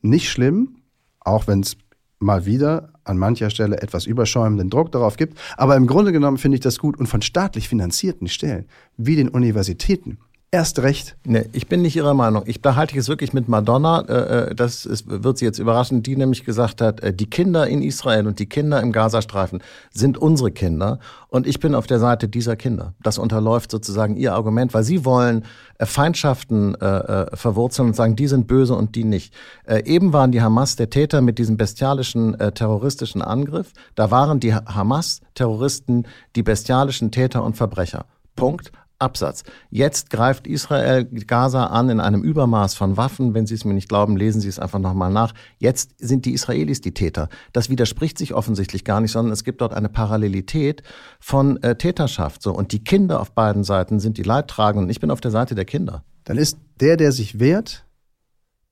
nicht 0.00 0.30
schlimm, 0.30 0.76
auch 1.20 1.46
wenn 1.46 1.60
es 1.60 1.76
mal 2.18 2.46
wieder 2.46 2.92
an 3.04 3.18
mancher 3.18 3.50
Stelle 3.50 3.80
etwas 3.82 4.06
überschäumenden 4.06 4.70
Druck 4.70 4.92
darauf 4.92 5.16
gibt. 5.16 5.38
Aber 5.56 5.76
im 5.76 5.86
Grunde 5.86 6.12
genommen 6.12 6.38
finde 6.38 6.56
ich 6.56 6.60
das 6.60 6.78
gut 6.78 6.96
und 6.98 7.06
von 7.06 7.20
staatlich 7.20 7.68
finanzierten 7.68 8.28
Stellen, 8.28 8.66
wie 8.96 9.16
den 9.16 9.28
Universitäten, 9.28 10.18
erst 10.52 10.80
recht. 10.80 11.16
Nee, 11.24 11.46
ich 11.52 11.66
bin 11.66 11.80
nicht 11.80 11.96
Ihrer 11.96 12.12
Meinung. 12.12 12.42
Ich, 12.46 12.60
da 12.60 12.76
halte 12.76 12.92
ich 12.92 12.98
es 12.98 13.08
wirklich 13.08 13.32
mit 13.32 13.48
Madonna. 13.48 14.02
Äh, 14.02 14.50
äh, 14.50 14.54
das 14.54 14.84
ist, 14.84 15.06
wird 15.08 15.38
Sie 15.38 15.46
jetzt 15.46 15.58
überraschen, 15.58 16.02
die 16.02 16.14
nämlich 16.14 16.44
gesagt 16.44 16.82
hat, 16.82 17.00
äh, 17.00 17.14
die 17.14 17.28
Kinder 17.28 17.66
in 17.66 17.82
Israel 17.82 18.26
und 18.26 18.38
die 18.38 18.46
Kinder 18.46 18.80
im 18.82 18.92
Gazastreifen 18.92 19.62
sind 19.92 20.18
unsere 20.18 20.50
Kinder. 20.50 20.98
Und 21.28 21.46
ich 21.46 21.58
bin 21.58 21.74
auf 21.74 21.86
der 21.86 21.98
Seite 21.98 22.28
dieser 22.28 22.54
Kinder. 22.54 22.92
Das 23.02 23.16
unterläuft 23.16 23.70
sozusagen 23.70 24.14
Ihr 24.16 24.34
Argument, 24.34 24.74
weil 24.74 24.84
Sie 24.84 25.06
wollen 25.06 25.46
äh, 25.78 25.86
Feindschaften 25.86 26.74
äh, 26.74 27.34
verwurzeln 27.34 27.88
und 27.88 27.96
sagen, 27.96 28.14
die 28.14 28.28
sind 28.28 28.46
böse 28.46 28.74
und 28.74 28.94
die 28.94 29.04
nicht. 29.04 29.32
Äh, 29.64 29.84
eben 29.86 30.12
waren 30.12 30.32
die 30.32 30.42
Hamas 30.42 30.76
der 30.76 30.90
Täter 30.90 31.22
mit 31.22 31.38
diesem 31.38 31.56
bestialischen 31.56 32.36
terroristischen 32.54 33.22
Angriff. 33.22 33.72
Da 33.94 34.10
waren 34.10 34.38
die 34.38 34.54
Hamas-Terroristen 34.54 36.06
die 36.36 36.42
bestialischen 36.42 37.10
Täter 37.10 37.42
und 37.42 37.56
Verbrecher. 37.56 38.04
Punkt. 38.36 38.72
Absatz. 39.02 39.42
Jetzt 39.70 40.08
greift 40.08 40.46
Israel 40.46 41.04
Gaza 41.04 41.66
an 41.66 41.90
in 41.90 42.00
einem 42.00 42.22
Übermaß 42.22 42.74
von 42.74 42.96
Waffen. 42.96 43.34
Wenn 43.34 43.46
Sie 43.46 43.54
es 43.54 43.64
mir 43.64 43.74
nicht 43.74 43.88
glauben, 43.88 44.16
lesen 44.16 44.40
Sie 44.40 44.48
es 44.48 44.58
einfach 44.58 44.78
nochmal 44.78 45.12
nach. 45.12 45.34
Jetzt 45.58 45.94
sind 45.98 46.24
die 46.24 46.32
Israelis 46.32 46.80
die 46.80 46.94
Täter. 46.94 47.28
Das 47.52 47.68
widerspricht 47.68 48.16
sich 48.16 48.32
offensichtlich 48.32 48.84
gar 48.84 49.00
nicht, 49.00 49.12
sondern 49.12 49.32
es 49.32 49.44
gibt 49.44 49.60
dort 49.60 49.74
eine 49.74 49.88
Parallelität 49.88 50.82
von 51.20 51.62
äh, 51.62 51.76
Täterschaft. 51.76 52.42
So. 52.42 52.52
Und 52.52 52.72
die 52.72 52.84
Kinder 52.84 53.20
auf 53.20 53.32
beiden 53.32 53.64
Seiten 53.64 54.00
sind 54.00 54.16
die 54.16 54.22
Leidtragenden. 54.22 54.88
Ich 54.88 55.00
bin 55.00 55.10
auf 55.10 55.20
der 55.20 55.30
Seite 55.30 55.54
der 55.54 55.64
Kinder. 55.64 56.04
Dann 56.24 56.38
ist 56.38 56.58
der, 56.80 56.96
der 56.96 57.12
sich 57.12 57.40
wehrt, 57.40 57.84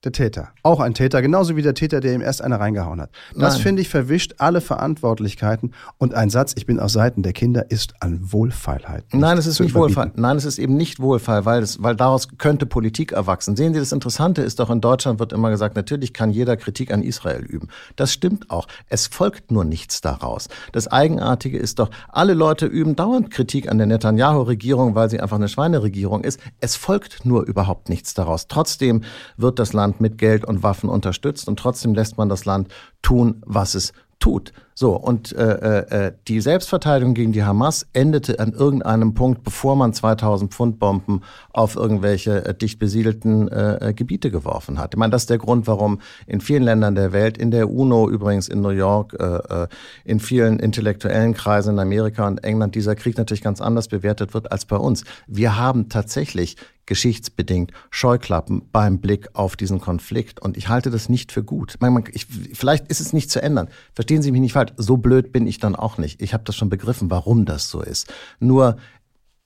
der 0.04 0.12
Täter. 0.12 0.48
Auch 0.62 0.80
ein 0.80 0.94
Täter, 0.94 1.20
genauso 1.20 1.56
wie 1.56 1.62
der 1.62 1.74
Täter, 1.74 2.00
der 2.00 2.14
ihm 2.14 2.22
erst 2.22 2.42
eine 2.42 2.58
reingehauen 2.58 3.02
hat. 3.02 3.10
Das 3.36 3.58
finde 3.58 3.82
ich 3.82 3.90
verwischt 3.90 4.36
alle 4.38 4.62
Verantwortlichkeiten 4.62 5.72
und 5.98 6.14
ein 6.14 6.30
Satz, 6.30 6.54
ich 6.56 6.64
bin 6.64 6.80
auf 6.80 6.90
Seiten 6.90 7.22
der 7.22 7.34
Kinder, 7.34 7.70
ist 7.70 7.94
an 8.00 8.32
Wohlfeilheit. 8.32 9.04
Nein, 9.12 9.36
es 9.36 9.46
ist 9.46 9.60
nicht 9.60 9.74
Wohlfeil. 9.74 10.10
Nein, 10.14 10.38
es 10.38 10.46
ist 10.46 10.58
eben 10.58 10.76
nicht 10.76 11.00
Wohlfeil, 11.00 11.44
weil, 11.44 11.62
es, 11.62 11.82
weil 11.82 11.96
daraus 11.96 12.28
könnte 12.38 12.64
Politik 12.64 13.12
erwachsen. 13.12 13.56
Sehen 13.56 13.74
Sie, 13.74 13.80
das 13.80 13.92
Interessante 13.92 14.40
ist 14.40 14.58
doch, 14.58 14.70
in 14.70 14.80
Deutschland 14.80 15.18
wird 15.18 15.34
immer 15.34 15.50
gesagt, 15.50 15.76
natürlich 15.76 16.14
kann 16.14 16.30
jeder 16.30 16.56
Kritik 16.56 16.92
an 16.92 17.02
Israel 17.02 17.44
üben. 17.44 17.68
Das 17.96 18.10
stimmt 18.12 18.50
auch. 18.50 18.68
Es 18.88 19.06
folgt 19.06 19.50
nur 19.50 19.64
nichts 19.66 20.00
daraus. 20.00 20.48
Das 20.72 20.88
Eigenartige 20.88 21.58
ist 21.58 21.78
doch, 21.78 21.90
alle 22.08 22.32
Leute 22.32 22.64
üben 22.64 22.96
dauernd 22.96 23.30
Kritik 23.30 23.70
an 23.70 23.76
der 23.76 23.86
Netanyahu-Regierung, 23.86 24.94
weil 24.94 25.10
sie 25.10 25.20
einfach 25.20 25.36
eine 25.36 25.48
Schweineregierung 25.48 26.24
ist. 26.24 26.40
Es 26.60 26.76
folgt 26.76 27.26
nur 27.26 27.44
überhaupt 27.44 27.90
nichts 27.90 28.14
daraus. 28.14 28.48
Trotzdem 28.48 29.02
wird 29.36 29.58
das 29.58 29.74
Land 29.74 29.89
Land 29.90 30.00
mit 30.00 30.18
Geld 30.18 30.44
und 30.44 30.62
Waffen 30.62 30.88
unterstützt 30.88 31.48
und 31.48 31.58
trotzdem 31.58 31.94
lässt 31.94 32.16
man 32.16 32.28
das 32.28 32.44
Land 32.44 32.68
tun, 33.02 33.42
was 33.44 33.74
es 33.74 33.92
tut. 34.20 34.52
So, 34.74 34.96
und 34.96 35.32
äh, 35.32 36.06
äh, 36.06 36.12
die 36.28 36.40
Selbstverteidigung 36.40 37.14
gegen 37.14 37.32
die 37.32 37.42
Hamas 37.42 37.86
endete 37.92 38.38
an 38.38 38.52
irgendeinem 38.52 39.14
Punkt, 39.14 39.42
bevor 39.42 39.76
man 39.76 39.92
2000 39.92 40.52
Pfund 40.52 40.78
Bomben 40.78 41.22
auf 41.52 41.74
irgendwelche 41.74 42.44
äh, 42.44 42.54
dicht 42.54 42.78
besiedelten 42.78 43.48
äh, 43.48 43.88
äh, 43.88 43.94
Gebiete 43.94 44.30
geworfen 44.30 44.78
hat. 44.78 44.94
Ich 44.94 44.98
meine, 44.98 45.10
das 45.10 45.22
ist 45.22 45.30
der 45.30 45.38
Grund, 45.38 45.66
warum 45.66 46.00
in 46.26 46.40
vielen 46.40 46.62
Ländern 46.62 46.94
der 46.94 47.12
Welt, 47.12 47.36
in 47.38 47.50
der 47.50 47.70
UNO 47.70 48.08
übrigens 48.08 48.48
in 48.48 48.60
New 48.60 48.70
York, 48.70 49.16
äh, 49.18 49.64
äh, 49.64 49.68
in 50.04 50.20
vielen 50.20 50.58
intellektuellen 50.58 51.34
Kreisen 51.34 51.74
in 51.74 51.78
Amerika 51.78 52.26
und 52.26 52.44
England 52.44 52.74
dieser 52.74 52.94
Krieg 52.94 53.18
natürlich 53.18 53.42
ganz 53.42 53.60
anders 53.60 53.88
bewertet 53.88 54.34
wird 54.34 54.52
als 54.52 54.66
bei 54.66 54.76
uns. 54.76 55.04
Wir 55.26 55.58
haben 55.58 55.88
tatsächlich 55.88 56.56
geschichtsbedingt 56.86 57.72
Scheuklappen 57.90 58.62
beim 58.72 59.00
Blick 59.00 59.28
auf 59.34 59.56
diesen 59.56 59.80
Konflikt. 59.80 60.40
Und 60.40 60.56
ich 60.56 60.68
halte 60.68 60.90
das 60.90 61.08
nicht 61.08 61.32
für 61.32 61.44
gut. 61.44 61.76
Ich, 62.12 62.26
vielleicht 62.26 62.88
ist 62.88 63.00
es 63.00 63.12
nicht 63.12 63.30
zu 63.30 63.42
ändern. 63.42 63.68
Verstehen 63.94 64.22
Sie 64.22 64.32
mich 64.32 64.40
nicht 64.40 64.54
falsch. 64.54 64.72
So 64.76 64.96
blöd 64.96 65.32
bin 65.32 65.46
ich 65.46 65.58
dann 65.58 65.76
auch 65.76 65.98
nicht. 65.98 66.20
Ich 66.20 66.34
habe 66.34 66.44
das 66.44 66.56
schon 66.56 66.68
begriffen, 66.68 67.10
warum 67.10 67.44
das 67.44 67.68
so 67.68 67.80
ist. 67.80 68.12
Nur 68.40 68.76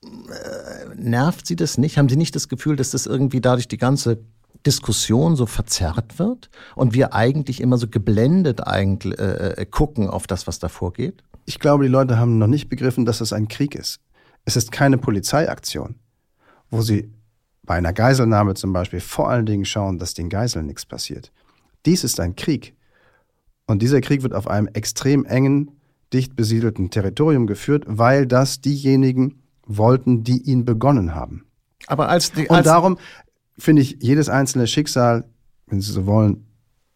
äh, 0.03 0.95
nervt 0.95 1.45
Sie 1.47 1.55
das 1.55 1.77
nicht? 1.77 1.97
Haben 1.97 2.09
Sie 2.09 2.15
nicht 2.15 2.35
das 2.35 2.47
Gefühl, 2.47 2.75
dass 2.75 2.91
das 2.91 3.05
irgendwie 3.05 3.41
dadurch 3.41 3.67
die 3.67 3.77
ganze 3.77 4.19
Diskussion 4.65 5.35
so 5.35 5.45
verzerrt 5.45 6.17
wird 6.17 6.49
und 6.75 6.93
wir 6.93 7.13
eigentlich 7.13 7.61
immer 7.61 7.77
so 7.77 7.87
geblendet 7.87 8.65
eigentlich 8.65 9.19
äh, 9.19 9.61
äh, 9.61 9.65
gucken 9.65 10.09
auf 10.09 10.27
das, 10.27 10.47
was 10.47 10.59
da 10.59 10.69
vorgeht? 10.69 11.23
Ich 11.45 11.59
glaube, 11.59 11.83
die 11.83 11.89
Leute 11.89 12.17
haben 12.17 12.39
noch 12.39 12.47
nicht 12.47 12.69
begriffen, 12.69 13.05
dass 13.05 13.21
es 13.21 13.31
ein 13.31 13.47
Krieg 13.47 13.75
ist. 13.75 13.99
Es 14.45 14.55
ist 14.55 14.71
keine 14.71 14.97
Polizeiaktion, 14.97 15.95
wo 16.69 16.81
sie 16.81 17.11
bei 17.65 17.75
einer 17.75 17.93
Geiselnahme 17.93 18.53
zum 18.53 18.73
Beispiel 18.73 18.99
vor 18.99 19.29
allen 19.29 19.45
Dingen 19.45 19.65
schauen, 19.65 19.99
dass 19.99 20.13
den 20.13 20.29
Geiseln 20.29 20.67
nichts 20.67 20.85
passiert. 20.85 21.31
Dies 21.85 22.03
ist 22.03 22.19
ein 22.19 22.35
Krieg. 22.35 22.75
Und 23.67 23.81
dieser 23.81 24.01
Krieg 24.01 24.23
wird 24.23 24.33
auf 24.33 24.47
einem 24.47 24.67
extrem 24.67 25.25
engen, 25.25 25.71
dicht 26.13 26.35
besiedelten 26.35 26.91
Territorium 26.91 27.47
geführt, 27.47 27.83
weil 27.87 28.27
das 28.27 28.61
diejenigen 28.61 29.41
wollten, 29.65 30.23
die 30.23 30.41
ihn 30.43 30.65
begonnen 30.65 31.15
haben. 31.15 31.45
Aber 31.87 32.09
als 32.09 32.31
die, 32.31 32.49
als 32.49 32.59
Und 32.59 32.65
darum 32.65 32.97
finde 33.57 33.81
ich 33.81 33.97
jedes 34.01 34.29
einzelne 34.29 34.67
Schicksal, 34.67 35.25
wenn 35.67 35.81
Sie 35.81 35.91
so 35.91 36.05
wollen, 36.05 36.45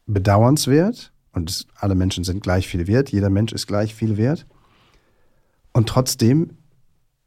bedauernswert. 0.05 1.11
Und 1.31 1.49
es, 1.49 1.67
alle 1.75 1.95
Menschen 1.95 2.23
sind 2.23 2.41
gleich 2.41 2.67
viel 2.67 2.87
wert. 2.87 3.09
Jeder 3.09 3.29
Mensch 3.29 3.53
ist 3.53 3.67
gleich 3.67 3.95
viel 3.95 4.17
wert. 4.17 4.45
Und 5.73 5.89
trotzdem 5.89 6.57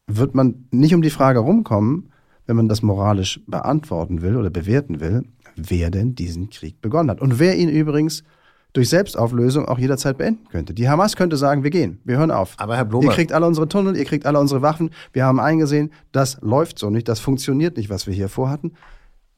wird 0.07 0.35
man 0.35 0.67
nicht 0.71 0.95
um 0.95 1.03
die 1.03 1.11
Frage 1.11 1.41
rumkommen, 1.41 2.12
wenn 2.47 2.57
man 2.57 2.69
das 2.69 2.83
moralisch 2.83 3.41
beantworten 3.47 4.23
will 4.23 4.37
oder 4.37 4.51
bewerten 4.51 5.01
will, 5.01 5.25
wer 5.57 5.91
denn 5.91 6.15
diesen 6.15 6.51
Krieg 6.51 6.81
begonnen 6.81 7.11
hat. 7.11 7.21
Und 7.21 7.39
wer 7.39 7.57
ihn 7.57 7.69
übrigens 7.69 8.25
durch 8.73 8.89
Selbstauflösung 8.89 9.67
auch 9.67 9.79
jederzeit 9.79 10.17
beenden 10.17 10.49
könnte. 10.49 10.73
Die 10.73 10.89
Hamas 10.89 11.17
könnte 11.17 11.37
sagen, 11.37 11.63
wir 11.63 11.71
gehen, 11.71 12.01
wir 12.05 12.17
hören 12.17 12.31
auf. 12.31 12.55
Aber 12.57 12.77
Herr 12.77 12.87
Blume, 12.87 13.07
ihr 13.07 13.13
kriegt 13.13 13.33
alle 13.33 13.47
unsere 13.47 13.69
Tunnel, 13.69 13.97
ihr 13.97 14.05
kriegt 14.05 14.25
alle 14.25 14.41
unsere 14.41 14.63
Waffen. 14.63 14.91
Wir 15.13 15.27
haben 15.27 15.41
eingesehen, 15.41 15.93
das 16.11 16.39
läuft 16.41 16.79
so 16.79 16.89
nicht, 16.89 17.09
das 17.09 17.21
funktioniert 17.21 17.77
nicht, 17.77 17.91
was 17.91 18.07
wir 18.07 18.15
hier 18.15 18.29
vorhatten. 18.29 18.73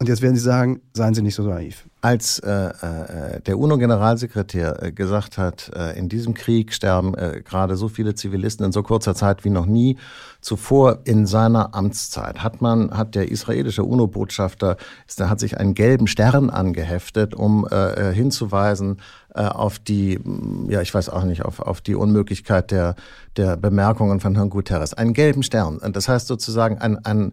Und 0.00 0.08
jetzt 0.08 0.22
werden 0.22 0.34
Sie 0.34 0.42
sagen, 0.42 0.80
seien 0.92 1.14
Sie 1.14 1.22
nicht 1.22 1.36
so 1.36 1.44
naiv. 1.44 1.86
Als 2.00 2.40
äh, 2.40 2.50
äh, 2.50 3.40
der 3.40 3.58
UNO-Generalsekretär 3.58 4.82
äh, 4.82 4.92
gesagt 4.92 5.38
hat, 5.38 5.70
äh, 5.74 5.96
in 5.96 6.08
diesem 6.08 6.34
Krieg 6.34 6.74
sterben 6.74 7.14
äh, 7.14 7.42
gerade 7.44 7.76
so 7.76 7.88
viele 7.88 8.14
Zivilisten 8.16 8.66
in 8.66 8.72
so 8.72 8.82
kurzer 8.82 9.14
Zeit 9.14 9.44
wie 9.44 9.50
noch 9.50 9.66
nie 9.66 9.96
zuvor 10.40 10.98
in 11.04 11.26
seiner 11.26 11.74
Amtszeit, 11.74 12.42
hat 12.42 12.60
man, 12.60 12.90
hat 12.90 13.14
der 13.14 13.30
israelische 13.30 13.84
UNO-Botschafter, 13.84 14.76
hat 15.20 15.40
sich 15.40 15.58
einen 15.58 15.74
gelben 15.74 16.08
Stern 16.08 16.50
angeheftet, 16.50 17.32
um 17.32 17.66
äh, 17.70 18.10
äh 18.10 18.12
hinzuweisen 18.12 19.00
äh, 19.34 19.44
auf 19.44 19.78
die, 19.78 20.20
ja, 20.68 20.82
ich 20.82 20.92
weiß 20.92 21.08
auch 21.08 21.24
nicht, 21.24 21.44
auf, 21.44 21.60
auf 21.60 21.80
die 21.80 21.94
Unmöglichkeit 21.94 22.72
der, 22.72 22.96
der 23.36 23.56
Bemerkungen 23.56 24.20
von 24.20 24.34
Herrn 24.34 24.50
Guterres. 24.50 24.92
Einen 24.92 25.14
gelben 25.14 25.42
Stern. 25.42 25.80
Das 25.92 26.08
heißt 26.08 26.26
sozusagen 26.26 26.78
ein, 26.78 27.02
ein 27.04 27.32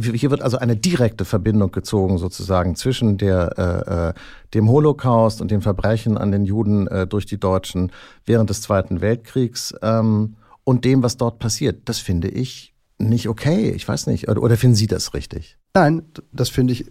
hier 0.00 0.30
wird 0.30 0.42
also 0.42 0.58
eine 0.58 0.76
direkte 0.76 1.24
Verbindung 1.24 1.72
gezogen 1.72 2.18
sozusagen 2.18 2.76
zwischen 2.76 3.18
der, 3.18 3.58
äh, 3.58 4.08
äh, 4.08 4.14
dem 4.54 4.68
Holocaust 4.68 5.40
und 5.40 5.50
den 5.50 5.62
Verbrechen 5.62 6.16
an 6.16 6.32
den 6.32 6.44
Juden 6.44 6.86
äh, 6.86 7.06
durch 7.06 7.26
die 7.26 7.38
Deutschen 7.38 7.92
während 8.24 8.50
des 8.50 8.62
Zweiten 8.62 9.00
Weltkriegs 9.00 9.74
ähm, 9.82 10.36
und 10.64 10.84
dem, 10.84 11.02
was 11.02 11.16
dort 11.16 11.38
passiert. 11.38 11.88
Das 11.88 11.98
finde 11.98 12.28
ich 12.28 12.74
nicht 12.98 13.28
okay. 13.28 13.70
Ich 13.70 13.86
weiß 13.86 14.06
nicht. 14.06 14.28
Oder, 14.28 14.42
oder 14.42 14.56
finden 14.56 14.76
Sie 14.76 14.86
das 14.86 15.14
richtig? 15.14 15.56
Nein, 15.74 16.02
das 16.32 16.48
finde 16.48 16.72
ich 16.72 16.90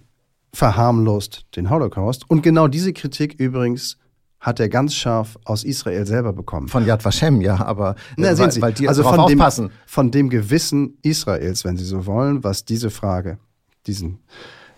verharmlost 0.53 1.45
den 1.55 1.69
Holocaust. 1.69 2.29
Und 2.29 2.41
genau 2.41 2.67
diese 2.67 2.93
Kritik 2.93 3.35
übrigens 3.39 3.97
hat 4.39 4.59
er 4.59 4.69
ganz 4.69 4.93
scharf 4.93 5.37
aus 5.45 5.63
Israel 5.63 6.05
selber 6.05 6.33
bekommen. 6.33 6.67
Von 6.67 6.85
Yad 6.85 7.03
Vashem, 7.03 7.41
ja, 7.41 7.57
aber 7.65 7.95
Na, 8.17 8.29
äh, 8.29 8.37
weil, 8.37 8.51
Sie, 8.51 8.61
weil 8.61 8.73
die 8.73 8.87
also 8.87 9.03
von 9.03 9.27
dem, 9.27 9.39
aufpassen. 9.39 9.71
von 9.85 10.11
dem 10.11 10.29
Gewissen 10.29 10.97
Israels, 11.01 11.65
wenn 11.65 11.77
Sie 11.77 11.85
so 11.85 12.05
wollen, 12.05 12.43
was 12.43 12.65
diese 12.65 12.89
Frage, 12.89 13.39
diesen 13.87 14.19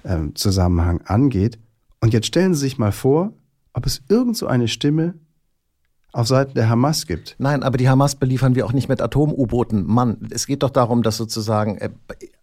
ähm, 0.05 0.35
Zusammenhang 0.35 1.01
angeht. 1.05 1.59
Und 1.99 2.13
jetzt 2.13 2.27
stellen 2.27 2.53
Sie 2.53 2.61
sich 2.61 2.77
mal 2.77 2.91
vor, 2.91 3.33
ob 3.73 3.85
es 3.85 4.01
irgend 4.07 4.37
so 4.37 4.47
eine 4.47 4.67
Stimme 4.67 5.15
auf 6.11 6.27
Seiten 6.27 6.53
der 6.55 6.69
Hamas 6.69 7.05
gibt. 7.05 7.35
Nein, 7.37 7.61
aber 7.61 7.77
die 7.77 7.89
Hamas 7.89 8.15
beliefern 8.15 8.55
wir 8.55 8.65
auch 8.65 8.73
nicht 8.73 8.89
mit 8.89 9.01
Atom-U-Booten. 9.01 9.85
Mann, 9.85 10.27
es 10.31 10.47
geht 10.47 10.63
doch 10.63 10.71
darum, 10.71 11.03
dass 11.03 11.17
sozusagen 11.17 11.77
äh, 11.77 11.89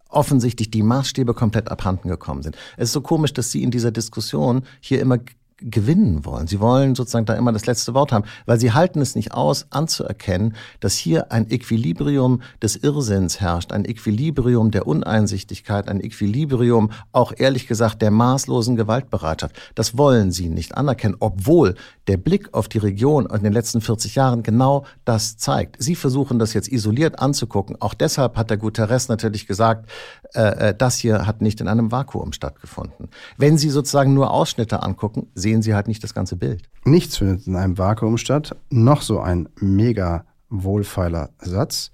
offensichtlich 0.09 0.71
die 0.71 0.83
Maßstäbe 0.83 1.33
komplett 1.33 1.69
abhanden 1.69 2.07
gekommen 2.09 2.43
sind. 2.43 2.55
Es 2.77 2.89
ist 2.89 2.93
so 2.93 3.01
komisch, 3.01 3.33
dass 3.33 3.51
Sie 3.51 3.63
in 3.63 3.71
dieser 3.71 3.91
Diskussion 3.91 4.61
hier 4.79 5.01
immer 5.01 5.17
gewinnen 5.59 6.23
wollen. 6.23 6.47
Sie 6.47 6.59
wollen 6.59 6.95
sozusagen 6.95 7.25
da 7.25 7.33
immer 7.33 7.51
das 7.51 7.65
letzte 7.65 7.93
Wort 7.93 8.11
haben, 8.11 8.25
weil 8.45 8.59
sie 8.59 8.73
halten 8.73 9.01
es 9.01 9.15
nicht 9.15 9.33
aus, 9.33 9.67
anzuerkennen, 9.71 10.55
dass 10.79 10.95
hier 10.95 11.31
ein 11.31 11.49
Equilibrium 11.49 12.41
des 12.61 12.75
Irrsinns 12.75 13.39
herrscht, 13.41 13.71
ein 13.71 13.85
Equilibrium 13.85 14.71
der 14.71 14.87
Uneinsichtigkeit, 14.87 15.87
ein 15.87 16.01
Equilibrium 16.01 16.91
auch 17.11 17.33
ehrlich 17.35 17.67
gesagt 17.67 18.01
der 18.01 18.11
maßlosen 18.11 18.75
Gewaltbereitschaft. 18.75 19.55
Das 19.73 19.97
wollen 19.97 20.31
sie 20.31 20.49
nicht 20.49 20.75
anerkennen, 20.77 21.15
obwohl 21.19 21.75
der 22.07 22.17
Blick 22.17 22.53
auf 22.53 22.67
die 22.67 22.77
Region 22.77 23.25
in 23.25 23.43
den 23.43 23.53
letzten 23.53 23.81
40 23.81 24.15
Jahren 24.15 24.43
genau 24.43 24.85
das 25.05 25.37
zeigt. 25.37 25.75
Sie 25.79 25.95
versuchen 25.95 26.39
das 26.39 26.53
jetzt 26.53 26.71
isoliert 26.71 27.19
anzugucken. 27.19 27.75
Auch 27.79 27.93
deshalb 27.93 28.37
hat 28.37 28.49
der 28.49 28.57
Guterres 28.57 29.09
natürlich 29.09 29.47
gesagt, 29.47 29.89
äh, 30.33 30.69
äh 30.69 30.75
das 30.77 30.97
hier 30.97 31.25
hat 31.25 31.41
nicht 31.41 31.59
in 31.61 31.67
einem 31.67 31.91
Vakuum 31.91 32.31
stattgefunden. 32.31 33.09
Wenn 33.37 33.57
Sie 33.57 33.69
sozusagen 33.69 34.13
nur 34.13 34.31
Ausschnitte 34.31 34.83
angucken, 34.83 35.27
sehen 35.47 35.61
Sie 35.61 35.73
halt 35.73 35.87
nicht 35.87 36.03
das 36.03 36.13
ganze 36.13 36.35
Bild. 36.35 36.63
Nichts 36.83 37.15
findet 37.15 37.47
in 37.47 37.55
einem 37.55 37.77
Vakuum 37.77 38.17
statt. 38.17 38.53
Noch 38.69 39.01
so 39.01 39.21
ein 39.21 39.47
mega 39.61 40.25
wohlfeiler 40.49 41.29
Satz. 41.39 41.91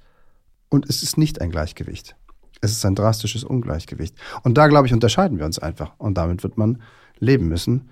Und 0.70 0.90
es 0.90 1.04
ist 1.04 1.20
nicht 1.20 1.40
ein 1.40 1.52
Gleichgewicht. 1.52 2.16
Es 2.62 2.72
ist 2.72 2.84
ein 2.84 2.96
drastisches 2.96 3.44
Ungleichgewicht. 3.44 4.16
Und 4.42 4.58
da, 4.58 4.66
glaube 4.66 4.88
ich, 4.88 4.94
unterscheiden 4.94 5.38
wir 5.38 5.46
uns 5.46 5.60
einfach. 5.60 5.92
Und 6.00 6.18
damit 6.18 6.42
wird 6.42 6.58
man 6.58 6.82
leben 7.20 7.48
müssen. 7.48 7.90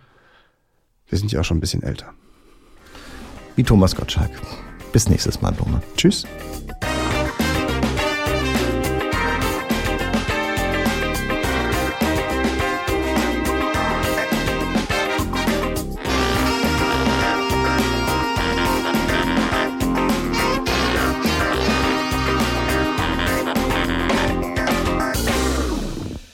Wir 1.08 1.20
sind 1.20 1.32
ja 1.32 1.42
auch 1.42 1.46
schon 1.46 1.58
ein 1.58 1.62
bisschen 1.62 1.84
älter. 1.84 2.12
Wie 3.56 3.64
Thomas 3.64 3.96
Gottschalk. 3.96 4.32
Bis 4.94 5.10
nächstes 5.10 5.44
Mal, 5.44 5.52
Blume. 5.52 5.80
Tschüss. 5.96 6.26